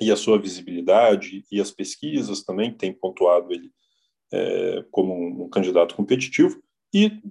e 0.00 0.10
a 0.10 0.16
sua 0.16 0.38
visibilidade 0.38 1.44
e 1.50 1.60
as 1.60 1.70
pesquisas 1.70 2.42
também 2.42 2.72
têm 2.72 2.92
pontuado 2.92 3.52
ele 3.52 3.70
é, 4.32 4.84
como 4.90 5.14
um, 5.14 5.44
um, 5.44 5.48
candidato 5.48 5.94
competitivo 5.94 6.60
e 6.92 7.22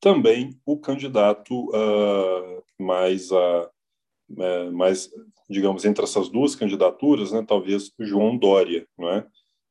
também 0.00 0.50
o 0.64 0.78
candidato 0.78 1.68
uh, 1.70 2.62
mais 2.78 3.30
uh, 3.30 3.70
mais 4.72 5.10
digamos 5.48 5.84
entre 5.84 6.04
essas 6.04 6.28
duas 6.28 6.54
candidaturas, 6.54 7.32
né, 7.32 7.44
talvez 7.46 7.92
João 7.98 8.36
Dória, 8.36 8.86
não 8.96 9.10
é? 9.10 9.26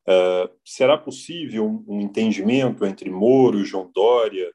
Uh, 0.09 0.49
será 0.65 0.97
possível 0.97 1.83
um, 1.87 2.01
entendimento 2.01 2.83
entre 2.83 3.11
Moro 3.11 3.59
e 3.59 3.63
João 3.63 3.91
Dória, 3.93 4.49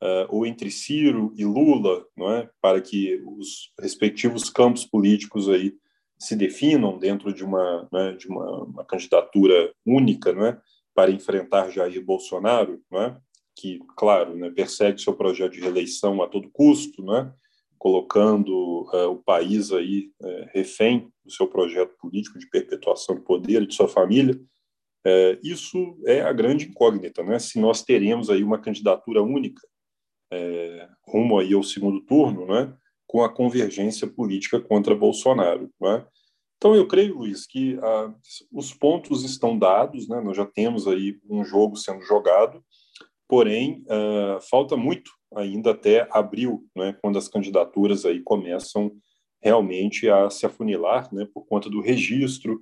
uh, 0.00 0.26
ou 0.28 0.46
entre 0.46 0.70
Ciro 0.70 1.34
e 1.36 1.44
Lula, 1.44 2.06
não 2.16 2.30
é, 2.30 2.48
para 2.60 2.80
que 2.80 3.20
os 3.26 3.72
respectivos 3.80 4.48
campos 4.48 4.84
políticos 4.84 5.48
aí 5.48 5.74
se 6.20 6.36
definam 6.36 7.00
dentro 7.00 7.34
de 7.34 7.42
uma, 7.42 7.88
né, 7.92 8.12
de 8.12 8.28
uma, 8.28 8.62
uma, 8.62 8.84
candidatura 8.84 9.74
única, 9.84 10.32
não 10.32 10.46
é, 10.46 10.60
para 10.94 11.10
enfrentar 11.10 11.70
Jair 11.70 12.04
Bolsonaro, 12.04 12.80
não 12.88 13.02
é, 13.02 13.18
que, 13.56 13.80
claro, 13.96 14.36
né, 14.36 14.50
persegue 14.50 15.02
seu 15.02 15.14
projeto 15.14 15.54
de 15.54 15.60
reeleição 15.62 16.22
a 16.22 16.28
todo 16.28 16.48
custo, 16.52 17.02
não 17.02 17.16
é, 17.16 17.32
colocando 17.76 18.88
uh, 18.94 19.10
o 19.10 19.16
país 19.16 19.72
aí 19.72 20.12
refém 20.54 21.12
do 21.24 21.32
seu 21.32 21.48
projeto 21.48 21.96
político 22.00 22.38
de 22.38 22.48
perpetuação 22.48 23.16
do 23.16 23.22
poder 23.22 23.62
e 23.62 23.66
de 23.66 23.74
sua 23.74 23.88
família, 23.88 24.40
é, 25.04 25.38
isso 25.42 25.98
é 26.06 26.22
a 26.22 26.32
grande 26.32 26.66
incógnita, 26.66 27.22
né? 27.22 27.38
Se 27.38 27.58
nós 27.58 27.82
teremos 27.82 28.30
aí 28.30 28.42
uma 28.44 28.60
candidatura 28.60 29.22
única 29.22 29.60
é, 30.32 30.88
rumo 31.06 31.38
aí 31.38 31.52
ao 31.54 31.62
segundo 31.62 32.00
turno, 32.00 32.46
né? 32.46 32.74
Com 33.06 33.22
a 33.22 33.28
convergência 33.28 34.06
política 34.06 34.60
contra 34.60 34.94
Bolsonaro, 34.94 35.70
né? 35.80 36.06
Então, 36.62 36.76
eu 36.76 36.86
creio, 36.86 37.18
Luiz, 37.18 37.44
que 37.44 37.76
ah, 37.82 38.14
os 38.52 38.72
pontos 38.72 39.24
estão 39.24 39.58
dados, 39.58 40.08
né? 40.08 40.20
nós 40.20 40.36
já 40.36 40.46
temos 40.46 40.86
aí 40.86 41.18
um 41.28 41.44
jogo 41.44 41.74
sendo 41.74 42.00
jogado, 42.02 42.64
porém, 43.28 43.84
ah, 43.88 44.38
falta 44.48 44.76
muito 44.76 45.10
ainda 45.34 45.72
até 45.72 46.06
abril, 46.08 46.64
né? 46.76 46.96
quando 47.02 47.18
as 47.18 47.26
candidaturas 47.26 48.04
aí 48.04 48.20
começam 48.20 48.92
realmente 49.42 50.08
a 50.08 50.30
se 50.30 50.46
afunilar, 50.46 51.12
né? 51.12 51.26
por 51.34 51.44
conta 51.46 51.68
do 51.68 51.80
registro 51.80 52.60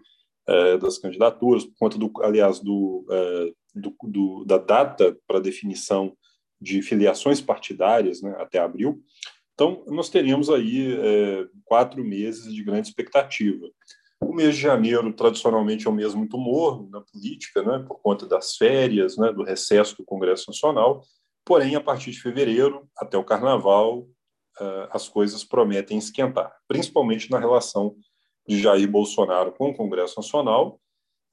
eh, 0.48 0.78
das 0.78 0.98
candidaturas, 0.98 1.64
por 1.64 1.74
conta, 1.78 1.98
do, 1.98 2.10
aliás, 2.22 2.60
do, 2.60 3.06
eh, 3.10 3.52
do, 3.74 3.94
do 4.02 4.44
da 4.44 4.58
data 4.58 5.16
para 5.26 5.40
definição 5.40 6.16
de 6.60 6.82
filiações 6.82 7.40
partidárias 7.40 8.20
né? 8.20 8.34
até 8.38 8.58
abril. 8.58 9.02
Então, 9.54 9.84
nós 9.88 10.08
teríamos 10.08 10.48
aí 10.48 10.96
é, 10.98 11.46
quatro 11.66 12.02
meses 12.02 12.50
de 12.52 12.64
grande 12.64 12.88
expectativa. 12.88 13.68
O 14.22 14.34
mês 14.34 14.54
de 14.54 14.62
janeiro, 14.62 15.12
tradicionalmente, 15.12 15.86
é 15.86 15.90
um 15.90 15.94
mês 15.94 16.14
muito 16.14 16.38
morno 16.38 16.88
na 16.90 17.02
política, 17.02 17.62
né, 17.62 17.84
por 17.86 18.00
conta 18.00 18.26
das 18.26 18.56
férias, 18.56 19.18
né, 19.18 19.30
do 19.32 19.42
recesso 19.42 19.96
do 19.98 20.04
Congresso 20.04 20.46
Nacional. 20.48 21.02
Porém, 21.44 21.74
a 21.74 21.80
partir 21.80 22.10
de 22.10 22.20
fevereiro, 22.20 22.88
até 22.96 23.18
o 23.18 23.24
Carnaval, 23.24 24.00
uh, 24.60 24.88
as 24.90 25.08
coisas 25.08 25.44
prometem 25.44 25.98
esquentar, 25.98 26.54
principalmente 26.66 27.30
na 27.30 27.38
relação 27.38 27.94
de 28.46 28.60
Jair 28.60 28.90
Bolsonaro 28.90 29.52
com 29.52 29.70
o 29.70 29.74
Congresso 29.74 30.18
Nacional, 30.18 30.80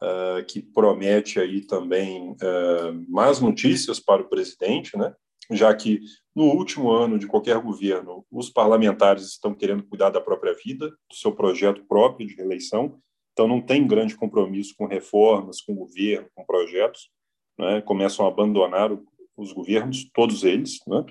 uh, 0.01 0.43
que 0.45 0.61
promete 0.61 1.39
aí 1.39 1.61
também 1.61 2.31
uh, 2.31 3.05
más 3.07 3.39
notícias 3.39 3.99
para 3.99 4.21
o 4.21 4.29
presidente, 4.29 4.97
né, 4.97 5.13
já 5.51 5.73
que 5.73 6.01
no 6.35 6.45
último 6.45 6.91
ano 6.91 7.17
de 7.17 7.25
qualquer 7.25 7.59
governo, 7.59 8.25
os 8.31 8.49
parlamentares 8.49 9.25
estão 9.25 9.53
querendo 9.53 9.83
cuidar 9.83 10.09
da 10.09 10.21
própria 10.21 10.53
vida, 10.53 10.89
do 10.89 11.15
seu 11.15 11.31
projeto 11.31 11.83
próprio 11.87 12.27
de 12.27 12.35
reeleição, 12.35 12.99
então 13.33 13.47
não 13.47 13.61
tem 13.61 13.87
grande 13.87 14.15
compromisso 14.15 14.73
com 14.77 14.85
reformas, 14.85 15.61
com 15.61 15.75
governo, 15.75 16.27
com 16.35 16.45
projetos, 16.45 17.09
né? 17.57 17.81
começam 17.81 18.25
a 18.25 18.29
abandonar 18.29 18.91
os 19.35 19.53
governos, 19.53 20.09
todos 20.13 20.43
eles, 20.43 20.79
né? 20.87 21.05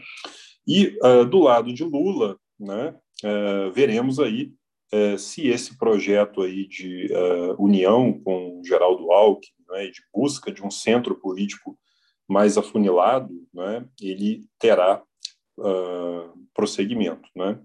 e 0.67 0.99
uh, 1.03 1.25
do 1.25 1.41
lado 1.41 1.73
de 1.73 1.85
Lula, 1.85 2.37
né, 2.59 2.95
uh, 3.25 3.71
veremos 3.73 4.19
aí 4.19 4.53
uh, 4.93 5.19
se 5.19 5.49
esse 5.49 5.77
projeto 5.79 6.43
aí 6.43 6.67
de 6.67 7.09
união 7.59 8.13
com 8.21 8.63
Geraldo 8.65 9.13
Alckmin, 9.13 9.53
né, 9.71 9.87
de 9.89 10.03
busca 10.15 10.51
de 10.53 10.63
um 10.63 10.71
centro 10.71 11.15
político 11.15 11.79
mais 12.29 12.59
afunilado, 12.59 13.33
né, 13.53 13.87
ele 14.01 14.45
terá 14.59 15.03
uh, 15.59 16.47
prosseguimento. 16.55 17.29
Né? 17.35 17.59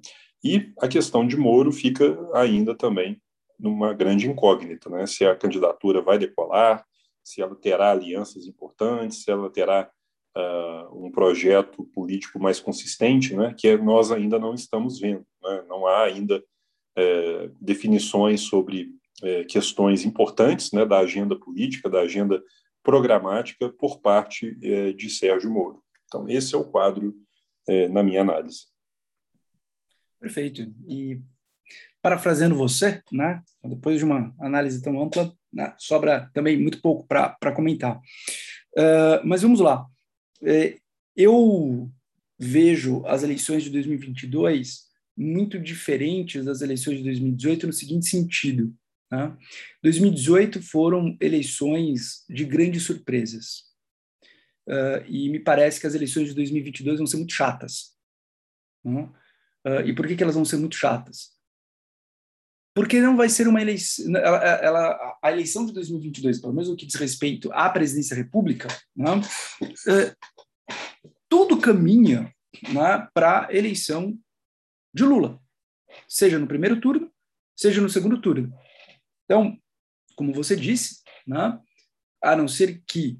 E 0.43 0.71
a 0.79 0.87
questão 0.87 1.25
de 1.25 1.37
Moro 1.37 1.71
fica 1.71 2.17
ainda 2.33 2.75
também 2.75 3.21
numa 3.59 3.93
grande 3.93 4.27
incógnita, 4.27 4.89
né? 4.89 5.05
se 5.05 5.23
a 5.25 5.35
candidatura 5.35 6.01
vai 6.01 6.17
decolar, 6.17 6.83
se 7.23 7.41
ela 7.41 7.55
terá 7.55 7.91
alianças 7.91 8.47
importantes, 8.47 9.23
se 9.23 9.29
ela 9.29 9.49
terá 9.51 9.89
uh, 10.35 11.05
um 11.05 11.11
projeto 11.11 11.83
político 11.93 12.39
mais 12.39 12.59
consistente, 12.59 13.35
né? 13.35 13.53
que 13.55 13.77
nós 13.77 14.11
ainda 14.11 14.39
não 14.39 14.55
estamos 14.55 14.99
vendo. 14.99 15.25
Né? 15.43 15.63
Não 15.67 15.85
há 15.85 16.03
ainda 16.05 16.43
é, 16.95 17.49
definições 17.59 18.41
sobre 18.41 18.89
é, 19.23 19.43
questões 19.43 20.03
importantes 20.05 20.71
né, 20.71 20.85
da 20.85 20.99
agenda 20.99 21.35
política, 21.37 21.89
da 21.89 22.01
agenda 22.01 22.41
programática 22.83 23.69
por 23.69 23.99
parte 24.01 24.57
é, 24.61 24.93
de 24.93 25.09
Sérgio 25.09 25.51
Moro. 25.51 25.83
Então, 26.05 26.27
esse 26.27 26.55
é 26.55 26.57
o 26.57 26.65
quadro 26.65 27.15
é, 27.67 27.87
na 27.87 28.03
minha 28.03 28.21
análise. 28.21 28.65
Perfeito. 30.19 30.73
E 30.87 31.19
parafraseando 32.01 32.55
você, 32.55 33.01
né, 33.11 33.41
depois 33.63 33.99
de 33.99 34.05
uma 34.05 34.33
análise 34.39 34.81
tão 34.81 35.01
ampla, 35.01 35.31
né, 35.53 35.73
sobra 35.77 36.29
também 36.33 36.59
muito 36.59 36.81
pouco 36.81 37.05
para 37.07 37.51
comentar. 37.55 37.97
Uh, 38.77 39.21
mas 39.23 39.41
vamos 39.41 39.59
lá. 39.59 39.85
É, 40.43 40.77
eu 41.15 41.89
vejo 42.39 43.05
as 43.05 43.21
eleições 43.21 43.63
de 43.63 43.69
2022 43.69 44.90
muito 45.21 45.59
diferentes 45.59 46.43
das 46.43 46.61
eleições 46.61 46.97
de 46.97 47.03
2018 47.03 47.67
no 47.67 47.73
seguinte 47.73 48.07
sentido. 48.07 48.73
Né? 49.11 49.37
2018 49.83 50.61
foram 50.61 51.15
eleições 51.21 52.25
de 52.27 52.43
grandes 52.43 52.83
surpresas. 52.83 53.69
Uh, 54.67 55.05
e 55.07 55.29
me 55.29 55.39
parece 55.39 55.79
que 55.79 55.87
as 55.87 55.93
eleições 55.93 56.29
de 56.29 56.35
2022 56.35 56.97
vão 56.97 57.07
ser 57.07 57.17
muito 57.17 57.33
chatas. 57.33 57.95
Uh, 58.83 59.11
e 59.85 59.93
por 59.93 60.07
que, 60.07 60.15
que 60.15 60.23
elas 60.23 60.35
vão 60.35 60.45
ser 60.45 60.57
muito 60.57 60.75
chatas? 60.75 61.31
Porque 62.73 63.01
não 63.01 63.17
vai 63.17 63.27
ser 63.27 63.47
uma 63.47 63.61
eleição. 63.61 64.15
Ela, 64.15 64.37
ela, 64.37 65.19
a 65.21 65.31
eleição 65.31 65.65
de 65.65 65.73
2022, 65.73 66.39
pelo 66.39 66.53
menos 66.53 66.69
no 66.69 66.75
que 66.75 66.85
diz 66.85 66.95
respeito 66.95 67.51
à 67.51 67.69
presidência 67.69 68.15
da 68.15 68.21
República, 68.23 68.69
né, 68.95 69.11
uh, 69.11 70.15
tudo 71.29 71.59
caminha 71.59 72.33
né, 72.73 73.07
para 73.13 73.47
a 73.47 73.53
eleição 73.53 74.17
de 74.93 75.03
Lula, 75.03 75.41
seja 76.07 76.37
no 76.37 76.47
primeiro 76.47 76.79
turno, 76.79 77.11
seja 77.55 77.81
no 77.81 77.89
segundo 77.89 78.21
turno. 78.21 78.53
Então, 79.25 79.57
como 80.15 80.33
você 80.33 80.55
disse, 80.55 81.01
né, 81.25 81.59
a 82.21 82.35
não 82.35 82.47
ser 82.47 82.83
que 82.85 83.19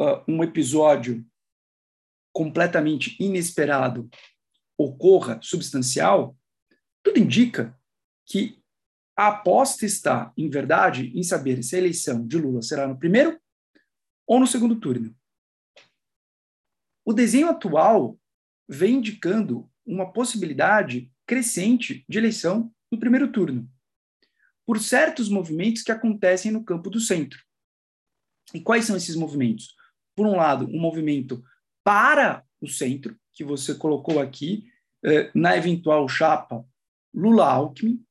uh, 0.00 0.24
um 0.28 0.42
episódio 0.42 1.26
completamente 2.32 3.16
inesperado 3.20 4.08
ocorra, 4.78 5.40
substancial, 5.42 6.36
tudo 7.02 7.18
indica 7.18 7.78
que 8.24 8.62
a 9.16 9.28
aposta 9.28 9.84
está, 9.84 10.32
em 10.36 10.48
verdade, 10.48 11.12
em 11.14 11.22
saber 11.22 11.62
se 11.62 11.76
a 11.76 11.78
eleição 11.78 12.26
de 12.26 12.38
Lula 12.38 12.62
será 12.62 12.88
no 12.88 12.98
primeiro 12.98 13.38
ou 14.26 14.40
no 14.40 14.46
segundo 14.46 14.80
turno. 14.80 15.14
O 17.04 17.12
desenho 17.12 17.48
atual 17.48 18.18
vem 18.68 18.94
indicando 18.94 19.70
uma 19.92 20.12
possibilidade 20.12 21.10
crescente 21.26 22.04
de 22.08 22.18
eleição 22.18 22.72
no 22.90 22.98
primeiro 22.98 23.30
turno, 23.30 23.68
por 24.66 24.80
certos 24.80 25.28
movimentos 25.28 25.82
que 25.82 25.92
acontecem 25.92 26.50
no 26.50 26.64
campo 26.64 26.90
do 26.90 27.00
centro. 27.00 27.38
E 28.52 28.60
quais 28.60 28.84
são 28.84 28.96
esses 28.96 29.14
movimentos? 29.14 29.74
por 30.20 30.26
um 30.26 30.36
lado, 30.36 30.66
um 30.66 30.78
movimento 30.78 31.42
para 31.82 32.44
o 32.60 32.68
centro, 32.68 33.18
que 33.32 33.42
você 33.42 33.74
colocou 33.74 34.20
aqui, 34.20 34.70
eh, 35.02 35.30
na 35.34 35.56
eventual 35.56 36.06
chapa 36.10 36.62
Lula-Alckmin. 37.14 38.04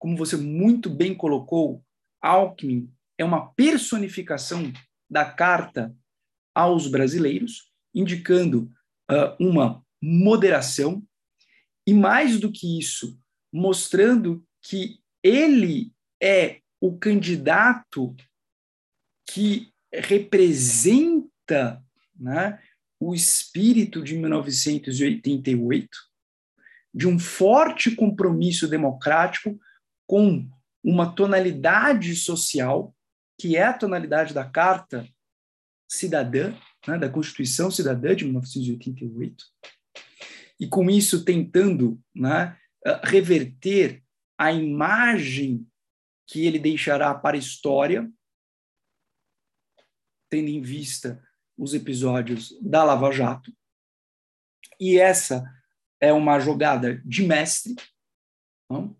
Como 0.00 0.16
você 0.16 0.36
muito 0.36 0.90
bem 0.90 1.14
colocou, 1.14 1.84
Alckmin 2.20 2.92
é 3.16 3.24
uma 3.24 3.52
personificação 3.54 4.72
da 5.08 5.24
carta 5.24 5.96
aos 6.52 6.88
brasileiros, 6.88 7.72
indicando 7.94 8.68
uh, 9.08 9.36
uma 9.38 9.84
moderação, 10.02 11.02
e 11.86 11.94
mais 11.94 12.38
do 12.38 12.52
que 12.52 12.78
isso, 12.78 13.18
mostrando 13.52 14.44
que 14.62 15.00
ele 15.22 15.92
é 16.22 16.60
o 16.80 16.96
candidato 16.96 18.14
que 19.28 19.72
representa 19.92 21.82
né, 22.18 22.60
o 23.00 23.14
espírito 23.14 24.02
de 24.02 24.16
1988, 24.16 25.88
de 26.94 27.06
um 27.06 27.18
forte 27.18 27.94
compromisso 27.94 28.68
democrático 28.68 29.58
com 30.06 30.48
uma 30.82 31.14
tonalidade 31.14 32.14
social, 32.16 32.94
que 33.38 33.56
é 33.56 33.64
a 33.64 33.72
tonalidade 33.72 34.34
da 34.34 34.44
Carta 34.44 35.06
Cidadã, 35.88 36.54
né, 36.86 36.98
da 36.98 37.08
Constituição 37.08 37.70
Cidadã 37.70 38.14
de 38.14 38.24
1988, 38.24 39.44
e 40.58 40.66
com 40.66 40.90
isso 40.90 41.24
tentando 41.24 42.00
né, 42.14 42.58
reverter 43.04 44.02
a 44.36 44.52
imagem 44.52 45.66
que 46.26 46.46
ele 46.46 46.58
deixará 46.58 47.14
para 47.14 47.36
a 47.36 47.38
história 47.38 48.10
tendo 50.28 50.48
em 50.48 50.60
vista 50.60 51.22
os 51.56 51.74
episódios 51.74 52.56
da 52.60 52.84
Lava 52.84 53.10
Jato. 53.10 53.52
E 54.78 54.98
essa 54.98 55.44
é 56.00 56.12
uma 56.12 56.38
jogada 56.38 57.02
de 57.04 57.26
mestre, 57.26 57.74
não? 58.70 58.96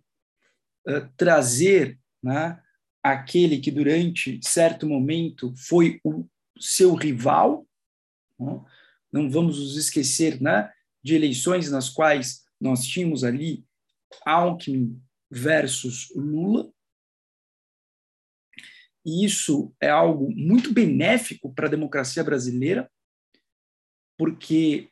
Uh, 0.86 1.06
trazer 1.16 2.00
né, 2.22 2.62
aquele 3.02 3.58
que 3.58 3.70
durante 3.70 4.40
certo 4.42 4.86
momento 4.86 5.54
foi 5.56 6.00
o 6.02 6.26
seu 6.58 6.94
rival. 6.94 7.66
Não, 8.38 8.66
não 9.12 9.30
vamos 9.30 9.58
nos 9.58 9.76
esquecer 9.76 10.40
né, 10.40 10.72
de 11.02 11.14
eleições 11.14 11.70
nas 11.70 11.88
quais 11.88 12.44
nós 12.60 12.84
tínhamos 12.84 13.24
ali 13.24 13.64
Alckmin 14.24 15.00
versus 15.30 16.12
Lula, 16.14 16.72
e 19.04 19.24
isso 19.24 19.74
é 19.80 19.88
algo 19.88 20.30
muito 20.34 20.72
benéfico 20.72 21.52
para 21.54 21.66
a 21.66 21.70
democracia 21.70 22.22
brasileira, 22.22 22.90
porque 24.18 24.90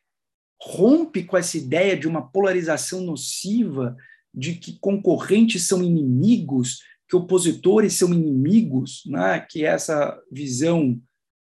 rompe 0.62 1.24
com 1.24 1.36
essa 1.36 1.58
ideia 1.58 1.96
de 1.96 2.08
uma 2.08 2.26
polarização 2.30 3.02
nociva 3.02 3.94
de 4.32 4.54
que 4.54 4.78
concorrentes 4.78 5.66
são 5.66 5.82
inimigos, 5.82 6.80
que 7.08 7.16
opositores 7.16 7.94
são 7.94 8.12
inimigos, 8.12 9.02
né? 9.06 9.40
que 9.40 9.64
é 9.64 9.68
essa 9.68 10.18
visão 10.30 11.00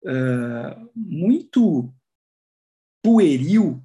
uh, 0.03 0.91
muito 0.95 1.93
pueril 3.03 3.83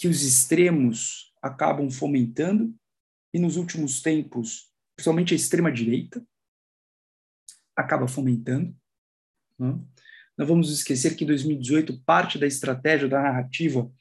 que 0.00 0.08
os 0.08 0.22
extremos 0.22 1.30
acabam 1.42 1.90
fomentando, 1.90 2.74
e 3.34 3.38
nos 3.38 3.58
últimos 3.58 4.00
tempos, 4.00 4.72
principalmente 4.96 5.34
a 5.34 5.36
extrema-direita, 5.36 6.24
acaba 7.76 8.08
fomentando. 8.08 8.74
Né? 9.58 9.78
Não 10.38 10.46
vamos 10.46 10.72
esquecer 10.72 11.14
que 11.14 11.24
em 11.24 11.26
2018, 11.26 12.02
parte 12.02 12.38
da 12.38 12.46
estratégia 12.46 13.08
da 13.08 13.20
narrativa 13.20 13.92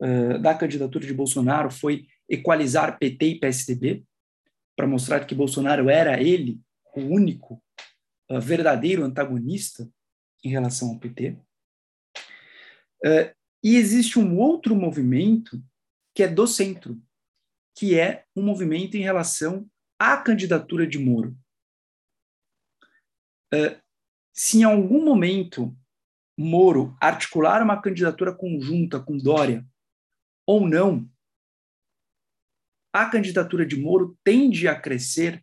uh, 0.00 0.38
da 0.40 0.54
candidatura 0.54 1.06
de 1.06 1.12
Bolsonaro 1.12 1.70
foi 1.70 2.06
equalizar 2.26 2.98
PT 2.98 3.26
e 3.26 3.38
PSDB, 3.38 4.02
para 4.74 4.86
mostrar 4.86 5.26
que 5.26 5.34
Bolsonaro 5.34 5.90
era 5.90 6.22
ele 6.22 6.58
o 6.96 7.00
único 7.00 7.62
uh, 8.30 8.40
verdadeiro 8.40 9.04
antagonista 9.04 9.86
em 10.42 10.48
relação 10.48 10.88
ao 10.88 10.98
PT. 10.98 11.36
Uh, 13.04 13.43
e 13.64 13.76
existe 13.76 14.18
um 14.18 14.38
outro 14.38 14.76
movimento 14.76 15.58
que 16.14 16.22
é 16.22 16.28
do 16.28 16.46
centro, 16.46 17.00
que 17.74 17.98
é 17.98 18.26
um 18.36 18.42
movimento 18.42 18.94
em 18.94 19.00
relação 19.00 19.66
à 19.98 20.18
candidatura 20.18 20.86
de 20.86 20.98
Moro. 20.98 21.34
Uh, 23.54 23.80
se 24.34 24.58
em 24.58 24.64
algum 24.64 25.02
momento 25.02 25.74
Moro 26.36 26.94
articular 27.00 27.62
uma 27.62 27.80
candidatura 27.80 28.34
conjunta 28.34 29.00
com 29.00 29.16
Dória 29.16 29.66
ou 30.46 30.68
não, 30.68 31.08
a 32.92 33.08
candidatura 33.08 33.64
de 33.64 33.76
Moro 33.76 34.18
tende 34.22 34.68
a 34.68 34.78
crescer 34.78 35.42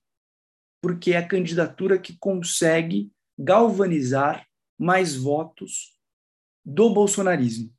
porque 0.79 1.13
é 1.13 1.17
a 1.17 1.27
candidatura 1.27 1.97
que 1.97 2.17
consegue 2.17 3.11
galvanizar 3.37 4.47
mais 4.77 5.15
votos 5.15 5.97
do 6.63 6.93
bolsonarismo. 6.93 7.73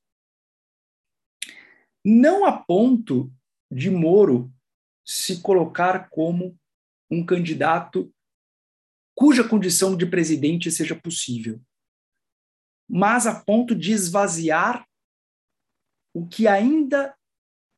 Não 2.05 2.45
a 2.45 2.53
ponto 2.53 3.33
de 3.71 3.91
Moro 3.91 4.53
se 5.05 5.41
colocar 5.41 6.09
como 6.11 6.59
um 7.11 7.25
candidato 7.25 8.13
cuja 9.15 9.47
condição 9.47 9.97
de 9.97 10.07
presidente 10.07 10.71
seja 10.71 10.99
possível, 10.99 11.61
mas 12.89 13.27
a 13.27 13.45
ponto 13.45 13.75
de 13.75 13.93
esvaziar 13.93 14.89
o 16.15 16.27
que 16.27 16.47
ainda 16.47 17.17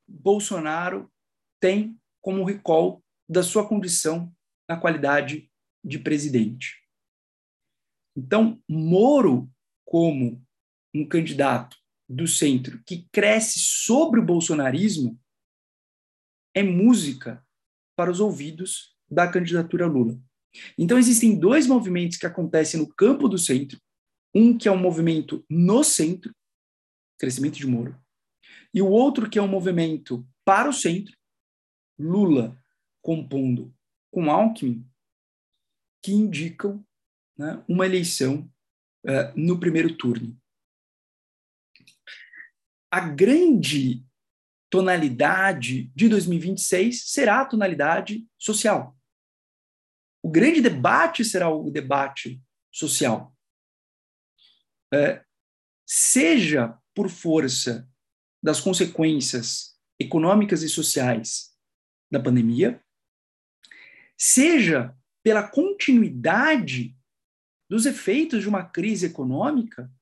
Bolsonaro 0.09 1.11
tem 1.61 1.99
como 2.21 2.45
recall 2.45 3.03
da 3.29 3.43
sua 3.43 3.67
condição 3.69 4.35
na 4.69 4.79
qualidade 4.79 5.51
de 5.85 5.99
presidente. 5.99 6.83
Então, 8.17 8.63
Moro, 8.69 9.51
como 9.85 10.43
um 10.95 11.07
candidato 11.07 11.77
do 12.09 12.27
centro 12.27 12.83
que 12.87 13.09
cresce 13.11 13.59
sobre 13.59 14.21
o 14.21 14.25
bolsonarismo, 14.25 15.19
é 16.55 16.63
música 16.63 17.45
para 17.97 18.11
os 18.11 18.21
ouvidos 18.21 18.97
da 19.11 19.31
candidatura 19.31 19.87
Lula. 19.87 20.21
Então, 20.79 20.99
existem 20.99 21.39
dois 21.39 21.67
movimentos 21.67 22.17
que 22.17 22.27
acontecem 22.27 22.79
no 22.81 22.89
campo 22.95 23.29
do 23.29 23.39
centro. 23.39 23.81
Um 24.35 24.57
que 24.57 24.69
é 24.69 24.73
um 24.73 24.79
movimento 24.79 25.45
no 25.49 25.83
centro, 25.83 26.35
crescimento 27.19 27.57
de 27.57 27.67
Moro, 27.67 27.97
e 28.73 28.83
o 28.83 28.89
outro 28.89 29.31
que 29.31 29.39
é 29.39 29.43
um 29.43 29.49
movimento 29.49 30.27
para 30.45 30.69
o 30.69 30.73
centro, 30.73 31.17
Lula 31.99 32.61
compondo 33.01 33.73
com 34.11 34.31
Alckmin, 34.31 34.85
que 36.03 36.13
indicam 36.13 36.85
né, 37.37 37.63
uma 37.69 37.87
eleição 37.87 38.51
uh, 39.07 39.33
no 39.37 39.61
primeiro 39.61 39.97
turno. 39.97 40.37
A 42.95 43.01
grande 43.01 44.07
tonalidade 44.71 45.91
de 45.97 46.09
2026 46.09 47.11
será 47.11 47.41
a 47.41 47.45
tonalidade 47.45 48.25
social. 48.39 48.97
O 50.23 50.31
grande 50.31 50.61
debate 50.61 51.25
será 51.25 51.51
o 51.51 51.73
debate 51.73 52.41
social. 52.73 53.37
É, 54.93 55.25
seja 55.85 56.79
por 56.95 57.09
força 57.09 57.91
das 58.41 58.61
consequências 58.61 59.77
econômicas 59.99 60.63
e 60.63 60.69
sociais 60.69 61.53
da 62.09 62.21
pandemia, 62.21 62.81
seja 64.17 64.97
pela 65.21 65.43
continuidade 65.43 66.97
dos 67.69 67.87
efeitos 67.87 68.43
de 68.43 68.49
uma 68.49 68.63
crise 68.63 69.07
econômica 69.07 69.93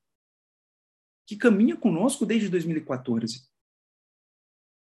que 1.25 1.35
caminha 1.35 1.75
conosco 1.75 2.25
desde 2.25 2.49
2014. 2.49 3.47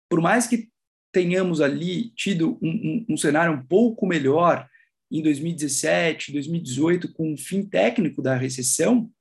Por 0.10 0.22
mais 0.22 0.48
que 0.48 0.70
tenhamos 1.12 1.62
ali 1.62 2.10
tido 2.12 2.58
um, 2.62 2.70
um, 2.70 3.06
um 3.10 3.18
cenário 3.18 3.54
um 3.54 3.66
pouco 3.66 4.06
melhor 4.06 4.70
em 5.12 5.22
2017, 5.22 6.32
2018, 6.32 7.14
com 7.14 7.34
o 7.34 7.38
fim 7.38 7.64
técnico 7.64 8.22
da 8.22 8.36
recessão, 8.36 9.12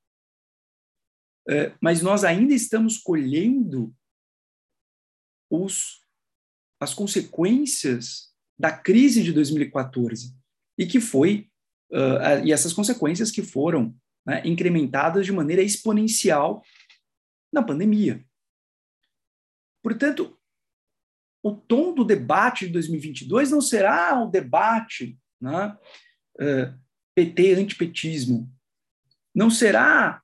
é, 1.47 1.75
mas 1.81 2.01
nós 2.01 2.23
ainda 2.23 2.53
estamos 2.53 2.97
colhendo 2.97 3.93
os 5.49 6.01
as 6.79 6.93
consequências 6.93 8.33
da 8.59 8.71
crise 8.71 9.23
de 9.23 9.31
2014 9.31 10.35
e 10.77 10.85
que 10.85 10.99
foi 10.99 11.49
uh, 11.91 12.45
e 12.45 12.51
essas 12.51 12.73
consequências 12.73 13.31
que 13.31 13.41
foram 13.41 13.95
né, 14.25 14.41
incrementadas 14.45 15.25
de 15.25 15.31
maneira 15.31 15.61
exponencial 15.61 16.61
na 17.53 17.63
pandemia. 17.63 18.25
Portanto, 19.81 20.37
o 21.41 21.51
tom 21.51 21.93
do 21.93 22.03
debate 22.03 22.67
de 22.67 22.73
2022 22.73 23.51
não 23.51 23.61
será 23.61 24.17
um 24.19 24.29
debate 24.29 25.19
né, 25.39 25.77
uh, 26.39 26.79
PT-antipetismo, 27.13 28.51
não 29.35 29.49
será 29.49 30.21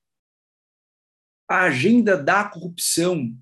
a 1.48 1.64
agenda 1.64 2.16
da 2.16 2.44
corrupção, 2.44 3.36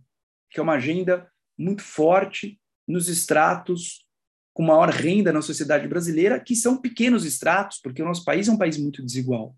que 0.50 0.60
é 0.60 0.64
uma 0.64 0.76
agenda 0.76 1.32
muito 1.58 1.84
forte 1.84 2.60
nos 2.88 3.10
estratos 3.10 4.08
com 4.54 4.64
maior 4.64 4.90
renda 4.90 5.32
na 5.32 5.42
sociedade 5.42 5.88
brasileira, 5.88 6.40
que 6.40 6.56
são 6.56 6.82
pequenos 6.82 7.26
estratos, 7.26 7.80
porque 7.80 8.02
o 8.02 8.06
nosso 8.06 8.26
país 8.26 8.48
é 8.48 8.52
um 8.52 8.58
país 8.58 8.76
muito 8.76 9.06
desigual. 9.06 9.56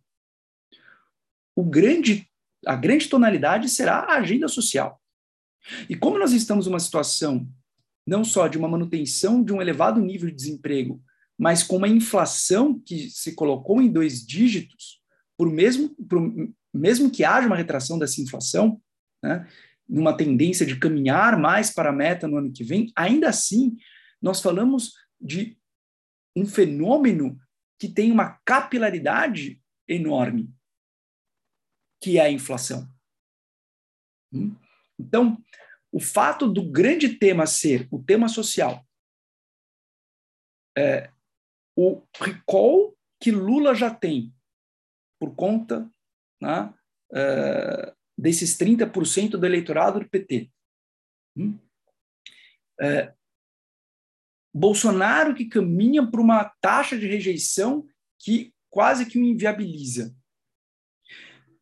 O 1.55 1.63
grande, 1.63 2.29
a 2.65 2.75
grande 2.75 3.07
tonalidade 3.07 3.69
será 3.69 3.99
a 3.99 4.17
agenda 4.17 4.47
social. 4.47 4.99
E 5.89 5.95
como 5.95 6.17
nós 6.17 6.31
estamos 6.31 6.67
numa 6.67 6.79
situação 6.79 7.47
não 8.09 8.23
só 8.23 8.47
de 8.47 8.57
uma 8.57 8.67
manutenção 8.67 9.43
de 9.43 9.53
um 9.53 9.61
elevado 9.61 10.01
nível 10.01 10.29
de 10.29 10.35
desemprego, 10.35 11.01
mas 11.37 11.61
com 11.63 11.77
uma 11.77 11.87
inflação 11.87 12.79
que 12.79 13.09
se 13.09 13.35
colocou 13.35 13.81
em 13.81 13.91
dois 13.91 14.25
dígitos, 14.25 14.99
por 15.37 15.49
mesmo, 15.49 15.89
por, 16.09 16.19
mesmo 16.73 17.11
que 17.11 17.23
haja 17.23 17.47
uma 17.47 17.55
retração 17.55 17.99
dessa 17.99 18.19
inflação, 18.19 18.81
né, 19.23 19.47
numa 19.87 20.15
tendência 20.15 20.65
de 20.65 20.77
caminhar 20.77 21.37
mais 21.37 21.69
para 21.69 21.89
a 21.89 21.93
meta 21.93 22.27
no 22.27 22.37
ano 22.37 22.51
que 22.51 22.63
vem, 22.63 22.91
ainda 22.95 23.29
assim, 23.29 23.77
nós 24.21 24.41
falamos 24.41 24.93
de 25.21 25.57
um 26.35 26.45
fenômeno 26.45 27.39
que 27.79 27.87
tem 27.87 28.11
uma 28.11 28.39
capilaridade 28.43 29.61
enorme, 29.87 30.49
que 32.01 32.17
é 32.17 32.21
a 32.21 32.31
inflação. 32.31 32.87
Hum? 34.33 34.55
Então, 34.97 35.43
o 35.91 35.99
fato 35.99 36.47
do 36.47 36.69
grande 36.69 37.17
tema 37.17 37.45
ser 37.45 37.87
o 37.91 38.01
tema 38.03 38.27
social, 38.27 38.85
é, 40.77 41.11
o 41.75 42.01
recall 42.19 42.97
que 43.19 43.31
Lula 43.31 43.73
já 43.73 43.93
tem 43.93 44.33
por 45.19 45.35
conta 45.35 45.89
né, 46.41 46.73
é, 47.13 47.93
desses 48.17 48.57
30% 48.57 49.31
do 49.31 49.45
eleitorado 49.45 49.99
do 49.99 50.09
PT. 50.09 50.49
Hum? 51.37 51.59
É, 52.79 53.13
Bolsonaro 54.53 55.35
que 55.35 55.45
caminha 55.45 56.05
para 56.09 56.21
uma 56.21 56.45
taxa 56.61 56.97
de 56.97 57.07
rejeição 57.07 57.87
que 58.17 58.53
quase 58.69 59.05
que 59.05 59.17
o 59.17 59.23
inviabiliza. 59.23 60.15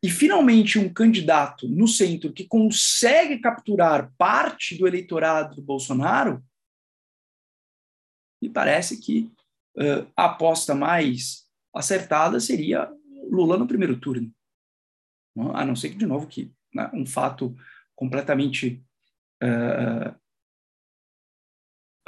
E, 0.02 0.08
finalmente, 0.08 0.78
um 0.78 0.92
candidato 0.92 1.68
no 1.68 1.88
centro 1.88 2.32
que 2.32 2.44
consegue 2.44 3.38
capturar 3.38 4.12
parte 4.16 4.76
do 4.76 4.86
eleitorado 4.86 5.56
do 5.56 5.62
Bolsonaro, 5.62 6.42
me 8.40 8.48
parece 8.48 9.00
que 9.00 9.30
uh, 9.76 10.08
a 10.16 10.26
aposta 10.26 10.74
mais 10.74 11.48
acertada 11.74 12.38
seria 12.38 12.88
Lula 13.28 13.56
no 13.58 13.66
primeiro 13.66 13.98
turno 13.98 14.32
a 15.54 15.64
não 15.64 15.76
ser 15.76 15.90
que, 15.90 15.96
de 15.96 16.06
novo, 16.06 16.26
que 16.26 16.52
né, 16.74 16.90
um 16.92 17.06
fato 17.06 17.56
completamente 17.94 18.84
uh, 19.42 20.10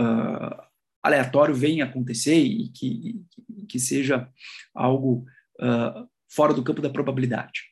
uh, 0.00 0.62
aleatório 1.02 1.54
venha 1.54 1.84
acontecer 1.84 2.36
e 2.36 2.68
que, 2.70 3.24
que 3.68 3.78
seja 3.78 4.30
algo 4.74 5.24
fora 6.26 6.54
do 6.54 6.64
campo 6.64 6.80
da 6.80 6.88
probabilidade. 6.88 7.69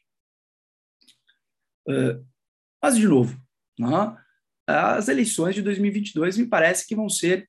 Mas, 2.83 2.97
de 2.97 3.07
novo, 3.07 3.41
né, 3.79 4.25
as 4.67 5.09
eleições 5.09 5.55
de 5.55 5.63
2022 5.63 6.37
me 6.37 6.47
parece 6.47 6.87
que 6.87 6.95
vão 6.95 7.09
ser 7.09 7.49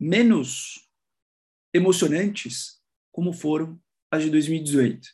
menos 0.00 0.88
emocionantes 1.74 2.80
como 3.12 3.32
foram 3.32 3.80
as 4.10 4.22
de 4.22 4.30
2018. 4.30 5.08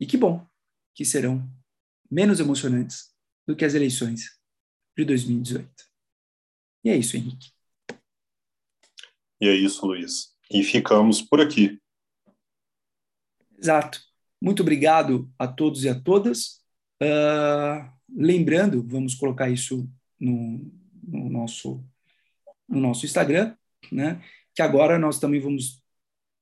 E 0.00 0.06
que 0.06 0.16
bom 0.16 0.46
que 0.94 1.04
serão 1.04 1.48
menos 2.10 2.40
emocionantes 2.40 3.14
do 3.46 3.54
que 3.54 3.64
as 3.64 3.74
eleições 3.74 4.38
de 4.96 5.04
2018. 5.04 5.70
E 6.84 6.90
é 6.90 6.96
isso, 6.96 7.16
Henrique. 7.16 7.52
E 9.40 9.48
é 9.48 9.54
isso, 9.54 9.86
Luiz. 9.86 10.36
E 10.50 10.62
ficamos 10.62 11.20
por 11.22 11.40
aqui. 11.40 11.80
Exato. 13.58 14.05
Muito 14.40 14.62
obrigado 14.62 15.30
a 15.38 15.46
todos 15.46 15.84
e 15.84 15.88
a 15.88 15.94
todas. 15.98 16.60
Uh, 17.02 17.90
lembrando, 18.08 18.86
vamos 18.86 19.14
colocar 19.14 19.50
isso 19.50 19.88
no, 20.20 20.70
no, 21.02 21.30
nosso, 21.30 21.84
no 22.68 22.80
nosso 22.80 23.04
Instagram, 23.04 23.54
né? 23.90 24.22
que 24.54 24.62
agora 24.62 24.98
nós 24.98 25.18
também 25.18 25.40
vamos 25.40 25.82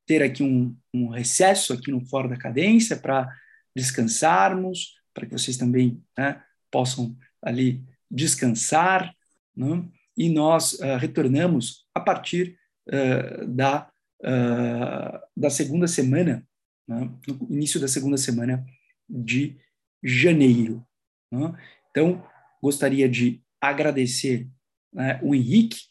ter 0.07 0.23
aqui 0.23 0.43
um, 0.43 0.77
um 0.93 1.09
recesso 1.09 1.73
aqui 1.73 1.91
no 1.91 2.05
Fora 2.07 2.29
da 2.29 2.37
Cadência 2.37 2.97
para 2.97 3.29
descansarmos, 3.75 4.95
para 5.13 5.27
que 5.27 5.33
vocês 5.33 5.57
também 5.57 6.03
né, 6.17 6.43
possam 6.71 7.17
ali 7.43 7.83
descansar, 8.11 9.15
né? 9.57 9.85
e 10.17 10.29
nós 10.29 10.75
uh, 10.75 10.97
retornamos 10.99 11.87
a 11.95 12.01
partir 12.01 12.57
uh, 12.89 13.47
da, 13.49 13.89
uh, 14.21 15.19
da 15.37 15.51
segunda 15.51 15.89
semana, 15.89 16.47
né? 16.87 17.11
no 17.27 17.55
início 17.55 17.81
da 17.81 17.89
segunda 17.89 18.17
semana 18.17 18.65
de 19.09 19.57
janeiro. 20.03 20.87
Né? 21.31 21.53
Então, 21.91 22.27
gostaria 22.63 23.09
de 23.09 23.43
agradecer 23.61 24.49
né, 24.93 25.19
o 25.23 25.35
Henrique 25.35 25.83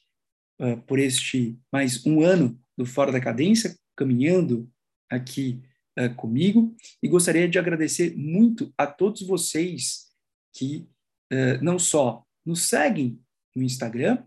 por 0.87 0.97
este 0.97 1.59
mais 1.71 2.05
um 2.05 2.21
ano 2.21 2.57
do 2.77 2.85
Fora 2.85 3.11
da 3.11 3.19
Cadência, 3.19 3.77
caminhando 3.95 4.71
aqui 5.09 5.61
uh, 5.99 6.13
comigo 6.15 6.75
e 7.01 7.07
gostaria 7.07 7.47
de 7.47 7.59
agradecer 7.59 8.15
muito 8.15 8.73
a 8.77 8.87
todos 8.87 9.21
vocês 9.21 10.11
que 10.53 10.87
uh, 11.31 11.63
não 11.63 11.77
só 11.77 12.25
nos 12.45 12.63
seguem 12.63 13.19
no 13.55 13.63
Instagram, 13.63 14.23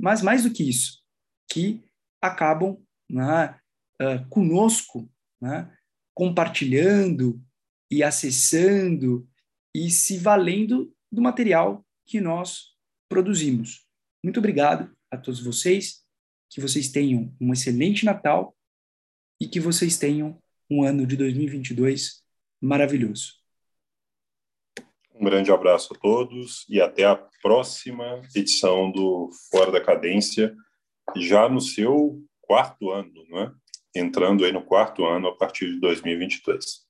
mas 0.00 0.22
mais 0.22 0.44
do 0.44 0.52
que 0.52 0.68
isso, 0.68 1.02
que 1.50 1.82
acabam 2.20 2.78
né, 3.08 3.58
uh, 4.00 4.28
conosco, 4.28 5.10
né, 5.40 5.70
compartilhando 6.20 7.42
e 7.90 8.02
acessando 8.02 9.26
e 9.74 9.90
se 9.90 10.18
valendo 10.18 10.94
do 11.10 11.22
material 11.22 11.82
que 12.04 12.20
nós 12.20 12.74
produzimos. 13.08 13.86
Muito 14.22 14.36
obrigado 14.36 14.94
a 15.10 15.16
todos 15.16 15.42
vocês, 15.42 16.04
que 16.50 16.60
vocês 16.60 16.90
tenham 16.90 17.34
um 17.40 17.54
excelente 17.54 18.04
Natal 18.04 18.54
e 19.40 19.48
que 19.48 19.58
vocês 19.58 19.96
tenham 19.96 20.38
um 20.70 20.84
ano 20.84 21.06
de 21.06 21.16
2022 21.16 22.22
maravilhoso. 22.60 23.36
Um 25.14 25.24
grande 25.24 25.50
abraço 25.50 25.94
a 25.94 25.98
todos 25.98 26.66
e 26.68 26.82
até 26.82 27.06
a 27.06 27.16
próxima 27.40 28.20
edição 28.36 28.92
do 28.92 29.30
Fora 29.50 29.72
da 29.72 29.82
Cadência, 29.82 30.54
já 31.16 31.48
no 31.48 31.62
seu 31.62 32.22
quarto 32.42 32.90
ano, 32.90 33.26
né? 33.30 33.54
Entrando 33.94 34.44
aí 34.44 34.52
no 34.52 34.62
quarto 34.62 35.04
ano 35.04 35.28
a 35.28 35.36
partir 35.36 35.66
de 35.66 35.80
2022. 35.80 36.89